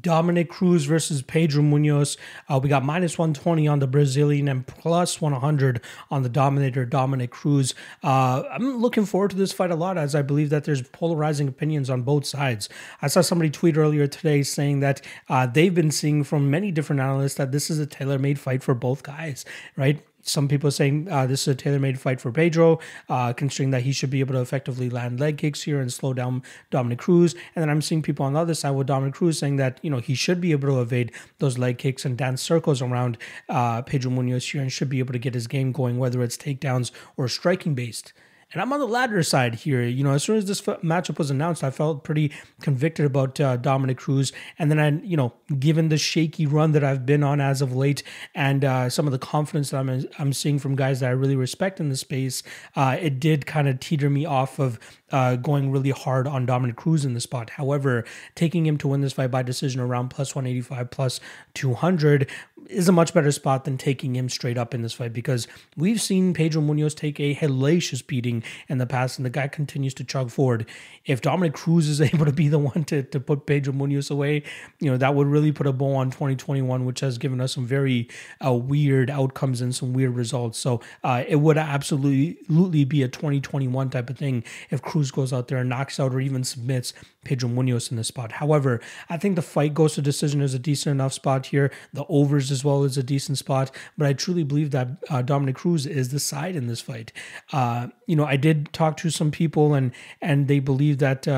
Dominick 0.00 0.48
Cruz 0.48 0.84
versus 0.84 1.22
Pedro 1.22 1.62
Munhoz. 1.62 2.16
Uh, 2.48 2.58
we 2.60 2.68
got 2.68 2.84
minus 2.84 3.18
120 3.18 3.68
on 3.68 3.78
the 3.78 3.86
Brazilian 3.86 4.48
and 4.48 4.66
plus 4.66 5.20
100 5.20 5.80
on 6.10 6.22
the 6.22 6.28
Dominator 6.28 6.84
Dominick 6.84 7.30
Cruz. 7.30 7.74
Uh, 8.02 8.42
I'm 8.50 8.78
looking 8.78 9.06
forward 9.06 9.30
to 9.30 9.36
this 9.36 9.52
fight 9.52 9.70
a 9.70 9.76
lot 9.76 9.96
as 9.96 10.14
I 10.14 10.22
believe 10.22 10.50
that 10.50 10.64
there's 10.64 10.82
polarizing 10.82 11.46
opinions 11.46 11.88
on 11.88 12.02
both 12.02 12.26
sides. 12.26 12.68
I 13.00 13.06
saw 13.06 13.20
somebody 13.20 13.50
tweet 13.50 13.76
earlier 13.76 14.06
today 14.06 14.42
saying 14.42 14.80
that 14.80 15.00
uh, 15.28 15.46
they've 15.46 15.74
been 15.74 15.92
seeing 15.92 16.24
from 16.24 16.50
many 16.50 16.72
different 16.72 17.00
analysts 17.00 17.34
that 17.34 17.52
this 17.52 17.70
is 17.70 17.78
a 17.78 17.86
tailor 17.86 18.18
made 18.18 18.38
fight 18.38 18.62
for 18.62 18.74
both 18.74 19.04
guys, 19.04 19.44
right? 19.76 20.02
Some 20.26 20.48
people 20.48 20.70
saying 20.70 21.08
uh, 21.08 21.26
this 21.26 21.42
is 21.42 21.48
a 21.48 21.54
tailor-made 21.54 22.00
fight 22.00 22.20
for 22.20 22.32
Pedro, 22.32 22.80
uh, 23.08 23.32
considering 23.32 23.70
that 23.70 23.82
he 23.82 23.92
should 23.92 24.10
be 24.10 24.20
able 24.20 24.34
to 24.34 24.40
effectively 24.40 24.90
land 24.90 25.20
leg 25.20 25.38
kicks 25.38 25.62
here 25.62 25.80
and 25.80 25.92
slow 25.92 26.12
down 26.12 26.42
Dominick 26.70 26.98
Cruz. 26.98 27.34
And 27.54 27.62
then 27.62 27.70
I'm 27.70 27.80
seeing 27.80 28.02
people 28.02 28.26
on 28.26 28.32
the 28.32 28.40
other 28.40 28.54
side 28.54 28.72
with 28.72 28.88
Dominick 28.88 29.14
Cruz 29.14 29.38
saying 29.38 29.56
that 29.56 29.78
you 29.82 29.90
know 29.90 29.98
he 29.98 30.14
should 30.14 30.40
be 30.40 30.52
able 30.52 30.68
to 30.68 30.80
evade 30.80 31.12
those 31.38 31.58
leg 31.58 31.78
kicks 31.78 32.04
and 32.04 32.18
dance 32.18 32.42
circles 32.42 32.82
around 32.82 33.18
uh, 33.48 33.82
Pedro 33.82 34.10
Munhoz 34.10 34.50
here 34.50 34.60
and 34.60 34.72
should 34.72 34.90
be 34.90 34.98
able 34.98 35.12
to 35.12 35.18
get 35.18 35.34
his 35.34 35.46
game 35.46 35.70
going, 35.70 35.98
whether 35.98 36.22
it's 36.22 36.36
takedowns 36.36 36.90
or 37.16 37.28
striking 37.28 37.74
based. 37.74 38.12
And 38.56 38.62
I'm 38.62 38.72
on 38.72 38.80
the 38.80 38.86
latter 38.86 39.22
side 39.22 39.56
here. 39.56 39.82
You 39.82 40.02
know, 40.02 40.12
as 40.12 40.24
soon 40.24 40.38
as 40.38 40.46
this 40.46 40.62
matchup 40.62 41.18
was 41.18 41.30
announced, 41.30 41.62
I 41.62 41.68
felt 41.68 42.04
pretty 42.04 42.32
convicted 42.62 43.04
about 43.04 43.38
uh, 43.38 43.58
Dominick 43.58 43.98
Cruz. 43.98 44.32
And 44.58 44.70
then 44.70 44.78
I, 44.78 44.92
you 45.04 45.14
know, 45.14 45.34
given 45.58 45.90
the 45.90 45.98
shaky 45.98 46.46
run 46.46 46.72
that 46.72 46.82
I've 46.82 47.04
been 47.04 47.22
on 47.22 47.38
as 47.38 47.60
of 47.60 47.76
late, 47.76 48.02
and 48.34 48.64
uh, 48.64 48.88
some 48.88 49.04
of 49.04 49.12
the 49.12 49.18
confidence 49.18 49.72
that 49.72 49.80
I'm 49.80 50.06
I'm 50.18 50.32
seeing 50.32 50.58
from 50.58 50.74
guys 50.74 51.00
that 51.00 51.08
I 51.08 51.10
really 51.10 51.36
respect 51.36 51.80
in 51.80 51.90
the 51.90 51.98
space, 51.98 52.42
uh, 52.74 52.96
it 52.98 53.20
did 53.20 53.44
kind 53.44 53.68
of 53.68 53.78
teeter 53.78 54.08
me 54.08 54.24
off 54.24 54.58
of 54.58 54.80
uh, 55.12 55.36
going 55.36 55.70
really 55.70 55.90
hard 55.90 56.26
on 56.26 56.46
Dominick 56.46 56.76
Cruz 56.76 57.04
in 57.04 57.12
the 57.12 57.20
spot. 57.20 57.50
However, 57.50 58.06
taking 58.34 58.64
him 58.64 58.78
to 58.78 58.88
win 58.88 59.02
this 59.02 59.12
fight 59.12 59.30
by 59.30 59.42
decision 59.42 59.82
around 59.82 60.08
plus 60.08 60.34
185, 60.34 60.90
plus 60.90 61.20
200 61.52 62.26
is 62.68 62.88
a 62.88 62.92
much 62.92 63.14
better 63.14 63.30
spot 63.30 63.64
than 63.64 63.78
taking 63.78 64.16
him 64.16 64.28
straight 64.28 64.58
up 64.58 64.74
in 64.74 64.82
this 64.82 64.92
fight 64.92 65.12
because 65.12 65.46
we've 65.76 66.00
seen 66.00 66.34
Pedro 66.34 66.62
Munhoz 66.62 66.94
take 66.94 67.20
a 67.20 67.34
hellacious 67.34 68.06
beating 68.06 68.42
in 68.68 68.78
the 68.78 68.86
past 68.86 69.18
and 69.18 69.26
the 69.26 69.30
guy 69.30 69.48
continues 69.48 69.94
to 69.94 70.04
chug 70.04 70.30
forward. 70.30 70.66
If 71.04 71.20
Dominick 71.20 71.54
Cruz 71.54 71.88
is 71.88 72.00
able 72.14 72.26
to 72.26 72.32
be 72.32 72.48
the 72.48 72.58
one 72.58 72.84
to, 72.84 73.02
to 73.02 73.20
put 73.20 73.46
Pedro 73.46 73.72
Munhoz 73.72 74.10
away, 74.10 74.42
you 74.80 74.90
know, 74.90 74.96
that 74.96 75.14
would 75.14 75.26
really 75.26 75.52
put 75.52 75.66
a 75.66 75.72
bow 75.72 75.94
on 75.94 76.10
2021, 76.10 76.84
which 76.84 77.00
has 77.00 77.18
given 77.18 77.40
us 77.40 77.54
some 77.54 77.66
very 77.66 78.08
uh, 78.44 78.52
weird 78.52 79.10
outcomes 79.10 79.60
and 79.60 79.74
some 79.74 79.92
weird 79.92 80.14
results. 80.14 80.58
So 80.58 80.80
uh, 81.04 81.24
it 81.26 81.36
would 81.36 81.58
absolutely, 81.58 82.36
be 82.84 83.02
a 83.02 83.08
2021 83.08 83.90
type 83.90 84.10
of 84.10 84.18
thing 84.18 84.44
if 84.70 84.82
Cruz 84.82 85.10
goes 85.10 85.32
out 85.32 85.48
there 85.48 85.58
and 85.58 85.68
knocks 85.68 85.98
out 85.98 86.12
or 86.12 86.20
even 86.20 86.44
submits 86.44 86.92
Pedro 87.24 87.48
Munhoz 87.48 87.90
in 87.90 87.96
this 87.96 88.08
spot. 88.08 88.32
However, 88.32 88.80
I 89.08 89.16
think 89.16 89.36
the 89.36 89.42
fight 89.42 89.74
goes 89.74 89.94
to 89.94 90.02
decision 90.02 90.40
is 90.40 90.54
a 90.54 90.58
decent 90.58 90.92
enough 90.92 91.12
spot 91.12 91.46
here. 91.46 91.72
The 91.92 92.04
overs 92.08 92.50
as 92.56 92.64
well 92.64 92.84
is 92.84 92.98
a 92.98 93.02
decent 93.02 93.38
spot, 93.38 93.70
but 93.98 94.06
I 94.06 94.12
truly 94.12 94.44
believe 94.44 94.70
that 94.70 94.88
uh, 95.10 95.22
Dominick 95.22 95.56
Cruz 95.56 95.86
is 95.86 96.08
the 96.08 96.18
side 96.18 96.56
in 96.56 96.66
this 96.66 96.80
fight. 96.80 97.12
Uh, 97.52 97.88
you 98.06 98.16
know, 98.16 98.24
I 98.24 98.36
did 98.36 98.72
talk 98.72 98.96
to 98.98 99.10
some 99.10 99.30
people 99.30 99.74
and 99.74 99.92
and 100.20 100.48
they 100.48 100.60
believe 100.60 100.98
that. 100.98 101.28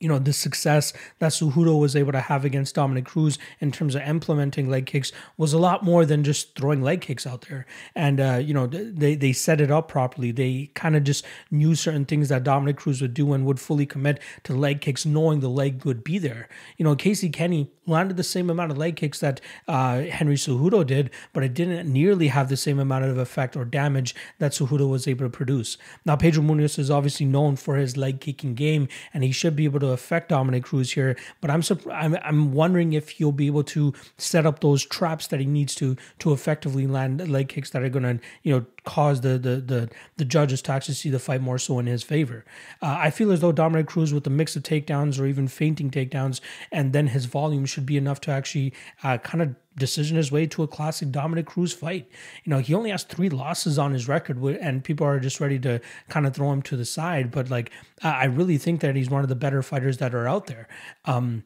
You 0.00 0.08
know 0.08 0.18
the 0.18 0.32
success 0.32 0.92
that 1.18 1.32
Cejudo 1.32 1.78
was 1.80 1.96
able 1.96 2.12
to 2.12 2.20
have 2.20 2.44
against 2.44 2.74
Dominick 2.74 3.06
Cruz 3.06 3.38
in 3.60 3.72
terms 3.72 3.94
of 3.94 4.02
implementing 4.02 4.68
leg 4.68 4.86
kicks 4.86 5.12
was 5.36 5.52
a 5.52 5.58
lot 5.58 5.82
more 5.82 6.04
than 6.04 6.24
just 6.24 6.54
throwing 6.54 6.82
leg 6.82 7.00
kicks 7.00 7.26
out 7.26 7.46
there. 7.48 7.66
And 7.94 8.20
uh, 8.20 8.40
you 8.42 8.54
know 8.54 8.66
they 8.66 9.14
they 9.14 9.32
set 9.32 9.60
it 9.60 9.70
up 9.70 9.88
properly. 9.88 10.30
They 10.32 10.70
kind 10.74 10.96
of 10.96 11.04
just 11.04 11.24
knew 11.50 11.74
certain 11.74 12.04
things 12.04 12.28
that 12.28 12.44
Dominick 12.44 12.76
Cruz 12.76 13.00
would 13.00 13.14
do 13.14 13.32
and 13.32 13.46
would 13.46 13.60
fully 13.60 13.86
commit 13.86 14.20
to 14.44 14.54
leg 14.54 14.80
kicks, 14.80 15.06
knowing 15.06 15.40
the 15.40 15.48
leg 15.48 15.84
would 15.84 16.04
be 16.04 16.18
there. 16.18 16.48
You 16.76 16.84
know 16.84 16.94
Casey 16.96 17.28
Kenny 17.28 17.70
landed 17.86 18.16
the 18.16 18.24
same 18.24 18.50
amount 18.50 18.72
of 18.72 18.78
leg 18.78 18.96
kicks 18.96 19.20
that 19.20 19.40
uh, 19.68 20.00
Henry 20.00 20.34
Cejudo 20.34 20.84
did, 20.84 21.10
but 21.32 21.42
it 21.42 21.54
didn't 21.54 21.90
nearly 21.90 22.28
have 22.28 22.48
the 22.48 22.56
same 22.56 22.78
amount 22.78 23.04
of 23.04 23.18
effect 23.18 23.56
or 23.56 23.64
damage 23.64 24.14
that 24.38 24.52
Cejudo 24.52 24.88
was 24.88 25.06
able 25.06 25.24
to 25.24 25.30
produce. 25.30 25.78
Now 26.04 26.16
Pedro 26.16 26.42
Munhoz 26.42 26.78
is 26.78 26.90
obviously 26.90 27.26
known 27.26 27.56
for 27.56 27.76
his 27.76 27.96
leg 27.96 28.20
kicking 28.20 28.54
game, 28.54 28.88
and 29.14 29.22
he 29.22 29.32
should 29.32 29.56
be 29.56 29.64
able 29.64 29.80
to 29.80 29.85
to 29.86 29.92
affect 29.92 30.28
Dominick 30.28 30.64
Cruz 30.64 30.92
here, 30.92 31.16
but 31.40 31.50
I'm 31.50 31.62
I'm 31.90 32.16
I'm 32.22 32.52
wondering 32.52 32.92
if 32.92 33.10
he'll 33.10 33.32
be 33.32 33.46
able 33.46 33.64
to 33.64 33.92
set 34.18 34.46
up 34.46 34.60
those 34.60 34.84
traps 34.84 35.26
that 35.28 35.40
he 35.40 35.46
needs 35.46 35.74
to 35.76 35.96
to 36.20 36.32
effectively 36.32 36.86
land 36.86 37.28
leg 37.28 37.48
kicks 37.48 37.70
that 37.70 37.82
are 37.82 37.88
going 37.88 38.18
to 38.18 38.24
you 38.42 38.52
know 38.54 38.66
cause 38.84 39.20
the 39.20 39.38
the 39.38 39.56
the 39.56 39.90
the 40.16 40.24
judges 40.24 40.62
to 40.62 40.72
actually 40.72 40.94
see 40.94 41.10
the 41.10 41.18
fight 41.18 41.40
more 41.40 41.58
so 41.58 41.78
in 41.78 41.86
his 41.86 42.02
favor. 42.02 42.44
Uh, 42.82 42.96
I 42.98 43.10
feel 43.10 43.32
as 43.32 43.40
though 43.40 43.52
Dominick 43.52 43.86
Cruz 43.86 44.12
with 44.12 44.24
the 44.24 44.30
mix 44.30 44.56
of 44.56 44.62
takedowns 44.62 45.20
or 45.20 45.26
even 45.26 45.48
feinting 45.48 45.90
takedowns, 45.90 46.40
and 46.70 46.92
then 46.92 47.08
his 47.08 47.26
volume 47.26 47.66
should 47.66 47.86
be 47.86 47.96
enough 47.96 48.20
to 48.22 48.30
actually 48.30 48.72
uh, 49.02 49.18
kind 49.18 49.42
of 49.42 49.54
decision 49.76 50.16
his 50.16 50.32
way 50.32 50.46
to 50.46 50.62
a 50.62 50.68
classic 50.68 51.10
Dominick 51.10 51.46
Cruz 51.46 51.72
fight. 51.72 52.08
You 52.44 52.50
know, 52.50 52.58
he 52.58 52.74
only 52.74 52.90
has 52.90 53.04
three 53.04 53.28
losses 53.28 53.78
on 53.78 53.92
his 53.92 54.08
record, 54.08 54.42
and 54.42 54.82
people 54.82 55.06
are 55.06 55.20
just 55.20 55.40
ready 55.40 55.58
to 55.60 55.80
kind 56.08 56.26
of 56.26 56.34
throw 56.34 56.52
him 56.52 56.62
to 56.62 56.76
the 56.76 56.84
side. 56.84 57.30
But 57.30 57.50
like, 57.50 57.70
I 58.02 58.24
really 58.24 58.58
think 58.58 58.80
that 58.80 58.96
he's 58.96 59.10
one 59.10 59.22
of 59.22 59.28
the 59.28 59.34
better 59.34 59.62
fighters 59.62 59.98
that 59.98 60.14
are 60.14 60.26
out 60.26 60.46
there. 60.46 60.68
Um, 61.04 61.44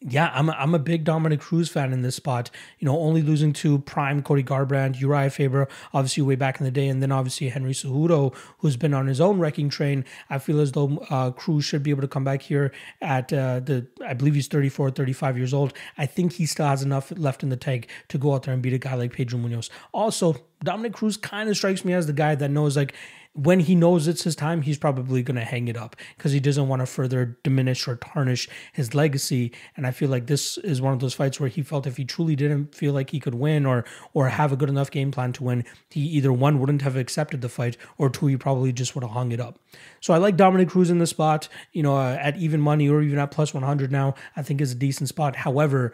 yeah, 0.00 0.30
I'm 0.34 0.48
a, 0.48 0.52
I'm 0.52 0.74
a 0.74 0.78
big 0.78 1.04
Dominick 1.04 1.40
Cruz 1.40 1.68
fan 1.68 1.92
in 1.92 2.02
this 2.02 2.16
spot. 2.16 2.50
You 2.78 2.86
know, 2.86 2.98
only 2.98 3.22
losing 3.22 3.52
to 3.54 3.78
prime 3.80 4.22
Cody 4.22 4.42
Garbrandt, 4.42 5.00
Urijah 5.00 5.32
Faber, 5.32 5.68
obviously 5.92 6.22
way 6.22 6.34
back 6.34 6.60
in 6.60 6.64
the 6.64 6.70
day, 6.70 6.88
and 6.88 7.02
then 7.02 7.10
obviously 7.10 7.48
Henry 7.48 7.72
Cejudo, 7.72 8.34
who's 8.58 8.76
been 8.76 8.92
on 8.92 9.06
his 9.06 9.20
own 9.20 9.38
wrecking 9.38 9.68
train. 9.68 10.04
I 10.28 10.38
feel 10.38 10.60
as 10.60 10.72
though 10.72 10.98
uh, 11.10 11.30
Cruz 11.30 11.64
should 11.64 11.82
be 11.82 11.90
able 11.90 12.02
to 12.02 12.08
come 12.08 12.24
back 12.24 12.42
here 12.42 12.72
at 13.00 13.32
uh, 13.32 13.60
the, 13.60 13.86
I 14.06 14.14
believe 14.14 14.34
he's 14.34 14.48
34, 14.48 14.90
35 14.90 15.38
years 15.38 15.54
old. 15.54 15.72
I 15.96 16.06
think 16.06 16.34
he 16.34 16.46
still 16.46 16.66
has 16.66 16.82
enough 16.82 17.12
left 17.16 17.42
in 17.42 17.48
the 17.48 17.56
tank 17.56 17.88
to 18.08 18.18
go 18.18 18.34
out 18.34 18.44
there 18.44 18.54
and 18.54 18.62
beat 18.62 18.74
a 18.74 18.78
guy 18.78 18.94
like 18.94 19.12
Pedro 19.12 19.38
Munhoz. 19.38 19.70
Also, 19.92 20.36
Dominick 20.62 20.94
Cruz 20.94 21.16
kind 21.16 21.48
of 21.48 21.56
strikes 21.56 21.84
me 21.84 21.92
as 21.92 22.06
the 22.06 22.12
guy 22.12 22.34
that 22.34 22.50
knows 22.50 22.76
like 22.76 22.94
when 23.34 23.58
he 23.58 23.74
knows 23.74 24.06
it's 24.06 24.22
his 24.22 24.36
time, 24.36 24.62
he's 24.62 24.78
probably 24.78 25.20
going 25.22 25.34
to 25.34 25.44
hang 25.44 25.66
it 25.66 25.76
up 25.76 25.96
because 26.16 26.30
he 26.30 26.38
doesn't 26.38 26.68
want 26.68 26.80
to 26.80 26.86
further 26.86 27.36
diminish 27.42 27.88
or 27.88 27.96
tarnish 27.96 28.48
his 28.72 28.94
legacy. 28.94 29.50
And 29.76 29.88
I 29.88 29.90
feel 29.90 30.08
like 30.08 30.28
this 30.28 30.56
is 30.58 30.80
one 30.80 30.92
of 30.92 31.00
those 31.00 31.14
fights 31.14 31.40
where 31.40 31.48
he 31.48 31.62
felt 31.62 31.86
if 31.86 31.96
he 31.96 32.04
truly 32.04 32.36
didn't 32.36 32.76
feel 32.76 32.92
like 32.92 33.10
he 33.10 33.18
could 33.18 33.34
win 33.34 33.66
or 33.66 33.84
or 34.12 34.28
have 34.28 34.52
a 34.52 34.56
good 34.56 34.68
enough 34.68 34.90
game 34.90 35.10
plan 35.10 35.32
to 35.32 35.42
win, 35.42 35.64
he 35.90 36.00
either 36.00 36.32
one 36.32 36.60
wouldn't 36.60 36.82
have 36.82 36.96
accepted 36.96 37.40
the 37.40 37.48
fight 37.48 37.76
or 37.98 38.08
two 38.08 38.28
he 38.28 38.36
probably 38.36 38.72
just 38.72 38.94
would 38.94 39.02
have 39.02 39.10
hung 39.10 39.32
it 39.32 39.40
up. 39.40 39.58
So 40.00 40.14
I 40.14 40.18
like 40.18 40.36
Dominick 40.36 40.68
Cruz 40.68 40.88
in 40.88 40.98
the 40.98 41.06
spot. 41.06 41.48
You 41.72 41.82
know, 41.82 41.96
uh, 41.96 42.16
at 42.20 42.36
even 42.36 42.60
money 42.60 42.88
or 42.88 43.02
even 43.02 43.18
at 43.18 43.32
plus 43.32 43.52
one 43.52 43.64
hundred 43.64 43.90
now, 43.90 44.14
I 44.36 44.42
think 44.42 44.60
is 44.60 44.70
a 44.70 44.76
decent 44.76 45.08
spot. 45.08 45.34
However, 45.34 45.92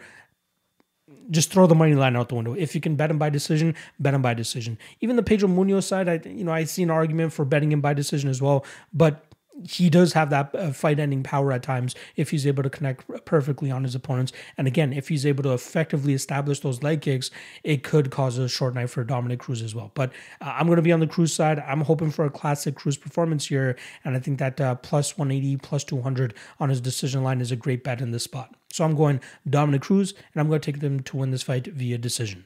just 1.29 1.51
throw 1.51 1.67
the 1.67 1.75
money 1.75 1.93
line 1.93 2.15
out 2.15 2.29
the 2.29 2.35
window. 2.35 2.53
If 2.53 2.75
you 2.75 2.81
can 2.81 2.95
bet 2.95 3.09
him 3.09 3.17
by 3.17 3.29
decision, 3.29 3.75
bet 3.99 4.13
him 4.13 4.21
by 4.21 4.33
decision. 4.33 4.77
Even 4.99 5.15
the 5.15 5.23
Pedro 5.23 5.47
Munhoz 5.49 5.83
side, 5.83 6.09
I 6.09 6.21
you 6.27 6.43
know 6.43 6.51
I 6.51 6.65
see 6.65 6.83
an 6.83 6.91
argument 6.91 7.33
for 7.33 7.45
betting 7.45 7.71
him 7.71 7.81
by 7.81 7.93
decision 7.93 8.29
as 8.29 8.41
well, 8.41 8.65
but 8.93 9.25
he 9.67 9.89
does 9.89 10.13
have 10.13 10.29
that 10.29 10.53
uh, 10.55 10.71
fight 10.71 10.99
ending 10.99 11.23
power 11.23 11.51
at 11.51 11.63
times 11.63 11.95
if 12.15 12.31
he's 12.31 12.47
able 12.47 12.63
to 12.63 12.69
connect 12.69 13.25
perfectly 13.25 13.69
on 13.69 13.83
his 13.83 13.95
opponents. 13.95 14.31
And 14.57 14.67
again, 14.67 14.93
if 14.93 15.09
he's 15.09 15.25
able 15.25 15.43
to 15.43 15.51
effectively 15.51 16.13
establish 16.13 16.61
those 16.61 16.81
leg 16.83 17.01
kicks, 17.01 17.31
it 17.63 17.83
could 17.83 18.11
cause 18.11 18.37
a 18.37 18.47
short 18.47 18.75
night 18.75 18.89
for 18.89 19.03
Dominick 19.03 19.39
Cruz 19.39 19.61
as 19.61 19.75
well. 19.75 19.91
But 19.93 20.11
uh, 20.39 20.53
I'm 20.55 20.67
going 20.67 20.77
to 20.77 20.81
be 20.81 20.91
on 20.91 20.99
the 20.99 21.07
Cruz 21.07 21.33
side. 21.33 21.59
I'm 21.59 21.81
hoping 21.81 22.11
for 22.11 22.25
a 22.25 22.29
classic 22.29 22.75
Cruz 22.75 22.97
performance 22.97 23.47
here. 23.47 23.77
And 24.03 24.15
I 24.15 24.19
think 24.19 24.39
that 24.39 24.59
uh, 24.59 24.75
plus 24.75 25.17
180, 25.17 25.57
plus 25.57 25.83
200 25.83 26.33
on 26.59 26.69
his 26.69 26.81
decision 26.81 27.23
line 27.23 27.41
is 27.41 27.51
a 27.51 27.55
great 27.55 27.83
bet 27.83 28.01
in 28.01 28.11
this 28.11 28.23
spot. 28.23 28.55
So 28.71 28.83
I'm 28.83 28.95
going 28.95 29.19
Dominick 29.49 29.81
Cruz, 29.81 30.13
and 30.33 30.41
I'm 30.41 30.47
going 30.47 30.61
to 30.61 30.71
take 30.71 30.81
them 30.81 31.01
to 31.01 31.17
win 31.17 31.31
this 31.31 31.43
fight 31.43 31.67
via 31.67 31.97
decision. 31.97 32.45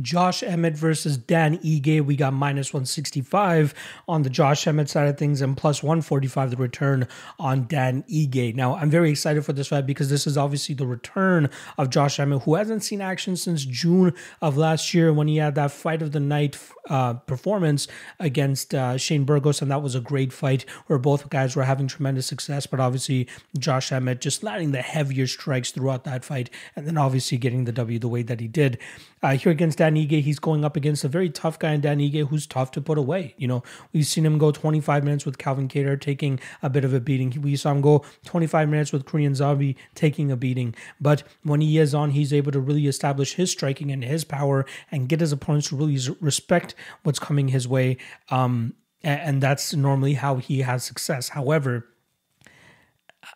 Josh 0.00 0.42
Emmett 0.42 0.76
versus 0.76 1.16
Dan 1.16 1.58
Ige. 1.58 2.04
We 2.04 2.16
got 2.16 2.32
minus 2.32 2.72
165 2.72 3.74
on 4.08 4.22
the 4.22 4.30
Josh 4.30 4.66
Emmett 4.66 4.88
side 4.88 5.08
of 5.08 5.18
things 5.18 5.40
and 5.40 5.56
plus 5.56 5.82
145 5.82 6.50
the 6.50 6.56
return 6.56 7.06
on 7.38 7.66
Dan 7.66 8.04
Ige. 8.10 8.54
Now, 8.54 8.76
I'm 8.76 8.90
very 8.90 9.10
excited 9.10 9.44
for 9.44 9.52
this 9.52 9.68
fight 9.68 9.86
because 9.86 10.10
this 10.10 10.26
is 10.26 10.38
obviously 10.38 10.74
the 10.74 10.86
return 10.86 11.50
of 11.78 11.90
Josh 11.90 12.18
Emmett, 12.18 12.42
who 12.42 12.54
hasn't 12.54 12.84
seen 12.84 13.00
action 13.00 13.36
since 13.36 13.64
June 13.64 14.14
of 14.40 14.56
last 14.56 14.94
year 14.94 15.12
when 15.12 15.28
he 15.28 15.36
had 15.36 15.54
that 15.54 15.70
fight 15.70 16.02
of 16.02 16.12
the 16.12 16.20
night 16.20 16.58
uh, 16.88 17.14
performance 17.14 17.88
against 18.18 18.74
uh, 18.74 18.96
Shane 18.96 19.24
Burgos. 19.24 19.62
And 19.62 19.70
that 19.70 19.82
was 19.82 19.94
a 19.94 20.00
great 20.00 20.32
fight 20.32 20.64
where 20.86 20.98
both 20.98 21.30
guys 21.30 21.54
were 21.56 21.64
having 21.64 21.86
tremendous 21.86 22.26
success. 22.26 22.66
But 22.66 22.80
obviously, 22.80 23.28
Josh 23.58 23.92
Emmett 23.92 24.20
just 24.20 24.42
landing 24.42 24.72
the 24.72 24.82
heavier 24.82 25.26
strikes 25.26 25.70
throughout 25.70 26.04
that 26.04 26.24
fight 26.24 26.50
and 26.76 26.86
then 26.86 26.98
obviously 26.98 27.38
getting 27.38 27.64
the 27.64 27.72
W 27.72 27.98
the 27.98 28.08
way 28.08 28.22
that 28.22 28.40
he 28.40 28.48
did. 28.48 28.78
Uh, 29.22 29.36
here 29.36 29.52
against 29.52 29.78
Dan 29.78 29.94
Ige, 29.94 30.20
he's 30.20 30.40
going 30.40 30.64
up 30.64 30.76
against 30.76 31.04
a 31.04 31.08
very 31.08 31.30
tough 31.30 31.58
guy 31.58 31.72
in 31.72 31.80
Dan 31.80 32.00
Ige 32.00 32.26
who's 32.26 32.46
tough 32.46 32.72
to 32.72 32.80
put 32.80 32.98
away. 32.98 33.34
You 33.38 33.46
know, 33.46 33.62
we've 33.92 34.06
seen 34.06 34.26
him 34.26 34.36
go 34.36 34.50
25 34.50 35.04
minutes 35.04 35.24
with 35.24 35.38
Calvin 35.38 35.68
Kattar 35.68 36.00
taking 36.00 36.40
a 36.60 36.68
bit 36.68 36.84
of 36.84 36.92
a 36.92 37.00
beating. 37.00 37.30
We 37.40 37.54
saw 37.54 37.70
him 37.70 37.82
go 37.82 38.04
25 38.24 38.68
minutes 38.68 38.92
with 38.92 39.04
Korean 39.04 39.36
Zombie 39.36 39.76
taking 39.94 40.32
a 40.32 40.36
beating. 40.36 40.74
But 41.00 41.22
when 41.44 41.60
he 41.60 41.78
is 41.78 41.94
on, 41.94 42.10
he's 42.10 42.32
able 42.32 42.50
to 42.50 42.60
really 42.60 42.88
establish 42.88 43.34
his 43.34 43.52
striking 43.52 43.92
and 43.92 44.02
his 44.02 44.24
power 44.24 44.66
and 44.90 45.08
get 45.08 45.20
his 45.20 45.30
opponents 45.30 45.68
to 45.68 45.76
really 45.76 45.98
respect 46.20 46.74
what's 47.04 47.20
coming 47.20 47.48
his 47.48 47.68
way. 47.68 47.98
Um, 48.30 48.74
and 49.04 49.40
that's 49.40 49.74
normally 49.74 50.14
how 50.14 50.36
he 50.36 50.60
has 50.60 50.84
success. 50.84 51.30
However, 51.30 51.86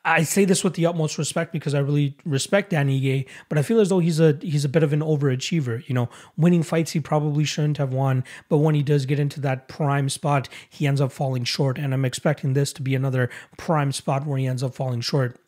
I 0.07 0.23
say 0.23 0.45
this 0.45 0.63
with 0.63 0.75
the 0.75 0.87
utmost 0.87 1.19
respect 1.19 1.53
because 1.53 1.75
I 1.75 1.81
really 1.81 2.17
respect 2.25 2.71
Danny 2.71 3.01
Ige, 3.01 3.27
but 3.49 3.59
I 3.59 3.63
feel 3.63 3.81
as 3.81 3.89
though 3.89 3.99
he's 3.99 4.21
a 4.21 4.39
he's 4.41 4.65
a 4.65 4.69
bit 4.69 4.85
of 4.85 4.93
an 4.93 5.01
overachiever. 5.01 5.87
You 5.89 5.97
know, 5.97 6.09
winning 6.37 6.63
fights 6.63 6.93
he 6.93 7.01
probably 7.01 7.43
shouldn't 7.45 7.79
have 7.79 7.93
won, 7.93 8.23
but 8.49 8.59
when 8.59 8.77
he 8.77 8.85
does 8.85 9.05
get 9.05 9.19
into 9.19 9.41
that 9.41 9.67
prime 9.67 10.09
spot, 10.09 10.49
he 10.71 10.87
ends 10.87 11.01
up 11.01 11.11
falling 11.11 11.43
short. 11.43 11.77
And 11.77 11.93
I'm 11.93 12.05
expecting 12.05 12.53
this 12.53 12.73
to 12.75 12.83
be 12.83 12.95
another 12.95 13.29
prime 13.57 13.91
spot 13.91 14.25
where 14.25 14.39
he 14.39 14.47
ends 14.47 14.63
up 14.63 14.77
falling 14.77 15.01
short. 15.01 15.41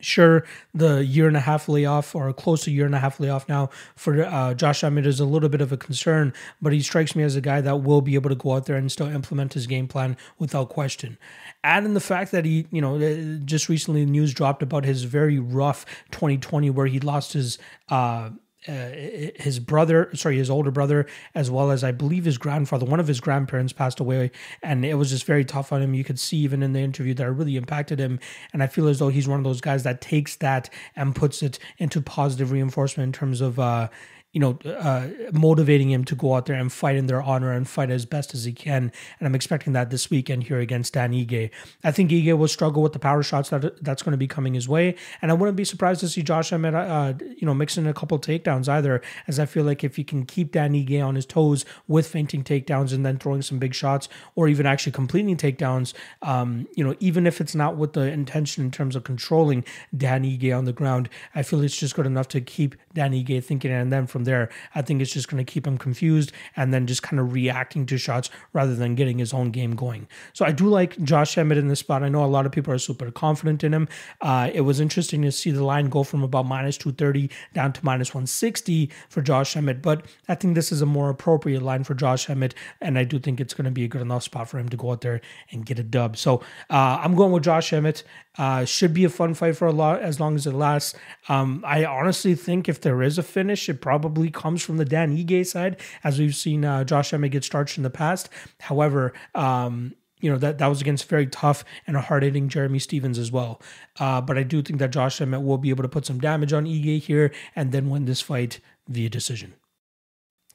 Sure, 0.00 0.44
the 0.74 1.04
year 1.04 1.28
and 1.28 1.36
a 1.36 1.40
half 1.40 1.68
layoff, 1.68 2.14
or 2.14 2.30
close 2.32 2.64
to 2.64 2.70
year 2.70 2.84
and 2.84 2.94
a 2.94 2.98
half 2.98 3.20
layoff 3.20 3.48
now 3.48 3.70
for 3.96 4.22
uh, 4.22 4.52
Josh 4.52 4.84
Emmett 4.84 5.06
is 5.06 5.18
a 5.18 5.24
little 5.24 5.48
bit 5.48 5.60
of 5.60 5.72
a 5.72 5.76
concern, 5.76 6.34
but 6.60 6.72
he 6.72 6.80
strikes 6.80 7.16
me 7.16 7.22
as 7.22 7.36
a 7.36 7.40
guy 7.40 7.60
that 7.62 7.82
will 7.82 8.02
be 8.02 8.14
able 8.14 8.28
to 8.28 8.36
go 8.36 8.52
out 8.52 8.66
there 8.66 8.76
and 8.76 8.92
still 8.92 9.06
implement 9.06 9.54
his 9.54 9.66
game 9.66 9.88
plan 9.88 10.16
without 10.38 10.68
question. 10.68 11.16
Add 11.62 11.84
in 11.84 11.94
the 11.94 12.00
fact 12.00 12.32
that 12.32 12.44
he, 12.44 12.66
you 12.70 12.82
know, 12.82 12.96
uh, 12.96 13.38
just 13.44 13.68
recently 13.70 14.04
news 14.04 14.34
dropped 14.34 14.62
about 14.62 14.84
his 14.84 15.04
very 15.04 15.38
rough 15.38 15.86
2020 16.10 16.68
where 16.70 16.86
he 16.86 17.00
lost 17.00 17.32
his 17.32 17.56
uh, 17.88 18.30
uh, 18.66 18.88
his 19.36 19.58
brother, 19.58 20.10
sorry, 20.14 20.38
his 20.38 20.48
older 20.48 20.70
brother, 20.70 21.06
as 21.34 21.50
well 21.50 21.70
as 21.70 21.84
I 21.84 21.92
believe 21.92 22.24
his 22.24 22.38
grandfather. 22.38 22.86
One 22.86 23.00
of 23.00 23.06
his 23.06 23.20
grandparents 23.20 23.72
passed 23.72 24.00
away, 24.00 24.30
and 24.62 24.84
it 24.84 24.94
was 24.94 25.10
just 25.10 25.26
very 25.26 25.44
tough 25.44 25.72
on 25.72 25.82
him. 25.82 25.94
You 25.94 26.04
could 26.04 26.18
see 26.18 26.38
even 26.38 26.62
in 26.62 26.72
the 26.72 26.80
interview 26.80 27.14
that 27.14 27.26
it 27.26 27.30
really 27.30 27.56
impacted 27.56 27.98
him. 27.98 28.20
And 28.52 28.62
I 28.62 28.66
feel 28.66 28.88
as 28.88 28.98
though 28.98 29.08
he's 29.10 29.28
one 29.28 29.38
of 29.38 29.44
those 29.44 29.60
guys 29.60 29.82
that 29.82 30.00
takes 30.00 30.36
that 30.36 30.70
and 30.96 31.14
puts 31.14 31.42
it 31.42 31.58
into 31.78 32.00
positive 32.00 32.52
reinforcement 32.52 33.08
in 33.08 33.12
terms 33.12 33.40
of 33.40 33.58
uh, 33.58 33.88
you 34.34 34.40
know, 34.40 34.58
uh, 34.66 35.06
motivating 35.32 35.90
him 35.90 36.04
to 36.04 36.16
go 36.16 36.34
out 36.34 36.46
there 36.46 36.56
and 36.56 36.72
fight 36.72 36.96
in 36.96 37.06
their 37.06 37.22
honor 37.22 37.52
and 37.52 37.68
fight 37.68 37.88
as 37.88 38.04
best 38.04 38.34
as 38.34 38.44
he 38.44 38.52
can. 38.52 38.90
And 39.18 39.26
I'm 39.26 39.34
expecting 39.34 39.72
that 39.74 39.90
this 39.90 40.10
weekend 40.10 40.42
here 40.44 40.58
against 40.58 40.92
Dan 40.94 41.12
Ige. 41.12 41.50
I 41.84 41.92
think 41.92 42.10
Ige 42.10 42.36
will 42.36 42.48
struggle 42.48 42.82
with 42.82 42.92
the 42.92 42.98
power 42.98 43.22
shots 43.22 43.50
that 43.50 43.82
that's 43.82 44.02
going 44.02 44.10
to 44.10 44.18
be 44.18 44.26
coming 44.26 44.54
his 44.54 44.68
way, 44.68 44.96
and 45.22 45.30
I 45.30 45.34
wouldn't 45.34 45.56
be 45.56 45.64
surprised 45.64 46.00
to 46.00 46.08
see 46.08 46.22
Josh 46.22 46.52
Emmett, 46.52 46.74
uh, 46.74 47.14
you 47.38 47.46
know, 47.46 47.54
mixing 47.54 47.86
a 47.86 47.94
couple 47.94 48.18
takedowns 48.18 48.68
either. 48.68 49.00
As 49.28 49.38
I 49.38 49.46
feel 49.46 49.64
like 49.64 49.84
if 49.84 49.96
he 49.96 50.02
can 50.02 50.26
keep 50.26 50.50
Dan 50.50 50.72
Ige 50.72 51.04
on 51.04 51.14
his 51.14 51.26
toes 51.26 51.64
with 51.86 52.08
feinting 52.08 52.42
takedowns 52.42 52.92
and 52.92 53.06
then 53.06 53.18
throwing 53.18 53.42
some 53.42 53.60
big 53.60 53.72
shots, 53.72 54.08
or 54.34 54.48
even 54.48 54.66
actually 54.66 54.92
completing 54.92 55.36
takedowns, 55.36 55.94
um, 56.22 56.66
you 56.74 56.82
know, 56.82 56.96
even 56.98 57.24
if 57.24 57.40
it's 57.40 57.54
not 57.54 57.76
with 57.76 57.92
the 57.92 58.10
intention 58.10 58.64
in 58.64 58.72
terms 58.72 58.96
of 58.96 59.04
controlling 59.04 59.64
Dan 59.96 60.24
Ige 60.24 60.56
on 60.56 60.64
the 60.64 60.72
ground, 60.72 61.08
I 61.36 61.44
feel 61.44 61.62
it's 61.62 61.76
just 61.76 61.94
good 61.94 62.06
enough 62.06 62.26
to 62.28 62.40
keep 62.40 62.74
Dan 62.92 63.12
Ige 63.12 63.44
thinking, 63.44 63.70
and 63.70 63.92
then 63.92 64.08
from 64.08 64.23
there, 64.24 64.48
I 64.74 64.82
think 64.82 65.00
it's 65.00 65.12
just 65.12 65.28
going 65.28 65.44
to 65.44 65.50
keep 65.50 65.66
him 65.66 65.78
confused 65.78 66.32
and 66.56 66.72
then 66.72 66.86
just 66.86 67.02
kind 67.02 67.20
of 67.20 67.32
reacting 67.32 67.86
to 67.86 67.98
shots 67.98 68.30
rather 68.52 68.74
than 68.74 68.94
getting 68.94 69.18
his 69.18 69.32
own 69.32 69.50
game 69.50 69.74
going. 69.76 70.08
So 70.32 70.44
I 70.44 70.52
do 70.52 70.66
like 70.66 71.02
Josh 71.02 71.36
Emmett 71.38 71.58
in 71.58 71.68
this 71.68 71.80
spot. 71.80 72.02
I 72.02 72.08
know 72.08 72.24
a 72.24 72.26
lot 72.26 72.46
of 72.46 72.52
people 72.52 72.72
are 72.72 72.78
super 72.78 73.10
confident 73.10 73.64
in 73.64 73.72
him. 73.72 73.88
Uh, 74.20 74.50
it 74.52 74.62
was 74.62 74.80
interesting 74.80 75.22
to 75.22 75.32
see 75.32 75.50
the 75.50 75.64
line 75.64 75.88
go 75.88 76.02
from 76.02 76.22
about 76.22 76.46
minus 76.46 76.76
230 76.76 77.30
down 77.52 77.72
to 77.72 77.84
minus 77.84 78.14
160 78.14 78.90
for 79.08 79.22
Josh 79.22 79.56
Emmett, 79.56 79.82
but 79.82 80.04
I 80.28 80.34
think 80.34 80.54
this 80.54 80.72
is 80.72 80.82
a 80.82 80.86
more 80.86 81.10
appropriate 81.10 81.62
line 81.62 81.84
for 81.84 81.94
Josh 81.94 82.28
Emmett, 82.28 82.54
and 82.80 82.98
I 82.98 83.04
do 83.04 83.18
think 83.18 83.40
it's 83.40 83.54
going 83.54 83.66
to 83.66 83.70
be 83.70 83.84
a 83.84 83.88
good 83.88 84.02
enough 84.02 84.22
spot 84.22 84.48
for 84.48 84.58
him 84.58 84.68
to 84.68 84.76
go 84.76 84.90
out 84.92 85.00
there 85.00 85.20
and 85.50 85.64
get 85.64 85.78
a 85.78 85.82
dub. 85.82 86.16
So 86.16 86.42
uh, 86.70 87.00
I'm 87.02 87.14
going 87.14 87.32
with 87.32 87.44
Josh 87.44 87.72
Emmett. 87.72 88.02
Uh, 88.36 88.64
should 88.64 88.92
be 88.92 89.04
a 89.04 89.08
fun 89.08 89.32
fight 89.32 89.56
for 89.56 89.66
a 89.66 89.72
lot 89.72 90.00
as 90.00 90.18
long 90.18 90.34
as 90.34 90.46
it 90.46 90.54
lasts. 90.54 90.94
Um, 91.28 91.62
I 91.66 91.84
honestly 91.84 92.34
think 92.34 92.68
if 92.68 92.80
there 92.80 93.00
is 93.02 93.16
a 93.16 93.22
finish, 93.22 93.68
it 93.68 93.80
probably 93.80 94.30
comes 94.30 94.62
from 94.62 94.76
the 94.76 94.84
Dan 94.84 95.16
Ige 95.16 95.46
side, 95.46 95.80
as 96.02 96.18
we've 96.18 96.34
seen 96.34 96.64
uh, 96.64 96.82
Josh 96.84 97.12
Emmett 97.12 97.32
get 97.32 97.44
starched 97.44 97.76
in 97.76 97.84
the 97.84 97.90
past. 97.90 98.28
However, 98.60 99.12
um, 99.34 99.94
you 100.20 100.30
know 100.30 100.38
that 100.38 100.56
that 100.56 100.68
was 100.68 100.80
against 100.80 101.08
very 101.08 101.26
tough 101.26 101.64
and 101.86 101.96
a 101.96 102.00
hard 102.00 102.22
hitting 102.22 102.48
Jeremy 102.48 102.78
Stephens 102.78 103.18
as 103.18 103.30
well. 103.30 103.60
Uh, 104.00 104.20
but 104.22 104.38
I 104.38 104.42
do 104.42 104.62
think 104.62 104.78
that 104.78 104.90
Josh 104.90 105.20
Emmett 105.20 105.42
will 105.42 105.58
be 105.58 105.70
able 105.70 105.82
to 105.82 105.88
put 105.88 106.06
some 106.06 106.18
damage 106.18 106.52
on 106.52 106.64
Ige 106.64 107.02
here 107.02 107.30
and 107.54 107.72
then 107.72 107.90
win 107.90 108.06
this 108.06 108.22
fight 108.22 108.58
via 108.88 109.10
decision. 109.10 109.54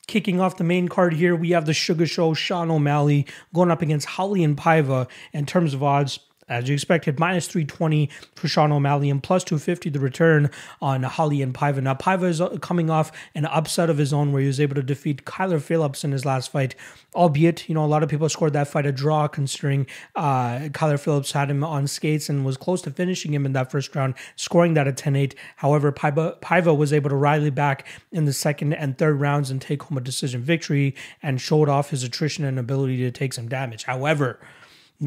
Kicking 0.08 0.42
off 0.42 0.58
the 0.58 0.64
main 0.64 0.88
card 0.88 1.14
here, 1.14 1.36
we 1.36 1.52
have 1.52 1.68
the 1.68 1.74
Sugar 1.74 2.08
Show 2.08 2.34
Sean 2.34 2.72
O'Malley 2.72 3.28
going 3.54 3.70
up 3.70 3.84
against 3.84 4.08
Raulian 4.08 4.56
Paiva. 4.56 5.08
In 5.34 5.46
terms 5.46 5.76
of 5.76 5.84
odds, 5.84 6.20
as 6.50 6.68
you 6.68 6.74
expected, 6.74 7.20
minus 7.20 7.48
320 7.48 8.10
for 8.36 8.48
Sean 8.48 8.72
O'Malley 8.72 9.10
and 9.10 9.22
plus 9.22 9.44
250 9.44 9.90
the 9.90 10.00
return 10.00 10.50
on 10.82 11.04
Raulian 11.04 11.54
Paiva. 11.54 11.82
Now, 11.82 11.94
Paiva 11.94 12.24
is 12.24 12.42
uh, 12.42 12.58
coming 12.58 12.90
off 12.90 13.12
an 13.36 13.46
upset 13.46 13.90
of 13.90 13.98
his 13.98 14.12
own 14.12 14.32
where 14.32 14.42
he 14.42 14.48
was 14.48 14.60
able 14.60 14.76
to 14.76 14.84
defeat 14.84 15.26
Kyler 15.26 15.62
Phillips 15.62 16.04
in 16.04 16.12
his 16.12 16.26
last 16.26 16.52
fight, 16.52 16.76
albeit, 17.16 17.70
you 17.70 17.76
know, 17.76 17.86
a 17.86 17.88
lot 17.88 18.04
of 18.04 18.10
people 18.10 18.28
scored 18.28 18.54
that 18.54 18.68
fight 18.68 18.86
a 18.86 18.92
draw 18.92 19.28
considering 19.28 19.86
uh, 20.16 20.70
Kyler 20.72 21.00
Phillips 21.00 21.32
had 21.32 21.50
him 21.50 21.64
on 21.64 21.88
skates 21.88 22.30
and 22.30 22.46
was 22.46 22.58
close 22.58 22.82
to 22.82 22.92
finishing 22.92 23.34
him 23.34 23.46
in 23.46 23.54
that 23.54 23.72
first 23.72 23.96
round, 23.96 24.16
scoring 24.36 24.74
that 24.74 24.88
at 24.88 24.98
10 24.98 25.16
8. 25.16 25.36
However, 25.58 25.92
Paiva, 25.92 26.40
Paiva 26.40 26.76
was 26.76 26.92
able 26.92 27.10
to 27.10 27.16
rally 27.16 27.50
back 27.50 27.88
in 28.12 28.26
the 28.26 28.34
second 28.34 28.74
and 28.74 28.98
third 28.98 29.20
rounds 29.20 29.52
and 29.52 29.62
take 29.62 29.84
home 29.84 29.98
a 29.98 30.02
decision 30.02 30.42
victory 30.42 30.96
and 31.22 31.40
showed 31.40 31.70
off 31.70 31.92
his 31.92 32.04
attrition 32.04 32.44
and 32.44 32.58
ability 32.58 32.98
to 32.98 33.12
take 33.12 33.34
some 33.34 33.48
damage. 33.48 33.84
However, 33.84 34.40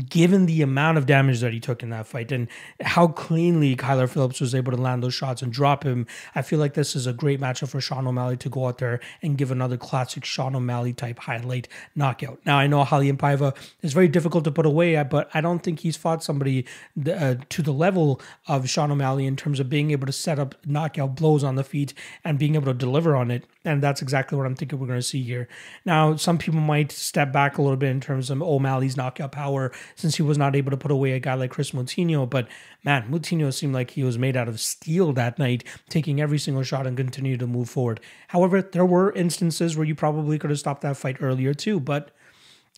given 0.08 0.46
the 0.46 0.62
amount 0.62 0.96
of 0.96 1.04
damage 1.04 1.40
that 1.40 1.52
he 1.52 1.60
took 1.60 1.82
in 1.82 1.90
that 1.90 2.06
fight 2.06 2.32
and 2.32 2.48
how 2.80 3.08
cleanly 3.08 3.76
Kyler 3.76 4.08
Phillips 4.08 4.40
was 4.40 4.54
able 4.54 4.72
to 4.72 4.80
land 4.80 5.02
those 5.02 5.12
shots 5.12 5.42
and 5.42 5.52
drop 5.52 5.84
him, 5.84 6.06
I 6.34 6.42
feel 6.42 6.58
like 6.58 6.74
this 6.74 6.96
is 6.96 7.06
a 7.06 7.12
great 7.12 7.40
matchup 7.40 7.68
for 7.68 7.80
Sean 7.80 8.06
O'Malley 8.06 8.38
to 8.38 8.48
go 8.48 8.66
out 8.66 8.78
there 8.78 9.00
and 9.20 9.36
give 9.36 9.50
another 9.50 9.76
classic 9.76 10.24
Sean 10.24 10.56
O'Malley 10.56 10.94
type 10.94 11.18
highlight 11.18 11.68
knockout. 11.94 12.40
Now, 12.46 12.58
I 12.58 12.66
know 12.66 12.84
Raulian 12.84 13.18
Paiva 13.18 13.54
is 13.82 13.92
very 13.92 14.08
difficult 14.08 14.44
to 14.44 14.50
put 14.50 14.64
away, 14.64 15.02
but 15.02 15.28
I 15.34 15.42
don't 15.42 15.62
think 15.62 15.80
he's 15.80 15.96
fought 15.96 16.24
somebody 16.24 16.64
uh, 17.06 17.34
to 17.50 17.62
the 17.62 17.72
level 17.72 18.20
of 18.48 18.68
Sean 18.68 18.90
O'Malley 18.90 19.26
in 19.26 19.36
terms 19.36 19.60
of 19.60 19.68
being 19.68 19.90
able 19.90 20.06
to 20.06 20.12
set 20.12 20.38
up 20.38 20.54
knockout 20.66 21.16
blows 21.16 21.44
on 21.44 21.56
the 21.56 21.64
feet 21.64 21.92
and 22.24 22.38
being 22.38 22.54
able 22.54 22.66
to 22.66 22.74
deliver 22.74 23.14
on 23.14 23.30
it. 23.30 23.44
And 23.64 23.82
that's 23.82 24.02
exactly 24.02 24.36
what 24.36 24.46
I'm 24.46 24.56
thinking 24.56 24.80
we're 24.80 24.86
going 24.86 24.98
to 24.98 25.06
see 25.06 25.22
here. 25.22 25.48
Now, 25.84 26.16
some 26.16 26.38
people 26.38 26.60
might 26.60 26.90
step 26.90 27.30
back 27.30 27.58
a 27.58 27.62
little 27.62 27.76
bit 27.76 27.90
in 27.90 28.00
terms 28.00 28.30
of 28.30 28.42
O'Malley's 28.42 28.96
knockout 28.96 29.32
power 29.32 29.70
since 29.94 30.16
he 30.16 30.22
was 30.22 30.38
not 30.38 30.56
able 30.56 30.70
to 30.70 30.76
put 30.76 30.90
away 30.90 31.12
a 31.12 31.20
guy 31.20 31.34
like 31.34 31.50
Chris 31.50 31.72
Moutinho. 31.72 32.28
But 32.28 32.48
man, 32.84 33.10
Moutinho 33.10 33.52
seemed 33.52 33.74
like 33.74 33.92
he 33.92 34.04
was 34.04 34.18
made 34.18 34.36
out 34.36 34.48
of 34.48 34.60
steel 34.60 35.12
that 35.14 35.38
night, 35.38 35.64
taking 35.88 36.20
every 36.20 36.38
single 36.38 36.62
shot 36.62 36.86
and 36.86 36.96
continue 36.96 37.36
to 37.36 37.46
move 37.46 37.68
forward. 37.68 38.00
However, 38.28 38.62
there 38.62 38.86
were 38.86 39.12
instances 39.12 39.76
where 39.76 39.86
you 39.86 39.94
probably 39.94 40.38
could 40.38 40.50
have 40.50 40.58
stopped 40.58 40.82
that 40.82 40.96
fight 40.96 41.16
earlier 41.20 41.54
too, 41.54 41.80
but 41.80 42.10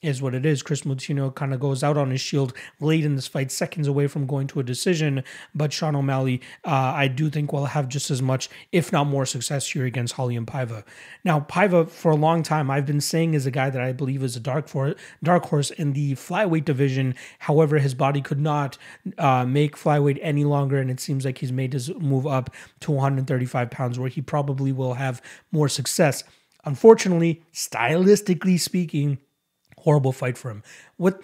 is 0.05 0.21
what 0.21 0.35
it 0.35 0.45
is. 0.45 0.63
Chris 0.63 0.83
Moutinho 0.83 1.35
kind 1.35 1.55
of 1.55 1.61
goes 1.61 1.83
out 1.83 1.97
on 1.97 2.11
his 2.11 2.21
shield 2.21 2.53
late 2.81 3.05
in 3.05 3.17
this 3.17 3.27
fight, 3.27 3.51
seconds 3.51 3.89
away 3.89 4.07
from 4.07 4.27
going 4.27 4.47
to 4.49 4.61
a 4.61 4.63
decision. 4.63 5.25
But 5.55 5.73
Sean 5.73 5.97
O'Malley, 5.97 6.41
uh, 6.65 6.71
I 6.71 7.09
do 7.09 7.31
think 7.31 7.53
will 7.53 7.67
have 7.67 7.89
just 7.89 8.11
as 8.11 8.21
much, 8.21 8.49
if 8.73 8.93
not 8.93 9.07
more, 9.07 9.27
success 9.27 9.71
here 9.71 9.87
against 9.87 10.17
Raulian 10.17 10.45
Paiva. 10.45 10.85
Now, 11.25 11.41
Paiva, 11.41 11.89
for 11.89 12.13
a 12.13 12.17
long 12.17 12.43
time, 12.43 12.71
I've 12.71 12.87
been 12.87 13.01
saying 13.01 13.35
is 13.35 13.47
a 13.47 13.51
guy 13.51 13.71
that 13.71 13.81
I 13.81 13.93
believe 13.93 14.23
is 14.23 14.37
a 14.37 14.41
dark 14.41 14.69
for 14.69 14.95
dark 15.23 15.47
horse 15.47 15.71
in 15.71 15.93
the 15.93 16.15
flyweight 16.15 16.65
division. 16.65 17.15
However, 17.41 17.79
his 17.79 17.95
body 17.95 18.21
could 18.21 18.41
not 18.41 18.77
uh, 19.19 19.45
make 19.47 19.77
flyweight 19.77 20.19
any 20.21 20.45
longer, 20.45 20.79
and 20.79 20.91
it 20.91 21.01
seems 21.01 21.25
like 21.25 21.39
he's 21.39 21.53
made 21.53 21.73
his 21.73 21.95
move 21.95 22.27
up 22.27 22.51
to 22.81 22.93
135 22.93 23.71
pounds, 23.71 23.99
where 23.99 24.09
he 24.09 24.21
probably 24.21 24.73
will 24.73 24.95
have 24.95 25.23
more 25.53 25.69
success. 25.69 26.25
Unfortunately, 26.65 27.43
stylistically 27.53 28.59
speaking, 28.59 29.19
horrible 29.85 30.13
fight 30.13 30.37
for 30.37 30.51
him. 30.51 30.63
What 30.97 31.23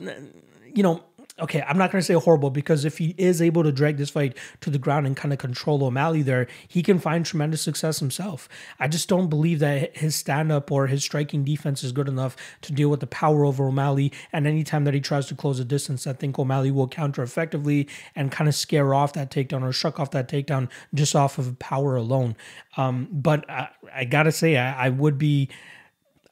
you 0.74 0.82
know, 0.82 1.02
okay, 1.40 1.62
I'm 1.62 1.78
not 1.78 1.90
going 1.90 2.00
to 2.00 2.06
say 2.06 2.14
horrible 2.14 2.50
because 2.50 2.84
if 2.84 2.98
he 2.98 3.14
is 3.16 3.40
able 3.40 3.62
to 3.62 3.72
drag 3.72 3.96
this 3.96 4.11
fight 4.11 4.36
to 4.61 4.70
the 4.70 4.78
ground 4.78 5.06
and 5.06 5.16
kind 5.16 5.32
of 5.32 5.38
control 5.38 5.82
O'Malley 5.82 6.22
there, 6.22 6.46
he 6.68 6.82
can 6.82 6.98
find 6.98 7.24
tremendous 7.24 7.62
success 7.62 7.98
himself. 7.98 8.48
I 8.78 8.88
just 8.88 9.08
don't 9.08 9.28
believe 9.28 9.58
that 9.61 9.96
his 9.96 10.14
stand 10.14 10.52
up 10.52 10.70
or 10.70 10.86
his 10.86 11.02
striking 11.02 11.44
defense 11.44 11.82
is 11.82 11.92
good 11.92 12.08
enough 12.08 12.36
to 12.62 12.72
deal 12.72 12.88
with 12.88 13.00
the 13.00 13.06
power 13.06 13.44
over 13.44 13.66
O'Malley. 13.66 14.12
And 14.32 14.46
anytime 14.46 14.84
that 14.84 14.94
he 14.94 15.00
tries 15.00 15.26
to 15.26 15.34
close 15.34 15.58
a 15.58 15.64
distance, 15.64 16.06
I 16.06 16.12
think 16.12 16.38
O'Malley 16.38 16.70
will 16.70 16.88
counter 16.88 17.22
effectively 17.22 17.88
and 18.14 18.30
kind 18.30 18.48
of 18.48 18.54
scare 18.54 18.94
off 18.94 19.12
that 19.14 19.30
takedown 19.30 19.62
or 19.62 19.72
shuck 19.72 19.98
off 19.98 20.11
that 20.12 20.28
takedown 20.28 20.68
just 20.94 21.16
off 21.16 21.38
of 21.38 21.58
power 21.58 21.96
alone. 21.96 22.36
Um, 22.76 23.08
but 23.11 23.48
I, 23.48 23.68
I 23.94 24.04
got 24.04 24.24
to 24.24 24.32
say, 24.32 24.56
I, 24.56 24.86
I 24.86 24.88
would 24.90 25.18
be 25.18 25.48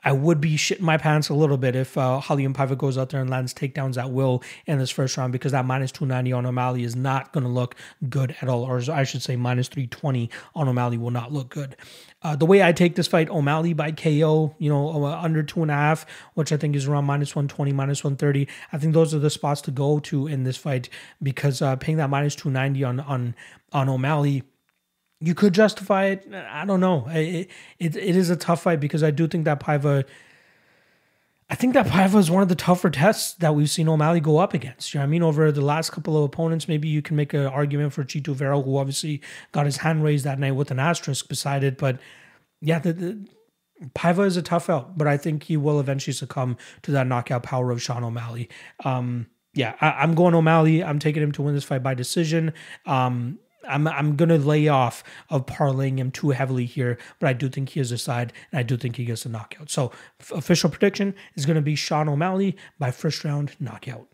I 0.05 0.13
would 0.13 0.41
be 0.41 0.57
shitting 0.57 0.81
my 0.81 0.97
pants 0.97 1.29
a 1.29 1.35
little 1.35 1.57
bit 1.57 1.75
if 1.75 1.99
uh, 1.99 2.21
Raulian 2.23 2.55
Paiva 2.55 2.79
goes 2.79 2.97
out 2.97 3.11
there 3.11 3.21
and 3.21 3.29
lands 3.29 3.53
takedowns 3.53 3.97
at 3.97 4.11
will 4.11 4.43
in 4.67 4.79
this 4.79 4.91
first 4.91 5.17
round 5.17 5.33
because 5.33 5.53
that 5.53 5.65
minus 5.65 5.93
290 5.93 6.33
on 6.33 6.47
O'Malley 6.47 6.85
is 6.85 6.95
not 6.95 7.33
going 7.33 7.45
to 7.45 7.51
look 7.51 7.75
good 8.09 8.37
at 8.41 8.49
all. 8.49 8.63
Or 8.63 8.81
I 8.91 9.05
should 9.05 9.23
say, 9.23 9.37
minus 9.37 9.69
320 9.69 10.31
on 10.55 10.69
O'Malley 10.69 10.99
will 10.99 11.11
not 11.11 11.33
look 11.33 11.49
good. 11.49 11.77
Uh, 12.23 12.37
the 12.37 12.47
way 12.47 12.63
I 12.63 12.73
take 12.73 12.95
this 12.95 13.07
fight, 13.07 13.29
O'Malley 13.29 13.73
by 13.73 13.93
KO, 13.93 14.55
you 14.59 14.69
know, 14.69 15.05
uh, 15.05 15.21
under 15.21 15.43
two 15.43 15.63
and 15.63 15.71
a 15.71 15.75
half, 15.75 16.07
which 16.35 16.53
I 16.53 16.57
think 16.57 16.77
is 16.77 16.87
around 16.87 17.05
minus 17.05 17.35
120, 17.35 17.73
minus 17.73 18.03
130. 18.03 18.49
I 18.73 18.79
think 18.79 18.95
those 18.95 19.15
are 19.15 19.19
the 19.19 19.31
spots 19.31 19.61
to 19.63 19.71
go 19.71 19.99
to 20.01 20.27
in 20.27 20.45
this 20.45 20.57
fight 20.57 20.89
because 21.23 21.63
uh, 21.63 21.77
paying 21.77 21.99
that 21.99 22.11
minus 22.11 22.35
290 22.35 22.85
on, 22.85 23.01
on, 23.01 23.35
on 23.73 23.89
O'Malley 23.89 24.43
you 25.21 25.35
could 25.35 25.53
justify 25.53 26.07
it. 26.07 26.33
I 26.33 26.65
don't 26.65 26.81
know. 26.81 27.07
It, 27.09 27.49
it, 27.79 27.97
it 27.97 28.17
is 28.17 28.31
a 28.31 28.37
tough 28.37 28.63
fight 28.63 28.81
because 28.81 29.03
I 29.03 29.11
do 29.11 29.27
think 29.27 29.45
that 29.45 29.61
Paiva. 29.61 30.05
I 31.51 31.55
think 31.55 31.73
that 31.75 31.87
Paiva 31.87 32.17
is 32.17 32.31
one 32.31 32.43
of 32.43 32.51
the 32.51 32.55
tougher 32.55 32.91
tests 32.91 33.33
that 33.35 33.55
we've 33.55 33.71
seen 33.71 33.89
O'Malley 33.89 34.21
go 34.21 34.37
up 34.37 34.53
against. 34.53 34.93
You 34.93 34.99
know 34.99 35.05
I 35.05 35.07
mean? 35.07 35.23
Over 35.23 35.51
the 35.51 35.63
last 35.63 35.91
couple 35.91 36.17
of 36.17 36.25
opponents, 36.25 36.69
maybe 36.69 36.89
you 36.89 37.01
can 37.01 37.17
make 37.17 37.33
an 37.33 37.47
argument 37.47 37.95
for 37.95 38.05
Chito 38.05 38.35
Vera, 38.35 38.61
who 38.61 38.77
obviously 38.77 39.23
got 39.53 39.65
his 39.65 39.79
hand 39.79 40.05
raised 40.05 40.27
that 40.27 40.39
night 40.39 40.53
with 40.53 40.71
an 40.71 40.79
asterisk 40.79 41.27
beside 41.27 41.65
it. 41.65 41.79
But 41.79 41.99
yeah, 42.61 42.79
the, 42.79 42.93
the 42.93 43.29
Paiva 43.95 44.27
is 44.27 44.37
a 44.37 44.43
tough 44.43 44.69
out, 44.69 44.99
but 44.99 45.07
I 45.07 45.17
think 45.17 45.45
he 45.45 45.57
will 45.57 45.81
eventually 45.81 46.13
succumb 46.13 46.59
to 46.83 46.91
that 46.91 47.07
knockout 47.07 47.45
power 47.45 47.71
of 47.71 47.81
Sean 47.81 48.05
O'Malley. 48.05 48.51
Um, 48.85 49.27
yeah, 49.55 49.75
I, 49.81 50.05
am 50.05 50.15
going 50.15 50.35
O'Malley. 50.35 50.85
I'm 50.85 50.99
taking 50.99 51.23
him 51.23 51.33
to 51.33 51.43
win 51.43 51.55
this 51.55 51.65
fight 51.65 51.83
by 51.83 51.95
decision. 51.95 52.53
Um, 52.85 53.39
I'm 53.69 53.87
I'm 53.87 54.17
gonna 54.17 54.39
lay 54.39 54.69
off 54.69 55.05
of 55.31 55.47
parlaying 55.47 55.99
him 55.99 56.11
too 56.11 56.31
heavily 56.31 56.65
here, 56.65 56.99
but 57.21 57.29
I 57.29 57.33
do 57.33 57.49
think 57.49 57.71
he 57.71 57.81
is 57.81 57.93
a 57.93 57.99
side, 57.99 58.33
and 58.51 58.59
I 58.59 58.63
do 58.63 58.77
think 58.77 58.97
he 58.97 59.05
gets 59.05 59.27
a 59.27 59.29
knockout. 59.29 59.71
So 59.71 59.93
official 60.33 60.71
prediction 60.71 61.15
is 61.35 61.47
gonna 61.47 61.63
be 61.63 61.75
Sean 61.75 62.09
O'Malley 62.09 62.57
by 62.79 62.91
first 62.91 63.25
round 63.25 63.57
knockout. 63.61 64.09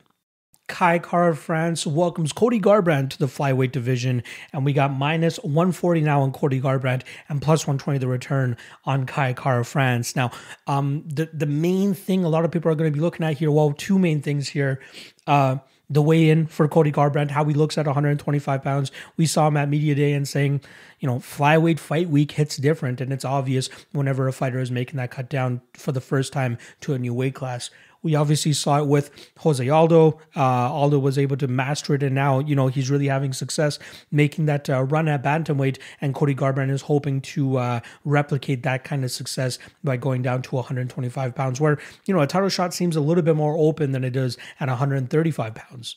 Kai 0.67 0.99
Kara 0.99 1.37
France 1.37 1.87
welcomes 1.87 2.33
Cody 2.33 2.59
Garbrandt 2.59 3.11
to 3.11 3.19
the 3.19 3.27
flyweight 3.27 3.73
division, 3.73 4.23
and 4.53 4.65
we 4.65 4.73
got 4.73 4.93
minus 4.93 5.37
140 5.39 6.01
now 6.01 6.23
on 6.23 6.33
Cody 6.33 6.61
Garbrandt 6.61 7.03
and 7.29 7.43
plus 7.43 7.67
120 7.67 7.99
the 7.99 8.09
return 8.09 8.57
on 8.85 9.05
Kai 9.05 9.35
Kara 9.35 9.65
France. 9.65 10.17
Now, 10.17 10.31
um, 10.67 11.05
the 11.07 11.29
the 11.33 11.47
main 11.47 11.93
thing 11.93 12.25
a 12.25 12.31
lot 12.31 12.47
of 12.47 12.51
people 12.51 12.71
are 12.73 12.75
going 12.75 12.91
to 12.91 12.97
be 12.97 13.03
looking 13.03 13.27
at 13.27 13.37
here, 13.37 13.51
well, 13.51 13.73
two 13.73 13.99
main 13.99 14.23
things 14.23 14.49
here. 14.49 14.81
Uh, 15.27 15.59
the 15.91 16.03
weigh 16.03 16.31
in 16.31 16.47
for 16.47 16.67
Cody 16.67 16.91
Garbrandt, 16.91 17.31
how 17.31 17.45
he 17.45 17.55
looks 17.55 17.77
at 17.77 17.87
125 17.87 18.63
pounds. 18.63 18.91
We 19.17 19.27
saw 19.27 19.49
him 19.49 19.57
at 19.57 19.69
Media 19.69 19.95
Day 19.95 20.13
and 20.13 20.27
saying, 20.27 20.61
you 21.01 21.09
know, 21.09 21.17
flyweight 21.17 21.79
fight 21.79 22.09
week 22.09 22.33
hits 22.33 22.57
different. 22.57 23.01
And 23.01 23.13
it's 23.13 23.25
obvious 23.25 23.69
whenever 23.93 24.27
a 24.27 24.33
fighter 24.33 24.59
is 24.59 24.71
making 24.71 24.97
that 24.97 25.11
cut 25.11 25.29
down 25.29 25.61
for 25.75 25.93
the 25.93 26.01
first 26.01 26.33
time 26.33 26.59
to 26.81 26.95
a 26.95 26.99
new 26.99 27.13
weight 27.13 27.35
class. 27.35 27.71
We 28.05 28.15
obviously 28.15 28.53
saw 28.53 28.79
it 28.79 28.87
with 28.87 29.11
Jose 29.39 29.69
Aldo. 29.69 30.21
Uh, 30.37 30.43
Aldo 30.43 31.01
was 31.01 31.19
able 31.19 31.37
to 31.39 31.49
master 31.49 31.95
it, 31.95 32.03
and 32.05 32.15
now 32.15 32.39
you 32.39 32.55
know 32.55 32.69
he's 32.69 32.91
really 32.91 33.09
having 33.09 33.33
success 33.33 33.81
making 34.13 34.47
that 34.47 34.71
uh, 34.71 34.85
run 34.85 35.09
at 35.09 35.25
bantamweight. 35.25 35.79
And 36.01 36.15
Cody 36.15 36.35
Garbrandt 36.35 36.71
is 36.71 36.83
hoping 36.83 37.21
to 37.23 37.57
uh, 37.57 37.81
replicate 38.05 38.63
that 38.63 38.85
kind 38.85 39.05
of 39.05 39.11
success 39.11 39.59
by 39.83 39.97
going 39.97 40.23
down 40.23 40.43
to 40.43 40.55
125 40.55 41.35
pounds, 41.35 41.61
where 41.61 41.79
you 42.07 42.15
know 42.15 42.21
a 42.21 42.27
title 42.27 42.49
shot 42.49 42.75
seems 42.75 42.95
a 42.95 43.01
little 43.01 43.25
bit 43.25 43.35
more 43.35 43.57
open 43.57 43.93
than 43.93 44.05
it 44.05 44.11
does 44.11 44.37
at 44.61 44.69
135 44.69 45.55
pounds 45.55 45.97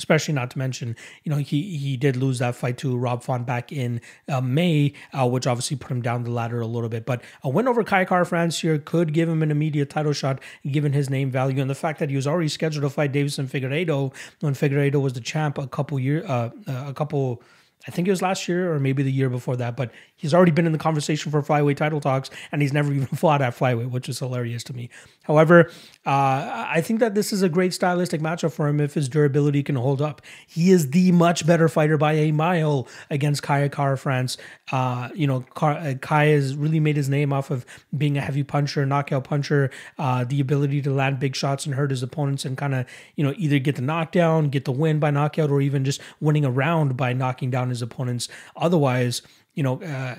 especially 0.00 0.32
not 0.32 0.50
to 0.50 0.58
mention, 0.58 0.96
you 1.24 1.30
know, 1.30 1.36
he 1.36 1.76
he 1.76 1.96
did 1.98 2.16
lose 2.16 2.38
that 2.38 2.54
fight 2.56 2.78
to 2.78 2.96
Rob 2.96 3.22
Font 3.22 3.46
back 3.46 3.70
in 3.70 4.00
uh, 4.28 4.40
May, 4.40 4.94
uh, 5.12 5.28
which 5.28 5.46
obviously 5.46 5.76
put 5.76 5.90
him 5.90 6.00
down 6.00 6.24
the 6.24 6.30
ladder 6.30 6.60
a 6.60 6.66
little 6.66 6.88
bit. 6.88 7.04
But 7.04 7.22
a 7.42 7.50
win 7.50 7.68
over 7.68 7.84
Kai 7.84 8.06
Kara 8.06 8.24
France 8.24 8.60
here 8.60 8.78
could 8.78 9.12
give 9.12 9.28
him 9.28 9.42
an 9.42 9.50
immediate 9.50 9.90
title 9.90 10.14
shot, 10.14 10.40
given 10.66 10.94
his 10.94 11.10
name 11.10 11.30
value 11.30 11.60
and 11.60 11.68
the 11.68 11.74
fact 11.74 11.98
that 11.98 12.08
he 12.08 12.16
was 12.16 12.26
already 12.26 12.48
scheduled 12.48 12.82
to 12.82 12.90
fight 12.90 13.12
Deiveson 13.12 13.46
Figueiredo 13.46 14.14
when 14.40 14.54
Figueiredo 14.54 15.00
was 15.02 15.12
the 15.12 15.20
champ 15.20 15.58
a 15.58 15.66
couple 15.66 15.98
year, 16.00 16.24
uh, 16.26 16.50
uh 16.66 16.84
a 16.88 16.94
couple 16.94 17.42
I 17.86 17.90
think 17.90 18.06
it 18.06 18.10
was 18.10 18.20
last 18.20 18.46
year 18.46 18.72
or 18.72 18.78
maybe 18.78 19.02
the 19.02 19.12
year 19.12 19.30
before 19.30 19.56
that, 19.56 19.76
but 19.76 19.90
he's 20.16 20.34
already 20.34 20.52
been 20.52 20.66
in 20.66 20.72
the 20.72 20.78
conversation 20.78 21.32
for 21.32 21.42
flyweight 21.42 21.76
title 21.76 22.00
talks 22.00 22.30
and 22.52 22.60
he's 22.60 22.72
never 22.72 22.92
even 22.92 23.06
fought 23.06 23.40
at 23.40 23.56
flyweight, 23.56 23.90
which 23.90 24.08
is 24.08 24.18
hilarious 24.18 24.62
to 24.64 24.74
me. 24.74 24.90
However, 25.22 25.70
uh, 26.04 26.66
I 26.68 26.82
think 26.82 27.00
that 27.00 27.14
this 27.14 27.32
is 27.32 27.42
a 27.42 27.48
great 27.48 27.72
stylistic 27.72 28.20
matchup 28.20 28.52
for 28.52 28.68
him 28.68 28.80
if 28.80 28.94
his 28.94 29.08
durability 29.08 29.62
can 29.62 29.76
hold 29.76 30.02
up. 30.02 30.20
He 30.46 30.70
is 30.70 30.90
the 30.90 31.12
much 31.12 31.46
better 31.46 31.68
fighter 31.68 31.96
by 31.96 32.12
a 32.14 32.32
mile 32.32 32.86
against 33.10 33.42
Kaya 33.42 33.68
Kara 33.70 33.96
France. 33.96 34.36
Uh, 34.70 35.08
you 35.14 35.26
know, 35.26 35.44
uh, 35.56 35.94
Kaya 36.00 36.34
has 36.34 36.56
really 36.56 36.80
made 36.80 36.96
his 36.96 37.08
name 37.08 37.32
off 37.32 37.50
of 37.50 37.64
being 37.96 38.18
a 38.18 38.20
heavy 38.20 38.42
puncher, 38.42 38.84
knockout 38.84 39.24
puncher, 39.24 39.70
uh, 39.98 40.24
the 40.24 40.40
ability 40.40 40.82
to 40.82 40.90
land 40.90 41.18
big 41.18 41.34
shots 41.34 41.64
and 41.64 41.74
hurt 41.74 41.90
his 41.90 42.02
opponents 42.02 42.44
and 42.44 42.58
kind 42.58 42.74
of, 42.74 42.86
you 43.16 43.24
know, 43.24 43.32
either 43.38 43.58
get 43.58 43.76
the 43.76 43.82
knockdown, 43.82 44.50
get 44.50 44.64
the 44.64 44.72
win 44.72 44.98
by 44.98 45.10
knockout, 45.10 45.50
or 45.50 45.60
even 45.60 45.84
just 45.84 46.00
winning 46.20 46.44
a 46.44 46.50
round 46.50 46.96
by 46.96 47.12
knocking 47.12 47.50
down 47.50 47.69
his 47.70 47.82
opponents. 47.82 48.28
Otherwise, 48.56 49.22
you 49.54 49.62
know, 49.62 49.82
uh, 49.82 50.16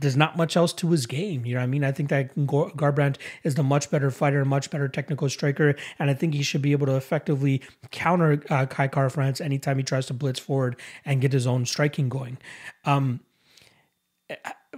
there's 0.00 0.16
not 0.16 0.36
much 0.36 0.56
else 0.56 0.72
to 0.72 0.90
his 0.90 1.06
game. 1.06 1.44
You 1.44 1.54
know 1.54 1.60
I 1.60 1.66
mean? 1.66 1.84
I 1.84 1.92
think 1.92 2.08
that 2.08 2.34
Garbrandt 2.34 3.16
is 3.44 3.54
the 3.54 3.62
much 3.62 3.90
better 3.90 4.10
fighter, 4.10 4.44
much 4.44 4.70
better 4.70 4.88
technical 4.88 5.28
striker, 5.28 5.74
and 5.98 6.10
I 6.10 6.14
think 6.14 6.34
he 6.34 6.42
should 6.42 6.62
be 6.62 6.72
able 6.72 6.86
to 6.86 6.96
effectively 6.96 7.62
counter 7.90 8.42
uh, 8.50 8.66
Kai 8.66 8.88
Kara 8.88 9.10
France 9.10 9.40
anytime 9.40 9.76
he 9.76 9.82
tries 9.82 10.06
to 10.06 10.14
blitz 10.14 10.40
forward 10.40 10.76
and 11.04 11.20
get 11.20 11.32
his 11.32 11.46
own 11.46 11.66
striking 11.66 12.08
going. 12.08 12.38
Um, 12.84 13.20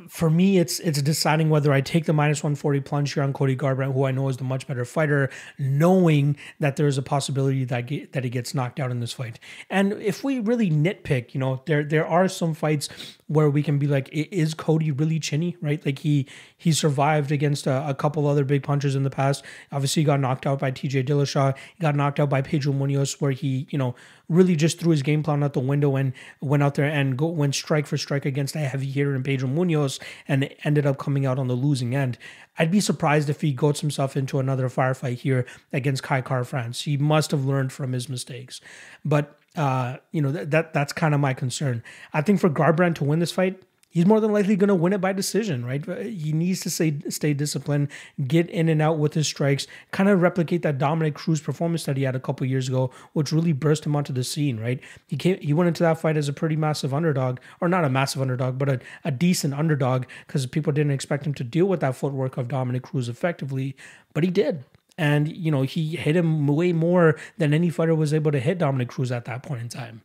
for 0.08 0.30
me, 0.30 0.58
it's 0.58 0.80
it's 0.80 1.00
deciding 1.02 1.50
whether 1.50 1.72
I 1.72 1.80
take 1.80 2.06
the 2.06 2.12
minus 2.12 2.42
140 2.42 2.80
plunge 2.80 3.12
here 3.14 3.22
on 3.22 3.32
Cody 3.32 3.56
Garbrandt, 3.56 3.94
who 3.94 4.04
I 4.04 4.10
know 4.10 4.28
is 4.28 4.36
the 4.36 4.44
much 4.44 4.66
better 4.66 4.84
fighter, 4.84 5.30
knowing 5.58 6.36
that 6.60 6.76
there 6.76 6.86
is 6.86 6.98
a 6.98 7.02
possibility 7.02 7.64
that 7.64 7.86
get, 7.86 8.12
that 8.12 8.24
he 8.24 8.30
gets 8.30 8.54
knocked 8.54 8.80
out 8.80 8.90
in 8.90 9.00
this 9.00 9.12
fight. 9.12 9.38
And 9.70 9.92
if 9.94 10.24
we 10.24 10.38
really 10.38 10.70
nitpick, 10.70 11.34
you 11.34 11.40
know, 11.40 11.62
there 11.66 11.84
there 11.84 12.06
are 12.06 12.28
some 12.28 12.54
fights 12.54 12.88
where 13.26 13.48
we 13.48 13.62
can 13.62 13.78
be 13.78 13.86
like, 13.86 14.08
is 14.12 14.52
Cody 14.54 14.90
really 14.90 15.18
chinny, 15.18 15.56
right? 15.60 15.84
Like 15.84 16.00
he 16.00 16.26
he 16.56 16.72
survived 16.72 17.32
against 17.32 17.66
a, 17.66 17.88
a 17.88 17.94
couple 17.94 18.26
other 18.26 18.44
big 18.44 18.62
punches 18.62 18.94
in 18.94 19.02
the 19.02 19.10
past. 19.10 19.44
Obviously, 19.70 20.02
he 20.02 20.04
got 20.04 20.20
knocked 20.20 20.46
out 20.46 20.58
by 20.58 20.70
T.J. 20.70 21.04
Dillashaw. 21.04 21.54
He 21.74 21.80
got 21.80 21.96
knocked 21.96 22.20
out 22.20 22.28
by 22.28 22.42
Pedro 22.42 22.72
Munhoz, 22.72 23.20
where 23.20 23.32
he 23.32 23.66
you 23.70 23.78
know 23.78 23.94
really 24.32 24.56
just 24.56 24.80
threw 24.80 24.90
his 24.90 25.02
game 25.02 25.22
plan 25.22 25.42
out 25.42 25.52
the 25.52 25.60
window 25.60 25.94
and 25.96 26.12
went 26.40 26.62
out 26.62 26.74
there 26.74 26.86
and 26.86 27.16
go 27.16 27.26
went 27.26 27.54
strike 27.54 27.86
for 27.86 27.96
strike 27.96 28.24
against 28.24 28.56
a 28.56 28.60
heavy 28.60 28.90
hitter 28.90 29.14
in 29.14 29.22
Pedro 29.22 29.48
Munhoz 29.48 30.00
and 30.26 30.48
ended 30.64 30.86
up 30.86 30.98
coming 30.98 31.26
out 31.26 31.38
on 31.38 31.48
the 31.48 31.54
losing 31.54 31.94
end. 31.94 32.18
I'd 32.58 32.70
be 32.70 32.80
surprised 32.80 33.30
if 33.30 33.40
he 33.40 33.52
goes 33.52 33.80
himself 33.80 34.16
into 34.16 34.38
another 34.38 34.68
firefight 34.68 35.18
here 35.18 35.46
against 35.72 36.02
Kai 36.02 36.20
Kara 36.20 36.44
France. 36.44 36.82
He 36.82 36.96
must 36.96 37.30
have 37.30 37.44
learned 37.44 37.72
from 37.72 37.92
his 37.92 38.08
mistakes. 38.08 38.60
But 39.04 39.38
uh, 39.56 39.98
you 40.12 40.22
know, 40.22 40.32
that, 40.32 40.50
that 40.50 40.72
that's 40.72 40.92
kind 40.92 41.14
of 41.14 41.20
my 41.20 41.34
concern. 41.34 41.82
I 42.12 42.22
think 42.22 42.40
for 42.40 42.48
Garbrandt 42.48 42.96
to 42.96 43.04
win 43.04 43.18
this 43.18 43.32
fight, 43.32 43.62
he's 43.92 44.06
more 44.06 44.20
than 44.20 44.32
likely 44.32 44.56
going 44.56 44.68
to 44.68 44.74
win 44.74 44.92
it 44.92 45.00
by 45.00 45.12
decision, 45.12 45.64
right? 45.64 45.86
Uh, 45.88 45.96
he 45.96 46.32
needs 46.32 46.60
to 46.60 46.70
stay, 46.70 46.98
stay 47.08 47.32
disciplined, 47.32 47.88
get 48.26 48.50
in 48.50 48.68
and 48.68 48.82
out 48.82 48.98
with 48.98 49.14
his 49.14 49.28
strikes, 49.28 49.66
kind 49.92 50.08
of 50.08 50.20
replicate 50.20 50.62
that 50.62 50.78
Dominick 50.78 51.14
Cruz 51.14 51.40
performance 51.40 51.84
that 51.84 51.96
he 51.96 52.02
had 52.02 52.16
a 52.16 52.20
couple 52.20 52.46
years 52.46 52.68
ago, 52.68 52.90
which 53.12 53.30
really 53.30 53.52
burst 53.52 53.86
him 53.86 53.94
onto 53.94 54.12
the 54.12 54.24
scene, 54.24 54.58
right? 54.58 54.80
He 55.06 55.16
came, 55.16 55.38
he 55.40 55.52
went 55.52 55.68
into 55.68 55.84
that 55.84 56.00
fight 56.00 56.16
as 56.16 56.28
a 56.28 56.32
pretty 56.32 56.56
massive 56.56 56.92
underdog, 56.92 57.38
or 57.60 57.68
not 57.68 57.84
a 57.84 57.90
massive 57.90 58.22
underdog, 58.22 58.58
but 58.58 58.68
a, 58.68 58.80
a 59.04 59.10
decent 59.10 59.54
underdog 59.54 60.06
because 60.26 60.46
people 60.46 60.72
didn't 60.72 60.92
expect 60.92 61.26
him 61.26 61.34
to 61.34 61.44
deal 61.44 61.66
with 61.66 61.80
that 61.80 61.94
footwork 61.94 62.36
of 62.36 62.48
Dominick 62.48 62.82
Cruz 62.82 63.08
effectively, 63.08 63.76
but 64.14 64.24
he 64.24 64.30
did. 64.30 64.64
And, 64.98 65.34
you 65.34 65.50
know, 65.50 65.62
he 65.62 65.96
hit 65.96 66.16
him 66.16 66.46
way 66.46 66.72
more 66.72 67.18
than 67.38 67.54
any 67.54 67.70
fighter 67.70 67.94
was 67.94 68.12
able 68.12 68.30
to 68.30 68.40
hit 68.40 68.58
Dominick 68.58 68.88
Cruz 68.88 69.10
at 69.10 69.24
that 69.24 69.42
point 69.42 69.62
in 69.62 69.68
time. 69.68 70.02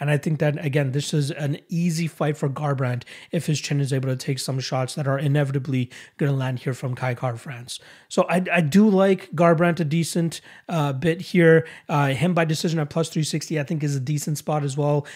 And 0.00 0.10
I 0.10 0.16
think 0.16 0.40
that 0.40 0.64
again, 0.64 0.92
this 0.92 1.14
is 1.14 1.30
an 1.30 1.58
easy 1.68 2.06
fight 2.06 2.36
for 2.36 2.48
Garbrandt 2.48 3.04
if 3.30 3.46
his 3.46 3.60
chin 3.60 3.80
is 3.80 3.92
able 3.92 4.08
to 4.08 4.16
take 4.16 4.38
some 4.38 4.58
shots 4.58 4.94
that 4.94 5.06
are 5.06 5.18
inevitably 5.18 5.90
going 6.16 6.32
to 6.32 6.36
land 6.36 6.60
here 6.60 6.74
from 6.74 6.94
Kai 6.94 7.14
Kara 7.14 7.38
France. 7.38 7.78
So 8.08 8.26
I, 8.28 8.42
I 8.50 8.60
do 8.62 8.88
like 8.88 9.30
Garbrandt 9.32 9.78
a 9.78 9.84
decent 9.84 10.40
uh, 10.68 10.94
bit 10.94 11.20
here. 11.20 11.66
Uh, 11.88 12.08
him 12.08 12.34
by 12.34 12.46
decision 12.46 12.80
at 12.80 12.90
plus 12.90 13.10
360, 13.10 13.60
I 13.60 13.62
think 13.62 13.84
is 13.84 13.94
a 13.94 14.00
decent 14.00 14.38
spot 14.38 14.64
as 14.64 14.76
well 14.76 15.06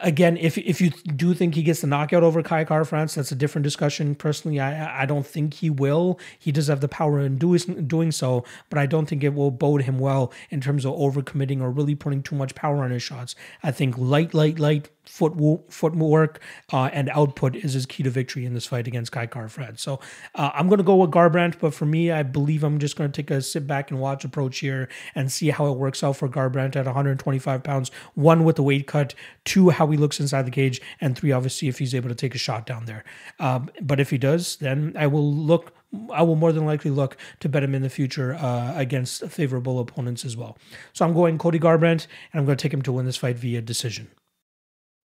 again, 0.00 0.36
if 0.36 0.58
if 0.58 0.80
you 0.80 0.90
do 0.90 1.34
think 1.34 1.54
he 1.54 1.62
gets 1.62 1.80
the 1.80 1.86
knockout 1.86 2.22
over 2.22 2.42
Kai 2.42 2.64
Kara 2.64 2.84
France, 2.84 3.14
that's 3.14 3.32
a 3.32 3.34
different 3.34 3.62
discussion. 3.62 4.14
Personally, 4.14 4.60
I 4.60 5.02
I 5.02 5.06
don't 5.06 5.26
think 5.26 5.54
he 5.54 5.70
will. 5.70 6.18
He 6.38 6.52
does 6.52 6.68
have 6.68 6.80
the 6.80 6.88
power 6.88 7.20
in 7.20 7.38
doing 7.38 7.86
doing 7.86 8.12
so, 8.12 8.44
but 8.68 8.78
I 8.78 8.86
don't 8.86 9.06
think 9.06 9.24
it 9.24 9.34
will 9.34 9.50
bode 9.50 9.82
him 9.82 9.98
well 9.98 10.32
in 10.50 10.60
terms 10.60 10.84
of 10.84 10.94
overcommitting 10.94 11.60
or 11.60 11.70
really 11.70 11.94
putting 11.94 12.22
too 12.22 12.36
much 12.36 12.54
power 12.54 12.82
on 12.82 12.90
his 12.90 13.02
shots. 13.02 13.34
I 13.62 13.70
think 13.70 13.96
light, 13.96 14.34
light, 14.34 14.58
light 14.58 14.90
foot 15.10 15.34
footwork 15.68 16.40
uh, 16.72 16.88
and 16.92 17.08
output 17.10 17.56
is 17.56 17.72
his 17.72 17.84
key 17.84 18.02
to 18.04 18.10
victory 18.10 18.46
in 18.46 18.54
this 18.54 18.66
fight 18.66 18.86
against 18.86 19.10
Kai 19.10 19.26
Kara-France. 19.26 19.82
So 19.82 19.98
uh, 20.36 20.50
I'm 20.54 20.68
going 20.68 20.78
to 20.78 20.84
go 20.84 20.96
with 20.96 21.10
Garbrandt, 21.10 21.58
but 21.58 21.74
for 21.74 21.84
me, 21.84 22.12
I 22.12 22.22
believe 22.22 22.62
I'm 22.62 22.78
just 22.78 22.96
going 22.96 23.10
to 23.10 23.22
take 23.22 23.30
a 23.30 23.42
sit 23.42 23.66
back 23.66 23.90
and 23.90 24.00
watch 24.00 24.24
approach 24.24 24.60
here 24.60 24.88
and 25.14 25.30
see 25.30 25.50
how 25.50 25.66
it 25.66 25.76
works 25.76 26.04
out 26.04 26.16
for 26.16 26.28
Garbrandt 26.28 26.76
at 26.76 26.86
125 26.86 27.62
pounds. 27.64 27.90
One 28.14 28.44
with 28.44 28.56
the 28.56 28.62
weight 28.62 28.86
cut, 28.86 29.14
two 29.44 29.70
how 29.70 29.88
he 29.88 29.96
looks 29.96 30.20
inside 30.20 30.46
the 30.46 30.52
cage, 30.52 30.80
and 31.00 31.18
three 31.18 31.32
obviously 31.32 31.66
if 31.66 31.80
he's 31.80 31.94
able 31.94 32.08
to 32.08 32.14
take 32.14 32.34
a 32.36 32.38
shot 32.38 32.64
down 32.64 32.84
there. 32.84 33.04
Um, 33.40 33.68
but 33.82 33.98
if 33.98 34.10
he 34.10 34.18
does, 34.18 34.56
then 34.56 34.94
I 34.96 35.08
will 35.08 35.34
look 35.34 35.74
I 36.12 36.22
will 36.22 36.36
more 36.36 36.52
than 36.52 36.66
likely 36.66 36.92
look 36.92 37.16
to 37.40 37.48
bet 37.48 37.64
him 37.64 37.74
in 37.74 37.82
the 37.82 37.90
future 37.90 38.34
uh, 38.34 38.74
against 38.76 39.26
favorable 39.26 39.80
opponents 39.80 40.24
as 40.24 40.36
well. 40.36 40.56
So 40.92 41.04
I'm 41.04 41.12
going 41.12 41.36
Cody 41.36 41.58
Garbrandt, 41.58 42.06
and 42.32 42.38
I'm 42.38 42.44
going 42.44 42.56
to 42.56 42.62
take 42.62 42.72
him 42.72 42.82
to 42.82 42.92
win 42.92 43.06
this 43.06 43.16
fight 43.16 43.36
via 43.36 43.60
decision. 43.60 44.08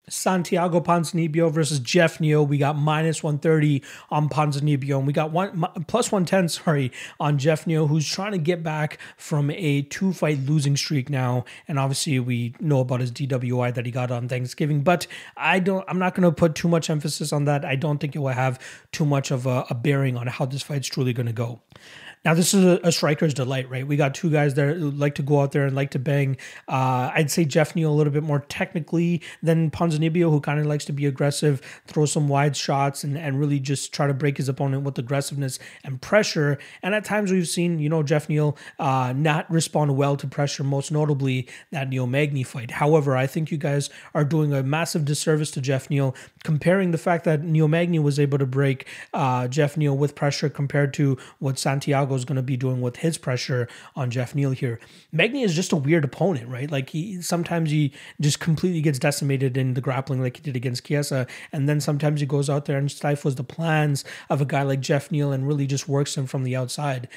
Santiago 0.10 0.80
Ponzinibbio 0.80 1.51
versus 1.51 1.80
Geoff 1.80 2.20
Neal. 2.20 2.45
We 2.45 2.58
got 2.58 2.78
minus 2.78 3.24
130 3.24 3.84
on 4.10 4.30
Ponzinibbio, 4.30 4.97
and 4.97 5.08
we 5.08 5.14
got 5.14 5.32
one 5.32 5.66
plus 5.88 6.12
110, 6.12 6.49
sorry, 6.49 6.91
on 7.20 7.38
Geoff 7.38 7.68
Neal, 7.68 7.88
who's 7.88 8.08
trying 8.08 8.32
to 8.32 8.38
get 8.38 8.64
back 8.64 8.99
from 9.18 9.49
a 9.51 9.84
two 9.84 10.14
fight 10.14 10.39
losing 10.39 10.76
streak 10.76 11.10
now. 11.10 11.45
And 11.68 11.80
obviously, 11.80 12.20
we 12.20 12.56
know 12.60 12.82
about 12.82 13.01
his 13.01 13.12
DWI 13.12 13.74
that 13.74 13.86
he 13.86 13.91
got 13.91 14.12
on 14.12 14.28
Thanksgiving, 14.28 14.82
but 14.82 15.08
I 15.38 15.60
don't, 15.60 15.86
I'm 15.88 15.99
not 15.99 16.16
going 16.16 16.24
to 16.24 16.32
put 16.32 16.56
too 16.56 16.68
much 16.68 16.89
emphasis 16.89 17.34
on 17.34 17.45
that. 17.45 17.66
I 17.66 17.76
don't 17.76 17.99
think 17.99 18.16
it 18.16 18.20
will 18.20 18.30
have 18.30 18.60
too 18.91 19.06
much 19.06 19.32
of 19.32 19.45
a, 19.45 19.66
a 19.70 19.76
bearing 19.76 20.18
on 20.18 20.28
how 20.28 20.45
this 20.45 20.62
fight's 20.62 20.88
truly 20.88 21.14
going 21.14 21.28
to 21.28 21.34
go. 21.34 21.62
Now, 22.26 22.34
this 22.34 22.55
is 22.55 22.65
a, 22.65 22.80
a, 22.84 22.91
striker's 22.91 23.36
delight, 23.36 23.69
right? 23.69 23.86
We 23.86 23.97
got 23.97 24.15
two 24.15 24.32
guys 24.32 24.55
that 24.55 24.80
like 24.80 25.13
to 25.15 25.21
go 25.21 25.41
out 25.41 25.51
there 25.51 25.67
and 25.67 25.76
like 25.76 25.91
to 25.91 25.99
bang. 25.99 26.38
Uh, 26.67 27.11
I'd 27.13 27.30
say 27.30 27.45
Geoff 27.45 27.76
Neal 27.76 27.91
a 27.91 27.93
little 27.93 28.11
bit 28.11 28.23
more 28.23 28.39
technically 28.39 29.21
than 29.43 29.69
Ponzinibbio, 29.69 30.32
who 30.32 30.41
kind 30.41 30.59
of 30.59 30.65
likes 30.65 30.86
to 30.86 30.91
be 30.91 31.05
aggressive, 31.05 31.61
throw 31.86 32.07
some 32.07 32.28
wide 32.28 32.57
shots, 32.57 33.03
and, 33.03 33.15
and 33.15 33.39
really 33.39 33.59
just 33.59 33.93
try 33.93 34.07
to 34.07 34.13
break 34.13 34.38
his 34.38 34.49
opponent 34.49 34.82
with 34.82 34.97
aggressiveness 34.97 35.59
and 35.84 36.01
pressure. 36.01 36.57
And 36.82 36.95
at 36.95 37.05
times 37.05 37.32
we've 37.32 37.47
seen, 37.47 37.78
you 37.78 37.89
know, 37.89 38.01
Geoff 38.01 38.28
Neal 38.28 38.57
uh, 38.80 39.13
not 39.15 39.49
respond 39.51 39.95
well 39.95 40.17
to 40.17 40.26
pressure, 40.26 40.63
most 40.63 40.91
notably 40.91 41.47
that 41.71 41.89
Neil 41.89 42.07
Magny 42.07 42.41
fight. 42.41 42.71
However, 42.71 43.15
I 43.15 43.28
think 43.28 43.51
you 43.51 43.59
guys 43.59 43.91
are 44.15 44.26
doing 44.26 44.51
a 44.51 44.63
massive 44.63 45.05
disservice 45.05 45.51
to 45.51 45.61
Geoff 45.61 45.91
Neal, 45.91 46.15
comparing 46.43 46.89
the 46.89 46.97
fact 46.97 47.23
that 47.26 47.43
Neil 47.43 47.67
Magny 47.67 47.99
was 47.99 48.19
able 48.19 48.39
to 48.39 48.47
break 48.47 48.88
uh, 49.13 49.47
Geoff 49.47 49.78
Neal 49.78 49.95
with 49.95 50.15
pressure 50.15 50.49
compared 50.49 50.91
to 50.95 51.19
what 51.38 51.59
Santiago 51.59 52.14
is 52.16 52.26
going 52.26 52.36
to 52.36 52.41
be 52.41 52.57
doing 52.57 52.82
with 52.82 52.97
his 52.97 53.18
pressure 53.18 53.68
on 53.95 54.09
Geoff 54.09 54.36
Neal 54.36 54.51
here. 54.51 54.80
Magny 55.11 55.43
is 55.43 55.55
just 55.55 55.72
a 55.72 55.76
weird 55.76 56.03
opponent, 56.03 56.49
right? 56.49 56.70
Like 56.70 56.89
he 56.89 57.22
sometimes 57.22 57.72
he 57.72 57.93
just 58.20 58.39
completely 58.39 58.82
gets 58.82 58.99
decimated 58.99 59.57
in 59.57 59.74
the 59.74 59.82
grappling 59.82 60.22
like 60.22 60.38
he 60.38 60.43
did 60.43 60.55
against 60.55 60.86
Chiesa, 60.86 61.28
and 61.51 61.68
then 61.70 61.80
sometimes 61.80 62.20
he 62.20 62.26
goes 62.26 62.49
out 62.49 62.66
there 62.66 62.78
and 62.78 62.91
stifles 62.91 63.36
the 63.36 63.43
plans 63.43 64.03
of 64.30 64.41
a 64.41 64.45
guy 64.45 64.63
like 64.63 64.80
Geoff 64.80 65.11
Neal 65.11 65.32
and 65.32 65.47
really 65.47 65.68
just 65.68 65.88
works 65.88 66.18
him 66.18 66.26
from 66.26 66.43
the 66.43 66.55
outside. 66.55 67.07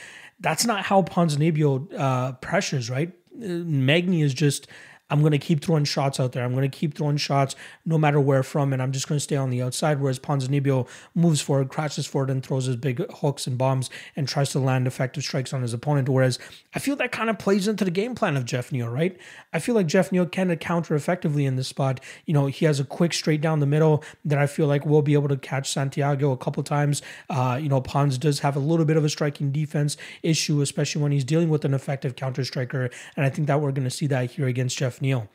That's 0.40 0.64
not 0.64 0.84
how 0.84 1.02
Ponzinibbio 1.02 1.98
uh, 1.98 2.32
pressures, 2.32 2.88
right? 2.88 3.12
Uh, 3.34 3.46
Magny 3.48 4.22
is 4.22 4.34
just 4.34 4.68
I'm 5.10 5.20
going 5.20 5.32
to 5.32 5.38
keep 5.38 5.62
throwing 5.62 5.84
shots 5.84 6.20
out 6.20 6.32
there. 6.32 6.44
I'm 6.44 6.52
going 6.54 6.68
to 6.68 6.76
keep 6.76 6.94
throwing 6.94 7.16
shots 7.16 7.56
no 7.86 7.98
matter 7.98 8.20
where 8.20 8.42
from, 8.42 8.72
and 8.72 8.82
I'm 8.82 8.92
just 8.92 9.08
going 9.08 9.16
to 9.16 9.22
stay 9.22 9.36
on 9.36 9.50
the 9.50 9.62
outside. 9.62 10.00
Whereas 10.00 10.18
Ponzinibbio 10.18 10.88
moves 11.14 11.40
forward, 11.40 11.68
crashes 11.68 12.06
forward, 12.06 12.30
and 12.30 12.44
throws 12.44 12.66
his 12.66 12.76
big 12.76 13.10
hooks 13.10 13.46
and 13.46 13.56
bombs 13.56 13.90
and 14.16 14.28
tries 14.28 14.50
to 14.50 14.58
land 14.58 14.86
effective 14.86 15.22
strikes 15.22 15.52
on 15.52 15.62
his 15.62 15.72
opponent. 15.72 16.08
Whereas 16.08 16.38
I 16.74 16.78
feel 16.78 16.96
that 16.96 17.12
kind 17.12 17.30
of 17.30 17.38
plays 17.38 17.68
into 17.68 17.84
the 17.84 17.90
game 17.90 18.14
plan 18.14 18.36
of 18.36 18.44
Geoff 18.44 18.70
Neal, 18.70 18.88
right? 18.88 19.16
I 19.52 19.58
feel 19.58 19.74
like 19.74 19.86
Geoff 19.86 20.12
Neal 20.12 20.26
can 20.26 20.54
counter 20.56 20.94
effectively 20.94 21.44
in 21.46 21.56
this 21.56 21.68
spot. 21.68 22.00
You 22.26 22.34
know, 22.34 22.46
he 22.46 22.64
has 22.64 22.80
a 22.80 22.84
quick 22.84 23.12
straight 23.12 23.40
down 23.40 23.60
the 23.60 23.66
middle 23.66 24.04
that 24.24 24.38
I 24.38 24.46
feel 24.46 24.66
like 24.66 24.84
will 24.84 25.02
be 25.02 25.14
able 25.14 25.28
to 25.28 25.36
catch 25.36 25.70
Santiago 25.70 26.32
a 26.32 26.36
couple 26.36 26.62
times. 26.62 27.02
Uh, 27.30 27.58
you 27.60 27.68
know, 27.68 27.80
Pons 27.80 28.18
does 28.18 28.40
have 28.40 28.56
a 28.56 28.60
little 28.60 28.84
bit 28.84 28.96
of 28.96 29.04
a 29.04 29.08
striking 29.08 29.52
defense 29.52 29.96
issue, 30.22 30.60
especially 30.60 31.02
when 31.02 31.12
he's 31.12 31.24
dealing 31.24 31.48
with 31.48 31.64
an 31.64 31.74
effective 31.74 32.16
counter 32.16 32.44
striker. 32.44 32.90
And 33.16 33.24
I 33.24 33.30
think 33.30 33.48
that 33.48 33.60
we're 33.60 33.72
going 33.72 33.84
to 33.84 33.90
see 33.90 34.06
that 34.08 34.30
here 34.32 34.46
against 34.46 34.76
Geoff 34.98 35.02
Neal. 35.02 35.28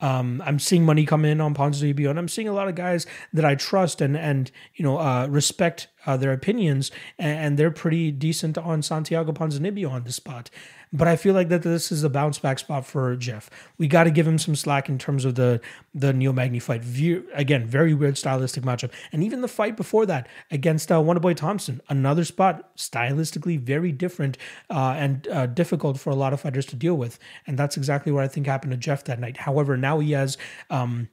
Um, 0.00 0.40
I'm 0.46 0.60
seeing 0.60 0.84
money 0.84 1.04
come 1.04 1.24
in 1.24 1.40
on 1.40 1.54
Ponzinibbio, 1.54 2.08
and 2.10 2.18
I'm 2.18 2.28
seeing 2.28 2.46
a 2.46 2.52
lot 2.52 2.68
of 2.68 2.76
guys 2.76 3.04
that 3.32 3.44
I 3.44 3.56
trust 3.56 4.00
and 4.00 4.16
and 4.16 4.50
you 4.76 4.84
know 4.84 4.98
uh, 4.98 5.26
respect 5.26 5.88
uh, 6.06 6.16
their 6.16 6.32
opinions, 6.32 6.92
and, 7.18 7.38
and, 7.38 7.58
they're 7.58 7.72
pretty 7.72 8.12
decent 8.12 8.56
on 8.56 8.80
Santiago 8.80 9.32
Ponzinibbio 9.32 9.90
on 9.90 10.04
the 10.04 10.12
spot. 10.12 10.50
But 10.92 11.08
I 11.08 11.16
feel 11.16 11.34
like 11.34 11.48
that 11.48 11.62
this 11.62 11.92
is 11.92 12.04
a 12.04 12.10
bounce 12.10 12.38
back 12.38 12.58
spot 12.58 12.86
for 12.86 13.14
Geoff. 13.16 13.50
We 13.76 13.88
got 13.88 14.04
to 14.04 14.10
give 14.10 14.26
him 14.26 14.38
some 14.38 14.56
slack 14.56 14.88
in 14.88 14.98
terms 14.98 15.24
of 15.24 15.34
the 15.34 15.60
the 15.94 16.12
Neil 16.12 16.32
Magny 16.32 16.58
fight. 16.58 16.82
View, 16.82 17.26
again, 17.34 17.66
very 17.66 17.94
weird 17.94 18.16
stylistic 18.16 18.64
matchup, 18.64 18.90
and 19.12 19.22
even 19.22 19.40
the 19.40 19.48
fight 19.48 19.76
before 19.76 20.06
that 20.06 20.28
against 20.50 20.90
uh, 20.90 20.96
Wonderboy 20.96 21.36
Thompson, 21.36 21.80
another 21.88 22.24
spot 22.24 22.76
stylistically 22.76 23.58
very 23.58 23.92
different 23.92 24.38
uh, 24.70 24.94
and 24.96 25.28
uh, 25.28 25.46
difficult 25.46 25.98
for 25.98 26.10
a 26.10 26.14
lot 26.14 26.32
of 26.32 26.40
fighters 26.40 26.66
to 26.66 26.76
deal 26.76 26.96
with. 26.96 27.18
And 27.46 27.58
that's 27.58 27.76
exactly 27.76 28.12
what 28.12 28.24
I 28.24 28.28
think 28.28 28.46
happened 28.46 28.72
to 28.72 28.76
Geoff 28.78 29.04
that 29.04 29.20
night. 29.20 29.38
However, 29.38 29.76
now 29.76 29.98
he 29.98 30.12
has. 30.12 30.38
Um, 30.70 31.08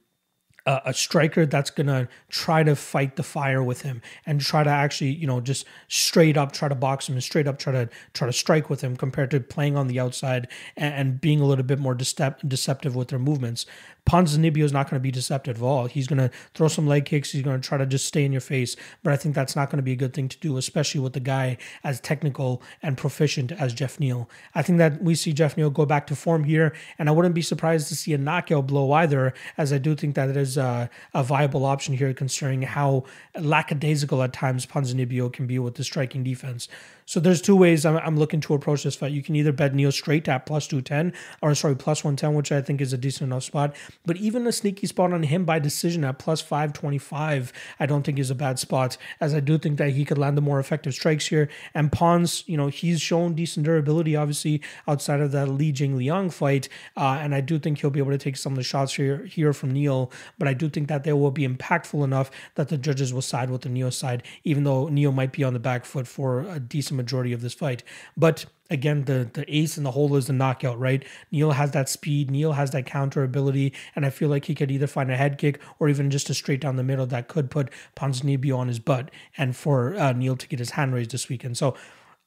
a, 0.66 0.82
a 0.86 0.94
striker 0.94 1.46
that's 1.46 1.70
gonna 1.70 2.08
try 2.28 2.62
to 2.62 2.76
fight 2.76 3.16
the 3.16 3.22
fire 3.22 3.62
with 3.62 3.82
him 3.82 4.02
and 4.26 4.40
try 4.40 4.62
to 4.62 4.70
actually, 4.70 5.10
you 5.10 5.26
know, 5.26 5.40
just 5.40 5.66
straight 5.88 6.36
up 6.36 6.52
try 6.52 6.68
to 6.68 6.74
box 6.74 7.08
him 7.08 7.14
and 7.14 7.24
straight 7.24 7.46
up 7.46 7.58
try 7.58 7.72
to 7.72 7.88
try 8.12 8.26
to 8.26 8.32
strike 8.32 8.68
with 8.68 8.80
him 8.80 8.96
compared 8.96 9.30
to 9.30 9.40
playing 9.40 9.76
on 9.76 9.86
the 9.86 9.98
outside 9.98 10.48
and, 10.76 10.94
and 10.94 11.20
being 11.20 11.40
a 11.40 11.46
little 11.46 11.64
bit 11.64 11.78
more 11.78 11.94
decep- 11.94 12.46
deceptive 12.48 12.94
with 12.94 13.08
their 13.08 13.18
movements. 13.18 13.66
Ponzinibbio 14.06 14.62
is 14.62 14.72
not 14.72 14.88
going 14.88 15.00
to 15.00 15.02
be 15.02 15.10
deceptive 15.10 15.56
at 15.56 15.62
all. 15.62 15.86
He's 15.86 16.06
going 16.06 16.20
to 16.20 16.30
throw 16.54 16.68
some 16.68 16.86
leg 16.86 17.04
kicks. 17.04 17.32
He's 17.32 17.42
going 17.42 17.60
to 17.60 17.68
try 17.68 17.76
to 17.76 17.84
just 17.84 18.06
stay 18.06 18.24
in 18.24 18.30
your 18.30 18.40
face. 18.40 18.76
But 19.02 19.12
I 19.12 19.16
think 19.16 19.34
that's 19.34 19.56
not 19.56 19.68
going 19.68 19.78
to 19.78 19.82
be 19.82 19.92
a 19.92 19.96
good 19.96 20.14
thing 20.14 20.28
to 20.28 20.38
do, 20.38 20.56
especially 20.56 21.00
with 21.00 21.12
the 21.12 21.20
guy 21.20 21.58
as 21.82 22.00
technical 22.00 22.62
and 22.82 22.96
proficient 22.96 23.50
as 23.50 23.74
Geoff 23.74 23.98
Neal. 23.98 24.30
I 24.54 24.62
think 24.62 24.78
that 24.78 25.02
we 25.02 25.16
see 25.16 25.32
Geoff 25.32 25.56
Neal 25.56 25.70
go 25.70 25.84
back 25.86 26.06
to 26.06 26.16
form 26.16 26.44
here, 26.44 26.72
and 26.98 27.08
I 27.08 27.12
wouldn't 27.12 27.34
be 27.34 27.42
surprised 27.42 27.88
to 27.88 27.96
see 27.96 28.14
a 28.14 28.18
knockout 28.18 28.68
blow 28.68 28.92
either, 28.92 29.34
as 29.58 29.72
I 29.72 29.78
do 29.78 29.96
think 29.96 30.14
that 30.14 30.28
it 30.28 30.36
is 30.36 30.55
a, 30.56 30.64
uh, 30.64 30.86
a 31.14 31.22
viable 31.22 31.64
option 31.64 31.96
here, 31.96 32.12
considering 32.14 32.62
how 32.62 33.04
lackadaisical 33.38 34.22
at 34.22 34.32
times 34.32 34.66
Ponzinibbio 34.66 35.32
can 35.32 35.46
be 35.46 35.58
with 35.58 35.74
the 35.74 35.84
striking 35.84 36.24
defense. 36.24 36.68
So 37.08 37.20
there's 37.20 37.40
two 37.40 37.54
ways 37.54 37.86
I'm, 37.86 37.96
I'm 37.98 38.18
looking 38.18 38.40
to 38.40 38.54
approach 38.54 38.82
this 38.82 38.96
fight. 38.96 39.12
You 39.12 39.22
can 39.22 39.36
either 39.36 39.52
bet 39.52 39.72
Neal 39.72 39.92
straight 39.92 40.26
at 40.28 40.44
plus 40.44 40.66
210, 40.66 41.12
or 41.40 41.54
sorry, 41.54 41.76
plus 41.76 42.02
110, 42.02 42.34
which 42.34 42.50
I 42.50 42.60
think 42.60 42.80
is 42.80 42.92
a 42.92 42.98
decent 42.98 43.28
enough 43.28 43.44
spot. 43.44 43.76
But 44.04 44.16
even 44.16 44.44
a 44.44 44.50
sneaky 44.50 44.88
spot 44.88 45.12
on 45.12 45.22
him 45.22 45.44
by 45.44 45.60
decision 45.60 46.02
at 46.02 46.18
plus 46.18 46.40
525, 46.40 47.52
I 47.78 47.86
don't 47.86 48.02
think 48.02 48.18
is 48.18 48.30
a 48.30 48.34
bad 48.34 48.58
spot, 48.58 48.96
as 49.20 49.34
I 49.34 49.40
do 49.40 49.56
think 49.56 49.78
that 49.78 49.90
he 49.90 50.04
could 50.04 50.18
land 50.18 50.36
the 50.36 50.42
more 50.42 50.58
effective 50.58 50.94
strikes 50.94 51.28
here. 51.28 51.48
And 51.74 51.92
Pons, 51.92 52.42
you 52.48 52.56
know, 52.56 52.66
he's 52.66 53.00
shown 53.00 53.34
decent 53.34 53.66
durability, 53.66 54.16
obviously, 54.16 54.60
outside 54.88 55.20
of 55.20 55.30
that 55.30 55.48
Li 55.48 55.70
Jing 55.70 55.96
Liang 55.96 56.28
fight. 56.28 56.68
Uh, 56.96 57.18
and 57.20 57.36
I 57.36 57.40
do 57.40 57.60
think 57.60 57.78
he'll 57.78 57.90
be 57.90 58.00
able 58.00 58.10
to 58.10 58.18
take 58.18 58.36
some 58.36 58.54
of 58.54 58.56
the 58.56 58.64
shots 58.64 58.94
here, 58.94 59.26
here 59.26 59.52
from 59.52 59.70
Neal. 59.70 60.10
But 60.38 60.48
I 60.48 60.54
do 60.54 60.68
think 60.68 60.88
that 60.88 61.04
they 61.04 61.12
will 61.12 61.30
be 61.30 61.46
impactful 61.46 62.02
enough 62.02 62.32
that 62.56 62.68
the 62.68 62.76
judges 62.76 63.14
will 63.14 63.22
side 63.22 63.48
with 63.48 63.62
the 63.62 63.68
Neal 63.68 63.92
side, 63.92 64.24
even 64.42 64.64
though 64.64 64.88
Neal 64.88 65.12
might 65.12 65.30
be 65.30 65.44
on 65.44 65.52
the 65.52 65.60
back 65.60 65.84
foot 65.84 66.08
for 66.08 66.40
a 66.40 66.58
decent 66.58 66.95
majority 66.96 67.32
of 67.32 67.40
this 67.40 67.54
fight. 67.54 67.82
But 68.16 68.46
again, 68.70 69.04
the 69.04 69.28
the 69.32 69.44
ace 69.54 69.78
in 69.78 69.84
the 69.84 69.92
hole 69.92 70.16
is 70.16 70.26
the 70.26 70.32
knockout, 70.32 70.78
right? 70.78 71.04
Neal 71.30 71.52
has 71.52 71.70
that 71.72 71.88
speed, 71.88 72.30
Neal 72.30 72.52
has 72.52 72.70
that 72.72 72.86
counter 72.86 73.22
ability, 73.22 73.72
and 73.94 74.04
I 74.04 74.10
feel 74.10 74.28
like 74.28 74.46
he 74.46 74.54
could 74.54 74.70
either 74.70 74.86
find 74.86 75.10
a 75.10 75.16
head 75.16 75.38
kick 75.38 75.60
or 75.78 75.88
even 75.88 76.10
just 76.10 76.30
a 76.30 76.34
straight 76.34 76.60
down 76.60 76.76
the 76.76 76.82
middle 76.82 77.06
that 77.06 77.28
could 77.28 77.50
put 77.50 77.70
Ponzinibbio 77.96 78.56
on 78.56 78.68
his 78.68 78.78
butt 78.78 79.10
and 79.36 79.54
for 79.56 79.94
uh, 79.94 80.12
Neal 80.12 80.36
to 80.36 80.48
get 80.48 80.58
his 80.58 80.70
hand 80.70 80.94
raised 80.94 81.12
this 81.12 81.28
weekend. 81.28 81.56
So 81.56 81.76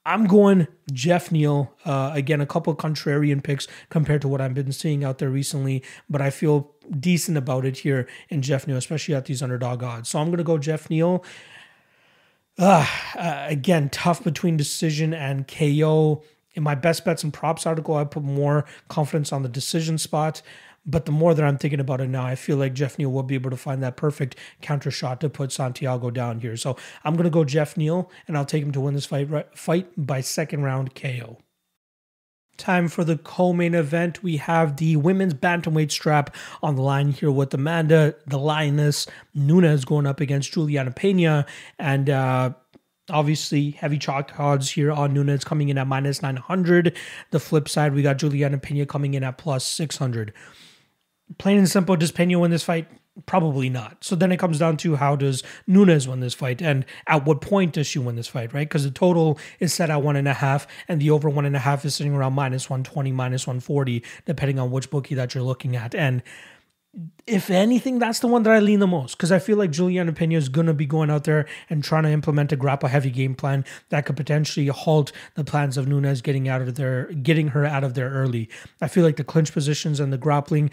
I'm 0.06 0.26
going 0.26 0.68
Geoff 0.92 1.32
Neal. 1.32 1.74
Uh, 1.86 2.12
again, 2.14 2.42
a 2.42 2.46
couple 2.46 2.74
contrarian 2.76 3.44
picks 3.44 3.68
compared 3.90 4.22
to 4.22 4.28
what 4.28 4.42
I've 4.42 4.54
been 4.54 4.72
seeing 4.72 5.04
out 5.04 5.18
there 5.18 5.30
recently, 5.30 5.84
but 6.10 6.22
I 6.22 6.30
feel 6.30 6.72
decent 7.00 7.38
about 7.38 7.66
it 7.66 7.80
here 7.80 8.08
in 8.30 8.42
Geoff 8.42 8.66
Neal, 8.66 8.78
especially 8.78 9.14
at 9.14 9.26
these 9.26 9.44
underdog 9.44 9.84
odds. 9.84 10.10
So 10.10 10.20
I'm 10.20 10.28
going 10.28 10.38
to 10.38 10.44
go 10.44 10.58
Geoff 10.58 10.90
Neal. 10.90 11.24
Uh, 12.60 12.86
again, 13.47 13.89
tough 13.89 14.22
between 14.22 14.57
decision 14.57 15.14
and 15.14 15.47
KO. 15.47 16.24
In 16.55 16.64
my 16.64 16.76
best 16.76 17.05
bets 17.05 17.24
and 17.24 17.34
props 17.34 17.66
article, 17.66 17.95
I 17.95 18.03
put 18.03 18.24
more 18.24 18.66
confidence 18.89 19.32
on 19.32 19.43
the 19.43 19.49
decision 19.49 19.97
spot. 19.97 20.41
But 20.86 21.05
the 21.05 21.12
more 21.12 21.34
that 21.34 21.45
I'm 21.45 21.57
thinking 21.57 21.80
about 21.80 22.01
it 22.01 22.10
now, 22.10 22.26
I 22.26 22.36
feel 22.36 22.57
like 22.57 22.74
Geoff 22.74 22.97
Neal 22.97 23.12
will 23.12 23.24
be 23.24 23.36
able 23.36 23.51
to 23.51 23.57
find 23.57 23.82
that 23.84 23.95
perfect 23.95 24.36
counter 24.62 24.91
shot 24.91 25.22
to 25.22 25.30
put 25.30 25.51
Santiago 25.51 26.10
down 26.10 26.39
here. 26.39 26.57
So 26.57 26.76
I'm 27.03 27.14
going 27.14 27.26
to 27.26 27.30
go 27.30 27.45
Geoff 27.45 27.78
Neal, 27.78 28.10
and 28.28 28.38
I'll 28.38 28.45
take 28.45 28.64
him 28.64 28.72
to 28.72 28.82
win 28.82 28.93
this 28.93 29.05
fight, 29.05 29.30
fight 29.57 29.88
by 29.95 30.22
second 30.22 30.64
round 30.64 30.95
KO. 30.95 31.38
Time 32.60 32.89
for 32.89 33.05
the 33.05 33.18
co-main 33.18 33.74
event. 33.74 34.22
We 34.22 34.36
have 34.36 34.76
the 34.76 34.97
women's 34.97 35.34
bantamweight 35.34 35.91
strap 35.91 36.36
on 36.62 36.76
the 36.76 36.82
line 36.82 37.12
here 37.12 37.32
with 37.32 37.53
Amanda, 37.53 38.16
the 38.28 38.38
lioness 38.38 39.07
Nunes 39.34 39.86
going 39.86 40.05
up 40.05 40.20
against 40.20 40.51
Juliana 40.51 40.91
Pena, 40.91 41.45
and 41.80 42.10
uh, 42.10 42.51
obviously 43.10 43.72
heavy 43.72 43.97
chalk 43.97 44.38
odds 44.38 44.72
here 44.72 44.91
on 44.91 45.14
Nunes 45.14 45.45
coming 45.45 45.70
in 45.70 45.78
at 45.78 45.88
minus 45.88 46.22
900. 46.22 46.97
The 47.32 47.39
flip 47.39 47.70
side, 47.70 47.93
we 47.93 48.01
got 48.01 48.18
Juliana 48.18 48.57
Pena 48.57 48.86
coming 48.86 49.14
in 49.14 49.24
at 49.24 49.38
plus 49.38 49.66
600. 49.66 50.34
Plain 51.38 51.60
and 51.60 51.70
simple, 51.70 51.95
does 51.95 52.12
Pena 52.12 52.39
win 52.39 52.51
this 52.51 52.64
fight? 52.64 52.89
Probably 53.26 53.70
not. 53.70 54.03
So 54.03 54.16
then 54.16 54.32
it 54.32 54.38
comes 54.38 54.60
down 54.60 54.78
to 54.78 54.95
how 54.95 55.16
does 55.16 55.43
Nunes 55.68 56.07
win 56.07 56.20
this 56.20 56.34
fight 56.34 56.62
and 56.62 56.86
at 57.07 57.26
what 57.26 57.41
point 57.41 57.74
does 57.74 57.88
she 57.88 57.99
win 57.99 58.16
this 58.16 58.28
fight, 58.28 58.53
right? 58.53 58.68
Because 58.68 58.84
the 58.84 58.91
total 58.91 59.38
is 59.60 59.74
set 59.74 59.89
at 59.89 60.01
one 60.01 60.16
and 60.16 60.28
a 60.28 60.34
half 60.34 60.68
and 60.88 61.01
the 61.01 61.12
over 61.12 61.30
one 61.30 61.45
and 61.45 61.55
a 61.55 61.60
half 61.60 61.84
is 61.84 61.95
sitting 61.95 62.14
around 62.14 62.34
minus 62.34 62.70
120, 62.70 63.12
minus 63.12 63.45
140, 63.45 64.03
depending 64.26 64.57
on 64.60 64.72
which 64.72 64.89
bookie 64.89 65.16
that 65.16 65.34
you're 65.36 65.43
looking 65.43 65.76
at. 65.76 65.93
And 65.93 66.24
if 67.28 67.49
anything, 67.49 67.99
that's 67.99 68.20
the 68.20 68.28
one 68.28 68.43
that 68.43 68.53
I 68.53 68.60
lean 68.60 68.80
the 68.80 68.88
most 68.88 69.16
because 69.16 69.32
I 69.32 69.39
feel 69.39 69.57
like 69.57 69.72
Juliana 69.72 70.14
Pena 70.14 70.36
is 70.36 70.49
going 70.49 70.68
to 70.68 70.74
be 70.74 70.86
going 70.86 71.10
out 71.10 71.26
there 71.26 71.45
and 71.70 71.84
trying 71.84 72.03
to 72.03 72.10
implement 72.10 72.51
a 72.51 72.55
grapple 72.55 72.89
heavy 72.89 73.12
game 73.12 73.36
plan 73.36 73.64
that 73.89 74.05
could 74.05 74.18
potentially 74.18 74.68
halt 74.68 75.12
the 75.36 75.43
plans 75.43 75.78
of 75.78 75.88
Nunes 75.88 76.22
getting 76.22 76.47
out 76.47 76.62
of 76.62 76.76
there, 76.76 77.05
getting 77.14 77.49
her 77.49 77.66
out 77.66 77.84
of 77.84 77.93
there 77.93 78.10
early. 78.10 78.49
I 78.82 78.88
feel 78.88 79.03
like 79.03 79.18
the 79.18 79.24
clinch 79.24 79.53
positions 79.53 79.99
and 79.99 80.12
the 80.12 80.18
grappling, 80.18 80.72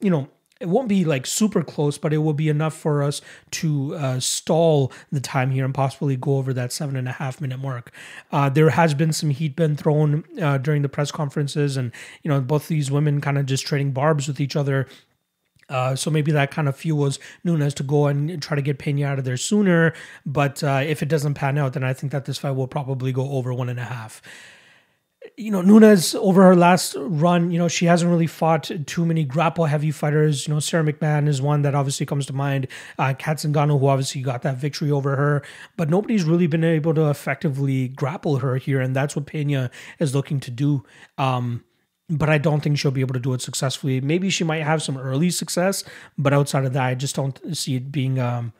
you 0.00 0.08
know, 0.08 0.28
it 0.60 0.68
won't 0.68 0.88
be 0.88 1.04
like 1.04 1.26
super 1.26 1.62
close, 1.62 1.96
but 1.96 2.12
it 2.12 2.18
will 2.18 2.34
be 2.34 2.50
enough 2.50 2.74
for 2.74 3.02
us 3.02 3.22
to 3.50 3.94
uh, 3.96 4.20
stall 4.20 4.92
the 5.10 5.20
time 5.20 5.50
here 5.50 5.64
and 5.64 5.74
possibly 5.74 6.16
go 6.16 6.36
over 6.36 6.52
that 6.52 6.70
seven 6.70 6.96
and 6.96 7.08
a 7.08 7.12
half 7.12 7.40
minute 7.40 7.58
mark. 7.58 7.90
Uh, 8.30 8.50
there 8.50 8.70
has 8.70 8.92
been 8.92 9.12
some 9.12 9.30
heat 9.30 9.56
been 9.56 9.74
thrown 9.74 10.22
uh, 10.40 10.58
during 10.58 10.82
the 10.82 10.88
press 10.88 11.10
conferences, 11.10 11.78
and 11.78 11.92
you 12.22 12.30
know 12.30 12.40
both 12.40 12.68
these 12.68 12.90
women 12.90 13.20
kind 13.22 13.38
of 13.38 13.46
just 13.46 13.66
trading 13.66 13.90
barbs 13.92 14.28
with 14.28 14.38
each 14.38 14.54
other. 14.54 14.86
Uh, 15.70 15.94
so 15.94 16.10
maybe 16.10 16.32
that 16.32 16.50
kind 16.50 16.68
of 16.68 16.76
fuels 16.76 17.18
Nunes 17.44 17.72
to 17.74 17.84
go 17.84 18.08
and 18.08 18.42
try 18.42 18.56
to 18.56 18.62
get 18.62 18.78
Pena 18.78 19.06
out 19.06 19.18
of 19.20 19.24
there 19.24 19.36
sooner. 19.36 19.94
But 20.26 20.62
uh, 20.64 20.82
if 20.84 21.00
it 21.00 21.08
doesn't 21.08 21.34
pan 21.34 21.56
out, 21.56 21.72
then 21.72 21.84
I 21.84 21.94
think 21.94 22.12
that 22.12 22.24
this 22.24 22.38
fight 22.38 22.50
will 22.50 22.66
probably 22.66 23.12
go 23.12 23.30
over 23.30 23.54
one 23.54 23.68
and 23.68 23.78
a 23.78 23.84
half 23.84 24.20
you 25.36 25.50
know, 25.50 25.62
Nunes 25.62 26.14
over 26.14 26.42
her 26.42 26.56
last 26.56 26.94
run, 26.98 27.50
you 27.50 27.58
know, 27.58 27.68
she 27.68 27.86
hasn't 27.86 28.10
really 28.10 28.26
fought 28.26 28.70
too 28.86 29.06
many 29.06 29.24
grapple 29.24 29.64
heavy 29.64 29.90
fighters. 29.90 30.46
You 30.46 30.54
know, 30.54 30.60
Sara 30.60 30.84
McMann 30.84 31.28
is 31.28 31.40
one 31.40 31.62
that 31.62 31.74
obviously 31.74 32.06
comes 32.06 32.26
to 32.26 32.32
mind. 32.32 32.66
Uh, 32.98 33.14
Cat 33.14 33.38
Zingano, 33.38 33.78
who 33.78 33.86
obviously 33.86 34.22
got 34.22 34.42
that 34.42 34.56
victory 34.56 34.90
over 34.90 35.16
her, 35.16 35.42
but 35.76 35.88
nobody's 35.88 36.24
really 36.24 36.46
been 36.46 36.64
able 36.64 36.94
to 36.94 37.08
effectively 37.08 37.88
grapple 37.88 38.38
her 38.38 38.56
here, 38.56 38.80
and 38.80 38.94
that's 38.94 39.16
what 39.16 39.26
Pena 39.26 39.70
is 39.98 40.14
looking 40.14 40.40
to 40.40 40.50
do. 40.50 40.84
Um, 41.18 41.64
but 42.10 42.28
I 42.28 42.38
don't 42.38 42.60
think 42.60 42.78
she'll 42.78 42.90
be 42.90 43.02
able 43.02 43.14
to 43.14 43.20
do 43.20 43.32
it 43.34 43.40
successfully. 43.40 44.00
Maybe 44.00 44.30
she 44.30 44.44
might 44.44 44.64
have 44.64 44.82
some 44.82 44.98
early 44.98 45.30
success, 45.30 45.84
but 46.18 46.32
outside 46.32 46.64
of 46.64 46.72
that, 46.72 46.84
I 46.84 46.94
just 46.94 47.14
don't 47.14 47.56
see 47.56 47.76
it 47.76 47.92
being 47.92 48.18
um, 48.18 48.52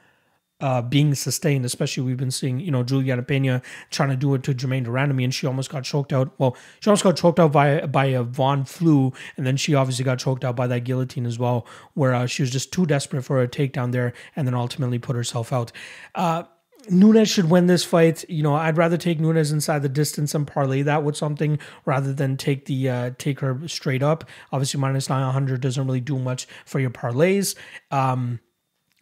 uh, 0.61 0.83
being 0.83 1.15
sustained, 1.15 1.65
especially 1.65 2.03
we've 2.03 2.17
been 2.17 2.31
seeing, 2.31 2.61
you 2.61 2.71
know, 2.71 2.83
Juliana 2.83 3.23
Pena 3.23 3.63
trying 3.91 4.11
to 4.11 4.17
do 4.17 4.35
it 4.35 4.43
to 4.45 4.55
Germaine 4.55 4.85
de 4.85 4.91
Randamie, 4.91 5.25
and 5.25 5.35
she 5.35 5.47
almost 5.47 5.71
got 5.71 5.85
choked 5.85 6.13
out. 6.13 6.33
Well, 6.39 6.57
she 6.81 6.91
almost 6.91 7.05
got 7.05 7.17
choked 7.17 7.41
out 7.41 7.53
by 7.53 7.87
by 7.87 8.07
a 8.07 8.23
Von 8.23 8.65
Flue, 8.65 9.13
and 9.37 9.47
then 9.47 9.57
she 9.57 9.75
obviously 9.75 10.05
got 10.05 10.19
choked 10.19 10.45
out 10.45 10.57
by 10.57 10.67
that 10.67 10.81
guillotine 10.81 11.27
as 11.27 11.39
well, 11.39 11.67
where 11.95 12.15
uh, 12.15 12.27
she 12.27 12.43
was 12.43 12.51
just 12.51 12.73
too 12.73 12.87
desperate 12.87 13.23
for 13.23 13.43
a 13.43 13.49
takedown 13.49 13.93
there, 13.93 14.13
and 14.37 14.47
then 14.47 14.55
ultimately 14.55 14.99
put 14.99 15.17
herself 15.17 15.53
out. 15.53 15.73
Uh, 16.15 16.45
Nunes 16.89 17.29
should 17.29 17.51
win 17.51 17.67
this 17.67 17.85
fight. 17.85 18.25
You 18.29 18.43
know, 18.43 18.55
I'd 18.55 18.79
rather 18.79 18.97
take 18.97 19.21
Nunes 19.21 19.53
inside 19.53 19.83
the 19.83 19.89
distance 19.89 20.35
and 20.35 20.47
parlay 20.47 20.83
that 20.83 21.05
with 21.05 21.17
something 21.17 21.59
rather 21.85 22.13
than 22.13 22.37
take 22.37 22.65
the 22.65 22.89
uh, 22.89 23.11
take 23.19 23.41
her 23.41 23.61
straight 23.69 24.03
up. 24.03 24.25
Obviously, 24.51 24.81
minus 24.81 25.09
nine 25.09 25.31
hundred 25.33 25.61
doesn't 25.61 25.87
really 25.87 26.01
do 26.01 26.19
much 26.19 26.47
for 26.65 26.81
your 26.81 26.91
parlays. 26.91 27.55
Um, 27.91 28.41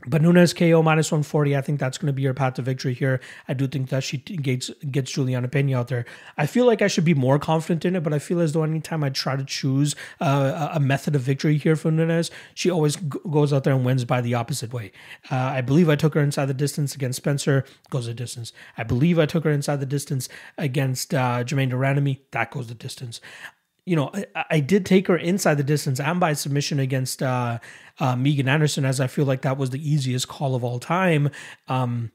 but 0.07 0.22
Nunes 0.22 0.53
KO 0.53 0.80
minus 0.80 1.11
140, 1.11 1.57
I 1.57 1.61
think 1.61 1.80
that's 1.80 1.99
going 1.99 2.07
to 2.07 2.12
be 2.12 2.22
your 2.22 2.32
path 2.32 2.55
to 2.55 2.62
victory 2.62 2.94
here. 2.94 3.20
I 3.49 3.55
do 3.55 3.66
think 3.66 3.88
that 3.88 4.05
she 4.05 4.18
gets, 4.18 4.70
gets 4.92 5.11
Juliana 5.11 5.49
Pena 5.49 5.76
out 5.76 5.88
there. 5.88 6.05
I 6.36 6.46
feel 6.46 6.66
like 6.66 6.82
I 6.82 6.86
should 6.86 7.05
be 7.05 7.14
more 7.14 7.40
confident 7.40 7.84
in 7.84 7.96
it, 7.96 8.05
but 8.05 8.14
I 8.14 8.20
feel 8.20 8.38
as 8.38 8.53
though 8.53 8.62
anytime 8.62 9.03
I 9.03 9.11
try 9.11 9.34
to 9.34 9.44
choose 9.44 9.96
uh, 10.20 10.70
a 10.72 10.78
method 10.78 11.16
of 11.16 11.22
victory 11.22 11.59
here 11.59 11.74
for 11.74 11.90
Nunes, 11.90 12.30
she 12.55 12.70
always 12.70 12.94
goes 12.94 13.53
out 13.53 13.64
there 13.64 13.74
and 13.74 13.84
wins 13.84 14.05
by 14.05 14.20
the 14.20 14.34
opposite 14.34 14.72
way. 14.72 14.92
Uh, 15.32 15.34
I 15.34 15.62
believe 15.62 15.88
I 15.88 15.96
took 15.96 16.14
her 16.14 16.20
inside 16.20 16.46
the 16.46 16.55
distance 16.55 16.94
against 16.94 17.16
Spencer, 17.16 17.64
goes 17.90 18.07
the 18.07 18.14
distance. 18.14 18.53
I 18.76 18.84
believe 18.84 19.18
I 19.18 19.26
took 19.26 19.42
her 19.42 19.51
inside 19.51 19.80
the 19.80 19.86
distance 19.86 20.28
against 20.57 21.12
uh, 21.12 21.42
Germaine 21.42 21.70
de 21.70 22.20
that 22.30 22.53
goes 22.53 22.68
the 22.68 22.74
distance 22.74 23.20
you 23.89 23.97
know, 23.97 24.11
I, 24.12 24.45
I, 24.51 24.61
did 24.61 24.84
take 24.84 25.09
her 25.09 25.16
inside 25.16 25.55
the 25.55 25.64
distance 25.64 25.99
and 25.99 26.20
by 26.20 26.34
submission 26.34 26.78
against 26.78 27.22
uh, 27.22 27.59
uh, 27.99 28.16
Megan 28.16 28.49
Anderson, 28.49 28.84
as 28.84 29.01
I 29.01 29.07
feel 29.07 29.24
like 29.24 29.43
that 29.43 29.57
was 29.57 29.70
the 29.70 29.91
easiest 29.91 30.28
call 30.28 30.55
of 30.55 30.62
all 30.62 30.78
time. 30.78 31.30
Um, 31.68 32.12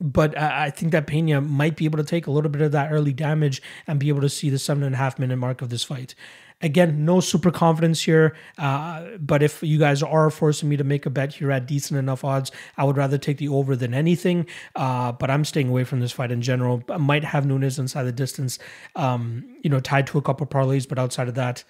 but 0.00 0.36
I, 0.38 0.70
think 0.70 0.92
that 0.92 1.06
Pena 1.06 1.40
might 1.40 1.76
be 1.76 1.84
able 1.84 1.98
to 1.98 2.04
take 2.04 2.26
a 2.26 2.30
little 2.30 2.50
bit 2.50 2.62
of 2.62 2.72
that 2.72 2.92
early 2.92 3.12
damage 3.12 3.60
and 3.86 3.98
be 3.98 4.08
able 4.08 4.20
to 4.20 4.28
see 4.28 4.48
the 4.48 4.58
seven 4.58 4.84
and 4.84 4.94
a 4.94 4.98
half 4.98 5.18
minute 5.18 5.36
mark 5.36 5.60
of 5.60 5.70
this 5.70 5.82
fight. 5.82 6.14
Again, 6.60 7.04
no 7.04 7.20
super 7.20 7.52
confidence 7.52 8.02
here, 8.02 8.34
uh, 8.58 9.10
but 9.20 9.44
if 9.44 9.62
you 9.62 9.78
guys 9.78 10.02
are 10.02 10.28
forcing 10.28 10.68
me 10.68 10.76
to 10.76 10.82
make 10.82 11.06
a 11.06 11.10
bet 11.10 11.34
here 11.34 11.52
at 11.52 11.66
decent 11.66 11.98
enough 11.98 12.24
odds, 12.24 12.50
I 12.76 12.82
would 12.82 12.96
rather 12.96 13.16
take 13.16 13.38
the 13.38 13.48
over 13.48 13.76
than 13.76 13.94
anything. 13.94 14.46
Uh, 14.74 15.12
but 15.12 15.30
I'm 15.30 15.44
staying 15.44 15.68
away 15.68 15.84
from 15.84 16.00
this 16.00 16.10
fight 16.10 16.32
in 16.32 16.42
general. 16.42 16.82
I 16.88 16.96
might 16.96 17.22
have 17.22 17.46
Nunes 17.46 17.78
inside 17.78 18.04
the 18.04 18.12
distance, 18.12 18.58
um, 18.96 19.44
you 19.62 19.70
know, 19.70 19.78
tied 19.78 20.08
to 20.08 20.18
a 20.18 20.22
couple 20.22 20.46
parlays, 20.48 20.88
but 20.88 20.98
outside 20.98 21.28
of 21.28 21.36
that, 21.36 21.62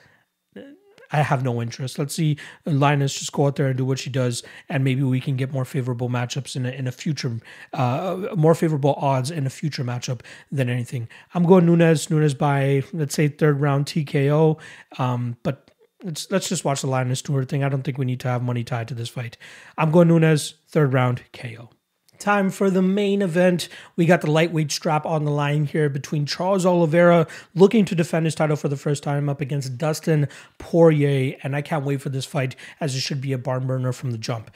I 1.12 1.22
have 1.22 1.42
no 1.42 1.60
interest. 1.62 1.98
Let's 1.98 2.14
see 2.14 2.36
Lioness 2.66 3.18
just 3.18 3.32
go 3.32 3.46
out 3.46 3.56
there 3.56 3.68
and 3.68 3.76
do 3.76 3.84
what 3.84 3.98
she 3.98 4.10
does, 4.10 4.42
and 4.68 4.84
maybe 4.84 5.02
we 5.02 5.20
can 5.20 5.36
get 5.36 5.52
more 5.52 5.64
favorable 5.64 6.08
matchups 6.08 6.56
in 6.56 6.66
a, 6.66 6.70
in 6.70 6.86
a 6.86 6.92
future, 6.92 7.38
uh, 7.72 8.28
more 8.36 8.54
favorable 8.54 8.94
odds 8.94 9.30
in 9.30 9.46
a 9.46 9.50
future 9.50 9.84
matchup 9.84 10.20
than 10.52 10.68
anything. 10.68 11.08
I'm 11.34 11.44
going 11.44 11.66
Nunes, 11.66 12.10
Nunes 12.10 12.34
by 12.34 12.82
let's 12.92 13.14
say 13.14 13.28
third 13.28 13.60
round 13.60 13.86
TKO, 13.86 14.58
um, 14.98 15.36
but 15.42 15.70
let's 16.02 16.30
let's 16.30 16.48
just 16.48 16.64
watch 16.64 16.82
the 16.82 16.88
Linus 16.88 17.20
Stewart 17.20 17.48
thing. 17.48 17.64
I 17.64 17.68
don't 17.68 17.82
think 17.82 17.98
we 17.98 18.04
need 18.04 18.20
to 18.20 18.28
have 18.28 18.42
money 18.42 18.64
tied 18.64 18.88
to 18.88 18.94
this 18.94 19.08
fight. 19.08 19.36
I'm 19.76 19.90
going 19.90 20.08
Nunes, 20.08 20.54
third 20.68 20.92
round 20.92 21.22
KO. 21.32 21.70
Time 22.18 22.50
for 22.50 22.68
the 22.68 22.82
main 22.82 23.22
event. 23.22 23.68
We 23.94 24.04
got 24.04 24.22
the 24.22 24.30
lightweight 24.30 24.72
strap 24.72 25.06
on 25.06 25.24
the 25.24 25.30
line 25.30 25.66
here 25.66 25.88
between 25.88 26.26
Charles 26.26 26.66
Oliveira 26.66 27.28
looking 27.54 27.84
to 27.84 27.94
defend 27.94 28.26
his 28.26 28.34
title 28.34 28.56
for 28.56 28.68
the 28.68 28.76
first 28.76 29.04
time 29.04 29.28
up 29.28 29.40
against 29.40 29.78
Dustin 29.78 30.26
Poirier. 30.58 31.36
And 31.44 31.54
I 31.54 31.62
can't 31.62 31.84
wait 31.84 32.02
for 32.02 32.08
this 32.08 32.24
fight 32.24 32.56
as 32.80 32.96
it 32.96 33.00
should 33.00 33.20
be 33.20 33.32
a 33.32 33.38
barn 33.38 33.68
burner 33.68 33.92
from 33.92 34.10
the 34.10 34.18
jump. 34.18 34.50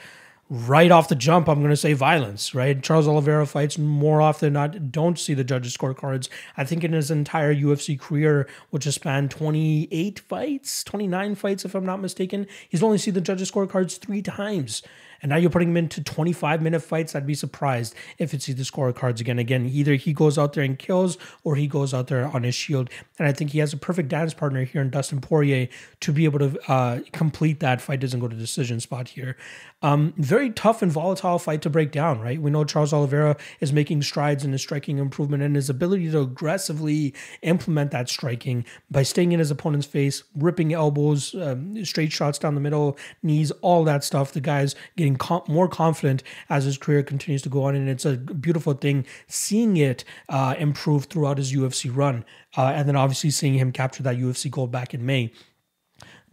Right 0.49 0.91
off 0.91 1.07
the 1.07 1.15
jump, 1.15 1.47
I'm 1.47 1.59
going 1.59 1.69
to 1.69 1.77
say 1.77 1.93
violence, 1.93 2.53
right? 2.53 2.83
Charles 2.83 3.07
Oliveira 3.07 3.47
fights 3.47 3.77
more 3.77 4.21
often 4.21 4.47
than 4.47 4.53
not. 4.53 4.91
Don't 4.91 5.17
see 5.17 5.33
the 5.33 5.45
judges' 5.45 5.75
scorecards. 5.75 6.27
I 6.57 6.65
think 6.65 6.83
in 6.83 6.91
his 6.91 7.09
entire 7.09 7.55
UFC 7.55 7.97
career, 7.97 8.47
which 8.71 8.83
has 8.83 8.95
spanned 8.95 9.31
28 9.31 10.19
fights, 10.19 10.83
29 10.83 11.35
fights, 11.35 11.63
if 11.63 11.75
I'm 11.75 11.85
not 11.85 12.01
mistaken, 12.01 12.45
he's 12.67 12.83
only 12.83 12.97
seen 12.97 13.13
the 13.13 13.21
judges' 13.21 13.49
scorecards 13.49 13.97
three 13.97 14.21
times 14.21 14.83
and 15.23 15.29
now 15.29 15.37
you're 15.37 15.49
putting 15.49 15.69
him 15.69 15.77
into 15.77 16.03
25 16.03 16.61
minute 16.61 16.81
fights. 16.81 17.15
I'd 17.15 17.25
be 17.25 17.33
surprised 17.33 17.95
if 18.17 18.33
it's 18.33 18.49
either 18.49 18.63
scorecards 18.63 19.21
again. 19.21 19.39
Again, 19.39 19.65
either 19.65 19.95
he 19.95 20.11
goes 20.11 20.37
out 20.37 20.51
there 20.51 20.65
and 20.65 20.77
kills 20.77 21.17
or 21.45 21.55
he 21.55 21.65
goes 21.65 21.93
out 21.93 22.07
there 22.07 22.27
on 22.27 22.43
his 22.43 22.53
shield. 22.53 22.89
And 23.17 23.27
I 23.27 23.31
think 23.31 23.51
he 23.51 23.59
has 23.59 23.71
a 23.71 23.77
perfect 23.77 24.09
dance 24.09 24.33
partner 24.33 24.65
here 24.65 24.81
in 24.81 24.89
Dustin 24.89 25.21
Poirier 25.21 25.69
to 26.01 26.11
be 26.11 26.25
able 26.25 26.39
to 26.39 26.71
uh, 26.71 26.99
complete 27.13 27.61
that 27.61 27.79
fight. 27.79 28.01
Doesn't 28.01 28.19
go 28.19 28.27
to 28.27 28.35
decision 28.35 28.81
spot 28.81 29.07
here. 29.07 29.37
Um, 29.83 30.13
very 30.15 30.49
tough 30.49 30.81
and 30.81 30.89
volatile 30.89 31.37
fight 31.37 31.61
to 31.63 31.69
break 31.69 31.91
down, 31.91 32.21
right? 32.21 32.41
We 32.41 32.49
know 32.49 32.63
Charles 32.63 32.93
Oliveira 32.93 33.35
is 33.59 33.73
making 33.73 34.01
strides 34.03 34.45
in 34.45 34.53
his 34.53 34.61
striking 34.61 34.97
improvement 34.97 35.43
and 35.43 35.57
his 35.57 35.69
ability 35.69 36.09
to 36.11 36.21
aggressively 36.21 37.13
implement 37.41 37.91
that 37.91 38.07
striking 38.07 38.63
by 38.89 39.03
staying 39.03 39.33
in 39.33 39.39
his 39.39 39.51
opponent's 39.51 39.85
face, 39.85 40.23
ripping 40.37 40.71
elbows, 40.71 41.35
um, 41.35 41.83
straight 41.83 42.13
shots 42.13 42.39
down 42.39 42.55
the 42.55 42.61
middle, 42.61 42.97
knees, 43.21 43.51
all 43.61 43.83
that 43.83 44.05
stuff. 44.05 44.31
The 44.31 44.39
guy's 44.39 44.73
getting 44.95 45.17
com- 45.17 45.43
more 45.49 45.67
confident 45.67 46.23
as 46.49 46.63
his 46.63 46.77
career 46.77 47.03
continues 47.03 47.41
to 47.41 47.49
go 47.49 47.63
on, 47.65 47.75
and 47.75 47.89
it's 47.89 48.05
a 48.05 48.15
beautiful 48.15 48.73
thing 48.73 49.05
seeing 49.27 49.75
it 49.75 50.05
uh, 50.29 50.55
improve 50.57 51.05
throughout 51.05 51.37
his 51.37 51.51
UFC 51.51 51.91
run, 51.93 52.23
uh, 52.55 52.67
and 52.67 52.87
then 52.87 52.95
obviously 52.95 53.31
seeing 53.31 53.55
him 53.55 53.73
capture 53.73 54.03
that 54.03 54.15
UFC 54.15 54.49
gold 54.49 54.71
back 54.71 54.93
in 54.93 55.05
May. 55.05 55.33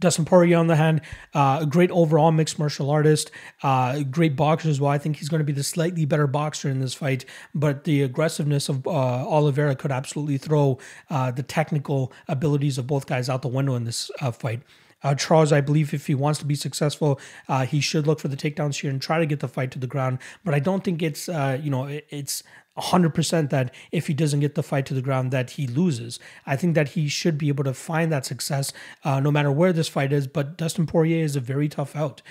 Dustin 0.01 0.25
Poirier 0.25 0.57
on 0.57 0.67
the 0.67 0.77
hand, 0.77 1.01
uh, 1.35 1.61
a 1.63 1.67
great 1.67 1.91
overall 1.91 2.33
mixed 2.33 2.59
martial 2.59 2.91
artist, 2.91 3.31
uh, 3.63 4.03
great 4.03 4.35
boxer 4.37 4.69
as 4.69 4.81
well. 4.81 4.91
I 4.91 4.99
think 4.99 5.17
he's 5.17 5.29
going 5.29 5.41
to 5.41 5.45
be 5.45 5.53
the 5.53 5.63
slightly 5.63 6.05
better 6.05 6.27
boxer 6.27 6.69
in 6.69 6.81
this 6.81 6.95
fight, 6.95 7.25
but 7.55 7.85
the 7.85 8.03
aggressiveness 8.03 8.69
of 8.69 8.87
uh, 8.87 8.91
Oliveira 8.91 9.77
could 9.77 9.93
absolutely 9.93 10.39
throw 10.39 10.79
uh, 11.11 11.31
the 11.31 11.43
technical 11.43 12.13
abilities 12.29 12.79
of 12.79 12.87
both 12.87 13.07
guys 13.07 13.29
out 13.29 13.43
the 13.43 13.49
window 13.49 13.75
in 13.75 13.85
this 13.85 14.11
uh, 14.21 14.31
fight. 14.31 14.63
Uh, 15.03 15.15
Charles, 15.15 15.53
I 15.53 15.61
believe 15.61 15.95
if 15.95 16.07
he 16.07 16.15
wants 16.15 16.39
to 16.41 16.45
be 16.45 16.55
successful, 16.55 17.19
uh, 17.49 17.65
he 17.65 17.81
should 17.81 18.07
look 18.07 18.21
for 18.21 18.29
the 18.29 18.37
takedowns 18.37 18.81
here 18.81 18.91
and 18.91 19.01
try 19.01 19.19
to 19.19 19.27
get 19.27 19.41
the 19.41 19.49
fight 19.49 19.71
to 19.73 19.79
the 19.79 19.87
ground. 19.87 20.19
But 20.45 20.55
I 20.55 20.59
don't 20.59 20.85
think 20.85 21.03
it's, 21.03 21.29
uh, 21.29 21.59
you 21.63 21.71
know, 21.71 21.87
it, 21.87 22.07
it's 22.11 22.43
100% 22.81 23.51
that 23.51 23.75
if 23.93 24.07
he 24.07 24.15
doesn't 24.15 24.41
get 24.41 24.55
the 24.55 24.63
fight 24.63 24.87
to 24.87 24.95
the 24.95 25.03
ground 25.03 25.31
that 25.31 25.51
he 25.51 25.67
loses. 25.67 26.19
I 26.47 26.57
think 26.57 26.75
that 26.75 26.91
he 26.91 27.09
should 27.09 27.39
be 27.39 27.49
able 27.49 27.65
to 27.65 27.75
find 27.75 28.11
that 28.13 28.27
success 28.27 28.73
uh, 29.05 29.21
no 29.21 29.31
matter 29.31 29.51
where 29.53 29.73
this 29.73 29.89
fight 29.89 30.13
is, 30.13 30.27
but 30.27 30.57
Dustin 30.57 30.87
Poirier 30.87 31.25
is 31.25 31.37
a 31.37 31.41
very 31.41 31.69
tough 31.69 31.95
out. 31.95 32.23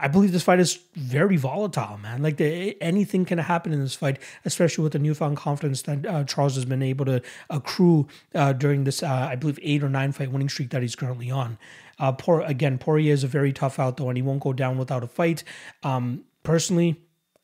I 0.00 0.08
believe 0.08 0.32
this 0.32 0.44
fight 0.44 0.60
is 0.60 0.78
very 0.94 1.36
volatile, 1.36 1.98
man. 1.98 2.22
Like 2.22 2.36
the, 2.36 2.80
anything 2.80 3.24
can 3.24 3.38
happen 3.38 3.72
in 3.72 3.80
this 3.80 3.94
fight, 3.94 4.20
especially 4.44 4.84
with 4.84 4.92
the 4.92 4.98
newfound 4.98 5.36
confidence 5.36 5.82
that 5.82 6.06
uh, 6.06 6.24
Charles 6.24 6.54
has 6.54 6.64
been 6.64 6.82
able 6.82 7.04
to 7.06 7.20
accrue 7.50 8.06
uh, 8.34 8.52
during 8.52 8.84
this, 8.84 9.02
uh, 9.02 9.28
I 9.30 9.36
believe, 9.36 9.58
eight 9.62 9.82
or 9.82 9.88
nine 9.88 10.12
fight 10.12 10.30
winning 10.30 10.48
streak 10.48 10.70
that 10.70 10.82
he's 10.82 10.94
currently 10.94 11.30
on. 11.30 11.58
Uh, 11.98 12.14
again, 12.44 12.78
Poirier 12.78 13.12
is 13.12 13.24
a 13.24 13.28
very 13.28 13.52
tough 13.52 13.78
out 13.78 13.96
though, 13.96 14.08
and 14.08 14.16
he 14.16 14.22
won't 14.22 14.40
go 14.40 14.52
down 14.52 14.78
without 14.78 15.02
a 15.02 15.08
fight. 15.08 15.42
Um, 15.82 16.24
personally, 16.44 16.96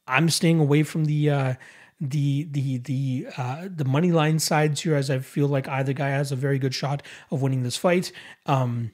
I'm 0.07 0.31
staying 0.31 0.61
away 0.61 0.83
from 0.83 1.07
the 1.07 1.31
uh, 1.31 1.55
the 2.11 2.45
the 2.51 2.79
the 2.79 3.27
uh, 3.37 3.69
the 3.75 3.85
money 3.85 4.13
line 4.13 4.39
sides 4.39 4.83
here, 4.83 4.95
as 4.95 5.11
I 5.11 5.19
feel 5.19 5.49
like 5.49 5.69
either 5.69 5.93
guy 5.93 6.11
has 6.11 6.33
a 6.33 6.37
very 6.37 6.59
good 6.59 6.75
shot 6.75 7.03
of 7.31 7.43
winning 7.43 7.63
this 7.63 7.77
fight. 7.77 8.13
Um, 8.47 8.93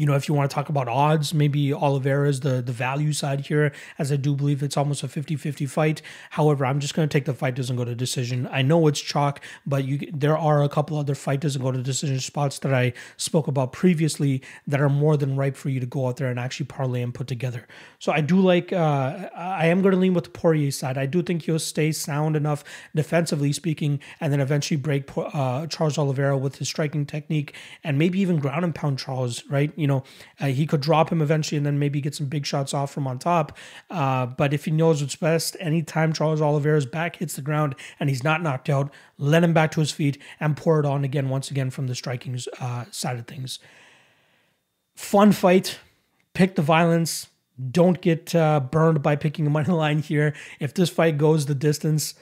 you 0.00 0.06
know, 0.06 0.14
if 0.14 0.28
you 0.30 0.34
want 0.34 0.50
to 0.50 0.54
talk 0.54 0.70
about 0.70 0.88
odds, 0.88 1.34
maybe 1.34 1.74
Oliveira 1.74 2.26
is 2.26 2.40
the, 2.40 2.62
the 2.62 2.72
value 2.72 3.12
side 3.12 3.42
here, 3.42 3.70
as 3.98 4.10
I 4.10 4.16
do 4.16 4.34
believe 4.34 4.62
it's 4.62 4.78
almost 4.78 5.02
a 5.02 5.08
50 5.08 5.36
50 5.36 5.66
fight. 5.66 6.00
However, 6.30 6.64
I'm 6.64 6.80
just 6.80 6.94
going 6.94 7.06
to 7.06 7.12
take 7.12 7.26
the 7.26 7.34
fight 7.34 7.54
doesn't 7.54 7.76
go 7.76 7.84
to 7.84 7.94
decision. 7.94 8.48
I 8.50 8.62
know 8.62 8.86
it's 8.86 8.98
chalk, 8.98 9.44
but 9.66 9.84
you 9.84 10.10
there 10.10 10.38
are 10.38 10.62
a 10.62 10.70
couple 10.70 10.96
other 10.96 11.14
fight 11.14 11.40
doesn't 11.40 11.60
go 11.60 11.70
to 11.70 11.82
decision 11.82 12.18
spots 12.18 12.60
that 12.60 12.72
I 12.72 12.94
spoke 13.18 13.46
about 13.46 13.72
previously 13.72 14.40
that 14.66 14.80
are 14.80 14.88
more 14.88 15.18
than 15.18 15.36
ripe 15.36 15.54
for 15.54 15.68
you 15.68 15.80
to 15.80 15.86
go 15.86 16.06
out 16.06 16.16
there 16.16 16.28
and 16.28 16.40
actually 16.40 16.64
parlay 16.64 17.02
and 17.02 17.12
put 17.12 17.26
together. 17.26 17.68
So 17.98 18.10
I 18.10 18.22
do 18.22 18.40
like, 18.40 18.72
uh, 18.72 19.28
I 19.36 19.66
am 19.66 19.82
going 19.82 19.92
to 19.92 20.00
lean 20.00 20.14
with 20.14 20.24
the 20.24 20.30
Poirier 20.30 20.70
side. 20.70 20.96
I 20.96 21.04
do 21.04 21.20
think 21.22 21.42
he'll 21.42 21.58
stay 21.58 21.92
sound 21.92 22.36
enough 22.36 22.64
defensively 22.94 23.52
speaking, 23.52 24.00
and 24.18 24.32
then 24.32 24.40
eventually 24.40 24.78
break 24.78 25.10
uh, 25.14 25.66
Charles 25.66 25.98
Oliveira 25.98 26.38
with 26.38 26.56
his 26.56 26.68
striking 26.68 27.04
technique 27.04 27.54
and 27.84 27.98
maybe 27.98 28.18
even 28.20 28.38
ground 28.38 28.64
and 28.64 28.74
pound 28.74 28.98
Charles, 28.98 29.44
right? 29.50 29.70
You 29.76 29.89
know, 29.89 29.89
uh, 30.40 30.46
he 30.46 30.66
could 30.66 30.80
drop 30.80 31.10
him 31.10 31.20
eventually 31.20 31.56
and 31.56 31.66
then 31.66 31.78
maybe 31.78 32.00
get 32.00 32.14
some 32.14 32.26
big 32.26 32.46
shots 32.46 32.72
off 32.72 32.92
from 32.92 33.06
on 33.06 33.18
top. 33.18 33.56
Uh, 33.90 34.26
but 34.26 34.54
if 34.54 34.64
he 34.64 34.70
knows 34.70 35.02
what's 35.02 35.16
best, 35.16 35.56
anytime 35.60 36.12
Charles 36.12 36.40
Oliveira's 36.40 36.86
back 36.86 37.16
hits 37.16 37.34
the 37.34 37.42
ground 37.42 37.74
and 37.98 38.08
he's 38.08 38.24
not 38.24 38.42
knocked 38.42 38.68
out, 38.68 38.92
let 39.18 39.44
him 39.44 39.52
back 39.52 39.70
to 39.72 39.80
his 39.80 39.90
feet 39.90 40.18
and 40.38 40.56
pour 40.56 40.80
it 40.80 40.86
on 40.86 41.04
again, 41.04 41.28
once 41.28 41.50
again, 41.50 41.70
from 41.70 41.86
the 41.86 41.94
striking 41.94 42.38
uh, 42.60 42.84
side 42.90 43.18
of 43.18 43.26
things. 43.26 43.58
Fun 44.96 45.32
fight. 45.32 45.78
Pick 46.34 46.54
the 46.54 46.62
violence. 46.62 47.28
Don't 47.70 48.00
get 48.00 48.34
uh, 48.34 48.60
burned 48.60 49.02
by 49.02 49.16
picking 49.16 49.46
a 49.46 49.50
money 49.50 49.68
line 49.72 49.98
here. 49.98 50.34
If 50.58 50.74
this 50.74 50.90
fight 50.90 51.18
goes 51.18 51.46
the 51.46 51.54
distance, 51.54 52.14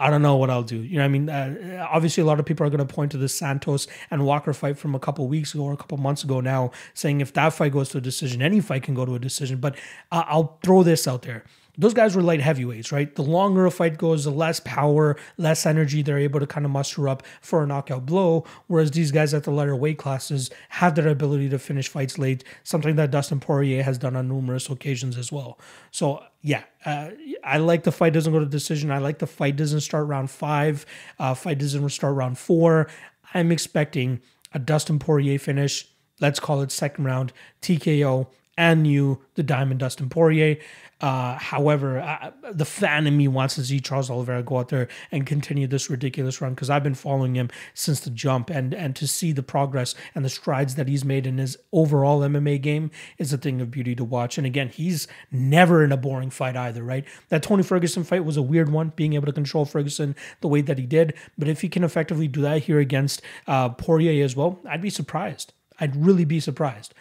I 0.00 0.10
don't 0.10 0.22
know 0.22 0.36
what 0.36 0.48
I'll 0.48 0.62
do. 0.62 0.76
You 0.76 0.98
know, 0.98 1.04
I 1.04 1.08
mean, 1.08 1.28
uh, 1.28 1.86
obviously, 1.90 2.22
a 2.22 2.26
lot 2.26 2.38
of 2.38 2.46
people 2.46 2.64
are 2.64 2.70
going 2.70 2.86
to 2.86 2.94
point 2.94 3.10
to 3.12 3.18
the 3.18 3.28
Santos 3.28 3.88
and 4.10 4.24
Walker 4.24 4.52
fight 4.52 4.78
from 4.78 4.94
a 4.94 5.00
couple 5.00 5.26
weeks 5.26 5.54
ago 5.54 5.64
or 5.64 5.72
a 5.72 5.76
couple 5.76 5.98
months 5.98 6.22
ago 6.22 6.40
now, 6.40 6.70
saying 6.94 7.20
if 7.20 7.32
that 7.32 7.52
fight 7.52 7.72
goes 7.72 7.88
to 7.90 7.98
a 7.98 8.00
decision, 8.00 8.40
any 8.40 8.60
fight 8.60 8.84
can 8.84 8.94
go 8.94 9.04
to 9.04 9.16
a 9.16 9.18
decision. 9.18 9.58
But 9.58 9.74
uh, 10.12 10.22
I'll 10.26 10.58
throw 10.62 10.84
this 10.84 11.08
out 11.08 11.22
there 11.22 11.44
those 11.78 11.94
guys 11.94 12.16
were 12.16 12.22
light 12.22 12.40
heavyweights, 12.40 12.90
right? 12.90 13.14
The 13.14 13.22
longer 13.22 13.64
a 13.64 13.70
fight 13.70 13.96
goes, 13.96 14.24
the 14.24 14.32
less 14.32 14.58
power, 14.60 15.16
less 15.36 15.64
energy 15.64 16.02
they're 16.02 16.18
able 16.18 16.40
to 16.40 16.46
kind 16.46 16.66
of 16.66 16.72
muster 16.72 17.08
up 17.08 17.22
for 17.40 17.62
a 17.62 17.66
knockout 17.66 18.04
blow. 18.04 18.44
Whereas 18.66 18.90
these 18.90 19.12
guys 19.12 19.32
at 19.32 19.44
the 19.44 19.52
lighter 19.52 19.76
weight 19.76 19.96
classes 19.96 20.50
have 20.70 20.96
that 20.96 21.06
ability 21.06 21.48
to 21.50 21.58
finish 21.58 21.88
fights 21.88 22.18
late, 22.18 22.42
something 22.64 22.96
that 22.96 23.12
Dustin 23.12 23.38
Poirier 23.38 23.84
has 23.84 23.96
done 23.96 24.16
on 24.16 24.26
numerous 24.28 24.68
occasions 24.68 25.16
as 25.16 25.30
well. 25.30 25.56
So, 25.92 26.24
yeah, 26.42 26.64
uh, 26.84 27.10
I 27.44 27.58
like 27.58 27.84
the 27.84 27.92
fight 27.92 28.12
doesn't 28.12 28.32
go 28.32 28.40
to 28.40 28.46
decision. 28.46 28.90
I 28.90 28.98
like 28.98 29.20
the 29.20 29.26
fight 29.28 29.54
doesn't 29.54 29.80
start 29.80 30.08
round 30.08 30.30
five, 30.30 30.84
uh, 31.20 31.34
fight 31.34 31.58
doesn't 31.58 31.88
start 31.90 32.16
round 32.16 32.38
four. 32.38 32.88
I'm 33.34 33.52
expecting 33.52 34.20
a 34.52 34.58
Dustin 34.58 34.98
Poirier 34.98 35.38
finish. 35.38 35.86
Let's 36.20 36.40
call 36.40 36.60
it 36.62 36.72
second 36.72 37.04
round 37.04 37.32
TKO 37.62 38.26
and 38.58 38.88
you, 38.88 39.22
the 39.36 39.44
Diamond 39.44 39.78
Dustin 39.78 40.08
Poirier. 40.08 40.56
Uh, 41.00 41.38
however, 41.38 42.00
I, 42.00 42.32
the 42.50 42.64
fan 42.64 43.06
in 43.06 43.16
me 43.16 43.28
wants 43.28 43.54
to 43.54 43.64
see 43.64 43.78
Charles 43.78 44.10
Oliveira 44.10 44.42
go 44.42 44.58
out 44.58 44.68
there 44.68 44.88
and 45.12 45.24
continue 45.24 45.68
this 45.68 45.88
ridiculous 45.88 46.40
run 46.40 46.54
because 46.54 46.70
I've 46.70 46.82
been 46.82 46.94
following 46.94 47.36
him 47.36 47.50
since 47.72 48.00
the 48.00 48.10
jump, 48.10 48.50
and 48.50 48.74
and 48.74 48.96
to 48.96 49.06
see 49.06 49.30
the 49.30 49.42
progress 49.42 49.94
and 50.14 50.24
the 50.24 50.28
strides 50.28 50.74
that 50.74 50.88
he's 50.88 51.04
made 51.04 51.26
in 51.26 51.38
his 51.38 51.56
overall 51.72 52.20
MMA 52.20 52.60
game 52.60 52.90
is 53.16 53.32
a 53.32 53.38
thing 53.38 53.60
of 53.60 53.70
beauty 53.70 53.94
to 53.94 54.04
watch. 54.04 54.38
And 54.38 54.46
again, 54.46 54.68
he's 54.68 55.06
never 55.30 55.84
in 55.84 55.92
a 55.92 55.96
boring 55.96 56.30
fight 56.30 56.56
either, 56.56 56.82
right? 56.82 57.04
That 57.28 57.44
Tony 57.44 57.62
Ferguson 57.62 58.02
fight 58.02 58.24
was 58.24 58.36
a 58.36 58.42
weird 58.42 58.70
one, 58.70 58.92
being 58.96 59.12
able 59.12 59.26
to 59.26 59.32
control 59.32 59.64
Ferguson 59.64 60.16
the 60.40 60.48
way 60.48 60.62
that 60.62 60.78
he 60.78 60.86
did. 60.86 61.14
But 61.36 61.48
if 61.48 61.60
he 61.60 61.68
can 61.68 61.84
effectively 61.84 62.26
do 62.26 62.40
that 62.42 62.64
here 62.64 62.80
against 62.80 63.22
uh, 63.46 63.68
Poirier 63.68 64.24
as 64.24 64.34
well, 64.34 64.60
I'd 64.68 64.82
be 64.82 64.90
surprised. 64.90 65.52
I'd 65.78 65.94
really 65.94 66.24
be 66.24 66.40
surprised. 66.40 66.92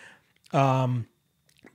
Um, 0.54 1.08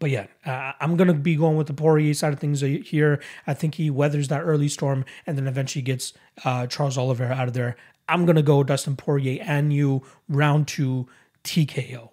but 0.03 0.11
yeah, 0.11 0.27
uh, 0.45 0.73
I'm 0.81 0.97
gonna 0.97 1.15
be 1.15 1.37
going 1.37 1.57
with 1.57 1.69
the 1.69 1.75
Poirier 1.75 2.13
side 2.13 2.33
of 2.33 2.41
things 2.41 2.61
here. 2.61 3.23
I 3.47 3.55
think 3.55 3.77
he 3.77 3.89
weathers 3.89 4.27
that 4.29 4.41
early 4.41 4.67
storm 4.67 5.05
and 5.29 5.39
then 5.39 5.47
eventually 5.47 5.83
gets 5.83 6.13
uh, 6.45 6.67
Charles 6.67 6.99
Oliveira 6.99 7.37
out 7.37 7.47
of 7.47 7.55
there. 7.55 7.77
I'm 8.09 8.27
gonna 8.27 8.43
go 8.43 8.65
Dustin 8.65 8.97
Poirier 8.97 9.41
and 9.47 9.73
you 9.73 10.03
round 10.29 10.67
two 10.67 11.07
TKO. 11.45 12.11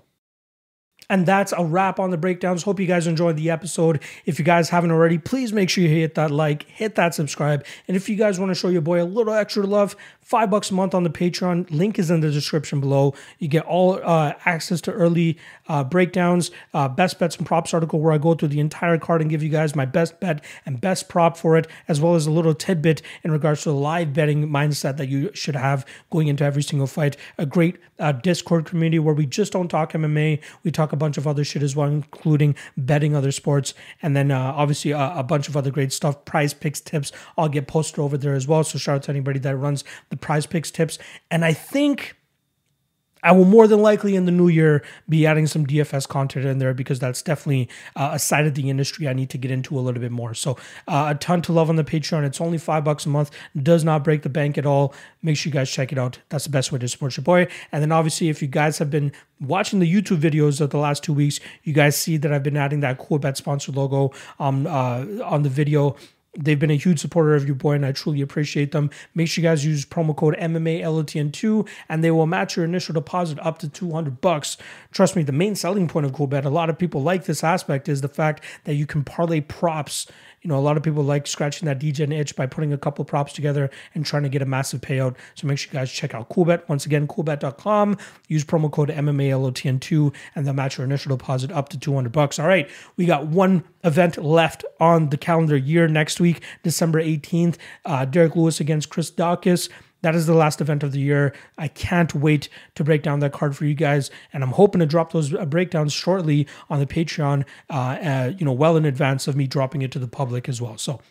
And 1.09 1.25
that's 1.25 1.51
a 1.57 1.65
wrap 1.65 1.99
on 1.99 2.11
the 2.11 2.17
breakdowns. 2.17 2.61
Hope 2.61 2.79
you 2.79 2.85
guys 2.85 3.07
enjoyed 3.07 3.37
the 3.37 3.49
episode. 3.49 4.03
If 4.27 4.37
you 4.37 4.45
guys 4.45 4.69
haven't 4.69 4.91
already, 4.91 5.17
please 5.17 5.51
make 5.51 5.71
sure 5.71 5.83
you 5.83 5.89
hit 5.89 6.13
that 6.13 6.29
like, 6.29 6.67
hit 6.69 6.93
that 6.93 7.15
subscribe. 7.15 7.65
And 7.87 7.97
if 7.97 8.07
you 8.07 8.15
guys 8.15 8.39
want 8.39 8.51
to 8.51 8.55
show 8.55 8.69
your 8.69 8.81
boy 8.81 9.01
a 9.01 9.05
little 9.05 9.33
extra 9.33 9.65
love, 9.65 9.95
five 10.29 10.51
bucks 10.51 10.69
a 10.69 10.75
month 10.75 10.93
on 10.93 11.01
the 11.01 11.09
Patreon. 11.09 11.65
Link 11.71 11.97
is 11.97 12.11
in 12.11 12.19
the 12.19 12.29
description 12.29 12.79
below. 12.79 13.15
You 13.39 13.47
get 13.47 13.65
all 13.65 13.99
uh, 14.03 14.33
access 14.45 14.79
to 14.81 14.91
early 14.91 15.39
uh, 15.67 15.83
breakdowns, 15.83 16.51
uh, 16.71 16.87
best 16.87 17.17
bets 17.17 17.35
and 17.37 17.47
props 17.47 17.73
article 17.73 17.99
where 17.99 18.13
I 18.13 18.19
go 18.19 18.35
through 18.35 18.49
the 18.49 18.59
entire 18.59 18.99
card 18.99 19.21
and 19.21 19.29
give 19.31 19.41
you 19.41 19.49
guys 19.49 19.75
my 19.75 19.85
best 19.85 20.19
bet 20.19 20.43
and 20.67 20.79
best 20.79 21.09
prop 21.09 21.35
for 21.35 21.57
it, 21.57 21.65
as 21.87 21.99
well 21.99 22.13
as 22.13 22.27
a 22.27 22.31
little 22.31 22.53
tidbit 22.53 23.01
in 23.23 23.31
regards 23.31 23.63
to 23.63 23.69
the 23.69 23.75
live 23.75 24.13
betting 24.13 24.47
mindset 24.47 24.97
that 24.97 25.09
you 25.09 25.31
should 25.33 25.55
have 25.55 25.83
going 26.11 26.27
into 26.27 26.43
every 26.43 26.61
single 26.61 26.85
fight. 26.85 27.17
A 27.39 27.47
great 27.47 27.77
uh, 27.97 28.11
Discord 28.11 28.65
community 28.65 28.99
where 28.99 29.15
we 29.15 29.25
just 29.25 29.53
don't 29.53 29.67
talk 29.67 29.93
MMA, 29.93 30.41
we 30.63 30.69
talk 30.69 30.93
a 30.93 30.95
bunch 30.95 31.17
of 31.17 31.25
other 31.25 31.43
shit 31.43 31.63
as 31.63 31.75
well, 31.75 31.87
including 31.87 32.53
betting 32.77 33.15
other 33.15 33.31
sports, 33.31 33.73
and 34.01 34.15
then 34.15 34.29
uh, 34.29 34.53
obviously 34.55 34.91
a, 34.91 35.13
a, 35.15 35.23
bunch 35.23 35.47
of 35.49 35.57
other 35.57 35.71
great 35.71 35.91
stuff. 35.91 36.23
Prize 36.25 36.53
picks 36.53 36.79
tips 36.79 37.11
all 37.35 37.49
get 37.49 37.67
posted 37.67 37.99
over 37.99 38.17
there 38.17 38.33
as 38.33 38.47
well. 38.47 38.63
So 38.63 38.77
shout 38.77 38.97
out 38.97 39.03
to 39.03 39.11
anybody 39.11 39.39
that 39.39 39.55
runs 39.55 39.83
the 40.09 40.17
prize 40.21 40.45
picks 40.45 40.71
tips. 40.71 40.97
And 41.31 41.43
I 41.43 41.53
think 41.53 42.15
I 43.21 43.31
will 43.31 43.45
more 43.45 43.67
than 43.67 43.81
likely 43.81 44.15
in 44.15 44.25
the 44.25 44.31
new 44.31 44.47
year 44.47 44.83
be 45.07 45.25
adding 45.25 45.45
some 45.47 45.65
DFS 45.65 46.07
content 46.07 46.45
in 46.45 46.59
there 46.59 46.73
because 46.73 46.99
that's 46.99 47.21
definitely 47.21 47.67
uh, 47.95 48.11
a 48.13 48.19
side 48.19 48.45
of 48.47 48.53
the 48.53 48.69
industry 48.69 49.07
I 49.07 49.13
need 49.13 49.29
to 49.31 49.37
get 49.37 49.51
into 49.51 49.77
a 49.77 49.81
little 49.81 49.99
bit 49.99 50.11
more. 50.11 50.33
So 50.33 50.57
uh, 50.87 51.07
a 51.09 51.15
ton 51.15 51.41
to 51.43 51.53
love 51.53 51.69
on 51.69 51.75
the 51.75 51.83
Patreon. 51.83 52.23
It's 52.23 52.39
only 52.39 52.57
five 52.57 52.83
bucks 52.83 53.05
a 53.05 53.09
month. 53.09 53.31
Does 53.61 53.83
not 53.83 54.03
break 54.03 54.21
the 54.21 54.29
bank 54.29 54.57
at 54.57 54.65
all. 54.65 54.93
Make 55.21 55.37
sure 55.37 55.49
you 55.49 55.53
guys 55.53 55.69
check 55.69 55.91
it 55.91 55.97
out. 55.97 56.19
That's 56.29 56.45
the 56.45 56.49
best 56.49 56.71
way 56.71 56.79
to 56.79 56.87
support 56.87 57.17
your 57.17 57.23
boy. 57.23 57.47
And 57.71 57.81
then 57.81 57.91
obviously, 57.91 58.29
if 58.29 58.41
you 58.41 58.47
guys 58.47 58.77
have 58.77 58.89
been 58.89 59.11
watching 59.41 59.79
the 59.79 59.93
YouTube 59.93 60.19
videos 60.19 60.61
of 60.61 60.69
the 60.69 60.77
last 60.77 61.03
two 61.03 61.13
weeks, 61.13 61.39
you 61.63 61.73
guys 61.73 61.97
see 61.97 62.17
that 62.17 62.31
I've 62.31 62.43
been 62.43 62.57
adding 62.57 62.79
that 62.81 62.97
cool 62.97 63.19
bet 63.19 63.35
sponsor 63.35 63.71
logo 63.71 64.11
um, 64.39 64.65
uh, 64.65 65.05
on 65.23 65.43
the 65.43 65.49
video. 65.49 65.95
They've 66.37 66.59
been 66.59 66.69
a 66.69 66.75
huge 66.75 66.99
supporter 66.99 67.33
of 67.33 67.45
your 67.45 67.55
boy, 67.55 67.73
and 67.73 67.85
I 67.85 67.91
truly 67.91 68.21
appreciate 68.21 68.71
them. 68.71 68.91
Make 69.15 69.27
sure 69.27 69.41
you 69.41 69.49
guys 69.49 69.65
use 69.65 69.85
promo 69.85 70.15
code 70.15 70.35
MMALOTN2, 70.37 71.67
and 71.89 72.03
they 72.03 72.11
will 72.11 72.27
match 72.27 72.55
your 72.55 72.65
initial 72.65 72.93
deposit 72.93 73.39
up 73.39 73.57
to 73.59 73.69
200 73.69 74.21
bucks. 74.21 74.55
Trust 74.91 75.15
me, 75.15 75.23
the 75.23 75.31
main 75.31 75.55
selling 75.55 75.87
point 75.87 76.05
of 76.05 76.11
Coolbet, 76.11 76.45
a 76.45 76.49
lot 76.49 76.69
of 76.69 76.77
people 76.77 77.01
like 77.01 77.25
this 77.25 77.43
aspect, 77.43 77.89
is 77.89 78.01
the 78.01 78.07
fact 78.07 78.43
that 78.65 78.75
you 78.75 78.85
can 78.85 79.03
parlay 79.03 79.41
props 79.41 80.05
you 80.41 80.47
know, 80.47 80.57
a 80.57 80.61
lot 80.61 80.77
of 80.77 80.83
people 80.83 81.03
like 81.03 81.27
scratching 81.27 81.65
that 81.67 81.79
DJ 81.79 82.11
itch 82.11 82.35
by 82.35 82.45
putting 82.45 82.71
a 82.71 82.77
couple 82.77 83.03
props 83.05 83.33
together 83.33 83.69
and 83.93 84.05
trying 84.05 84.23
to 84.23 84.29
get 84.29 84.41
a 84.41 84.45
massive 84.45 84.81
payout. 84.81 85.15
So 85.35 85.47
make 85.47 85.57
sure 85.57 85.69
you 85.71 85.79
guys 85.79 85.91
check 85.91 86.13
out 86.13 86.29
Coolbet. 86.29 86.67
Once 86.69 86.85
again, 86.85 87.07
coolbet.com. 87.07 87.97
Use 88.27 88.45
promo 88.45 88.71
code 88.71 88.89
MMALOTN2 88.89 90.13
and 90.35 90.45
they'll 90.45 90.53
match 90.53 90.77
your 90.77 90.85
initial 90.85 91.15
deposit 91.15 91.51
up 91.51 91.69
to 91.69 91.79
200 91.79 92.11
bucks. 92.11 92.39
All 92.39 92.47
right, 92.47 92.69
we 92.95 93.05
got 93.05 93.27
one 93.27 93.63
event 93.83 94.17
left 94.17 94.65
on 94.79 95.09
the 95.09 95.17
calendar 95.17 95.57
year 95.57 95.87
next 95.87 96.19
week, 96.19 96.41
December 96.63 97.01
18th. 97.01 97.57
Uh, 97.85 98.05
Derrick 98.05 98.35
Lewis 98.35 98.59
against 98.59 98.89
Chris 98.89 99.11
Daukaus. 99.11 99.69
That 100.01 100.15
is 100.15 100.27
the 100.27 100.33
last 100.33 100.61
event 100.61 100.83
of 100.83 100.91
the 100.91 100.99
year. 100.99 101.33
I 101.57 101.67
can't 101.67 102.13
wait 102.15 102.49
to 102.75 102.83
break 102.83 103.03
down 103.03 103.19
that 103.19 103.33
card 103.33 103.55
for 103.55 103.65
you 103.65 103.73
guys, 103.73 104.09
and 104.31 104.43
I'm 104.43 104.51
hoping 104.51 104.79
to 104.79 104.85
drop 104.85 105.11
those 105.11 105.33
uh, 105.33 105.45
breakdowns 105.45 105.93
shortly 105.93 106.47
on 106.69 106.79
the 106.79 106.85
Patreon. 106.85 107.45
Uh, 107.69 107.73
uh, 107.73 108.33
you 108.37 108.45
know, 108.45 108.53
well 108.53 108.77
in 108.77 108.85
advance 108.85 109.27
of 109.27 109.35
me 109.35 109.47
dropping 109.47 109.81
it 109.81 109.91
to 109.91 109.99
the 109.99 110.07
public 110.07 110.47
as 110.47 110.61
well. 110.61 110.77
So 110.77 111.01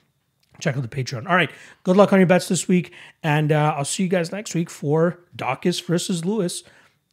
check 0.61 0.77
out 0.77 0.83
the 0.83 0.89
Patreon. 0.89 1.29
All 1.29 1.37
right, 1.37 1.51
good 1.83 1.97
luck 1.97 2.13
on 2.13 2.19
your 2.19 2.27
bets 2.27 2.49
this 2.49 2.67
week, 2.67 2.93
and 3.23 3.53
uh, 3.53 3.75
I'll 3.77 3.85
see 3.85 4.05
you 4.05 4.09
guys 4.09 4.33
next 4.33 4.55
week 4.55 4.71
for 4.71 5.21
Daukaus 5.37 5.83
versus 5.85 6.25
Lewis. 6.25 6.63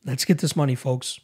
Let's 0.05 0.25
get 0.25 0.39
this 0.39 0.55
money, 0.55 0.75
folks. 0.75 1.19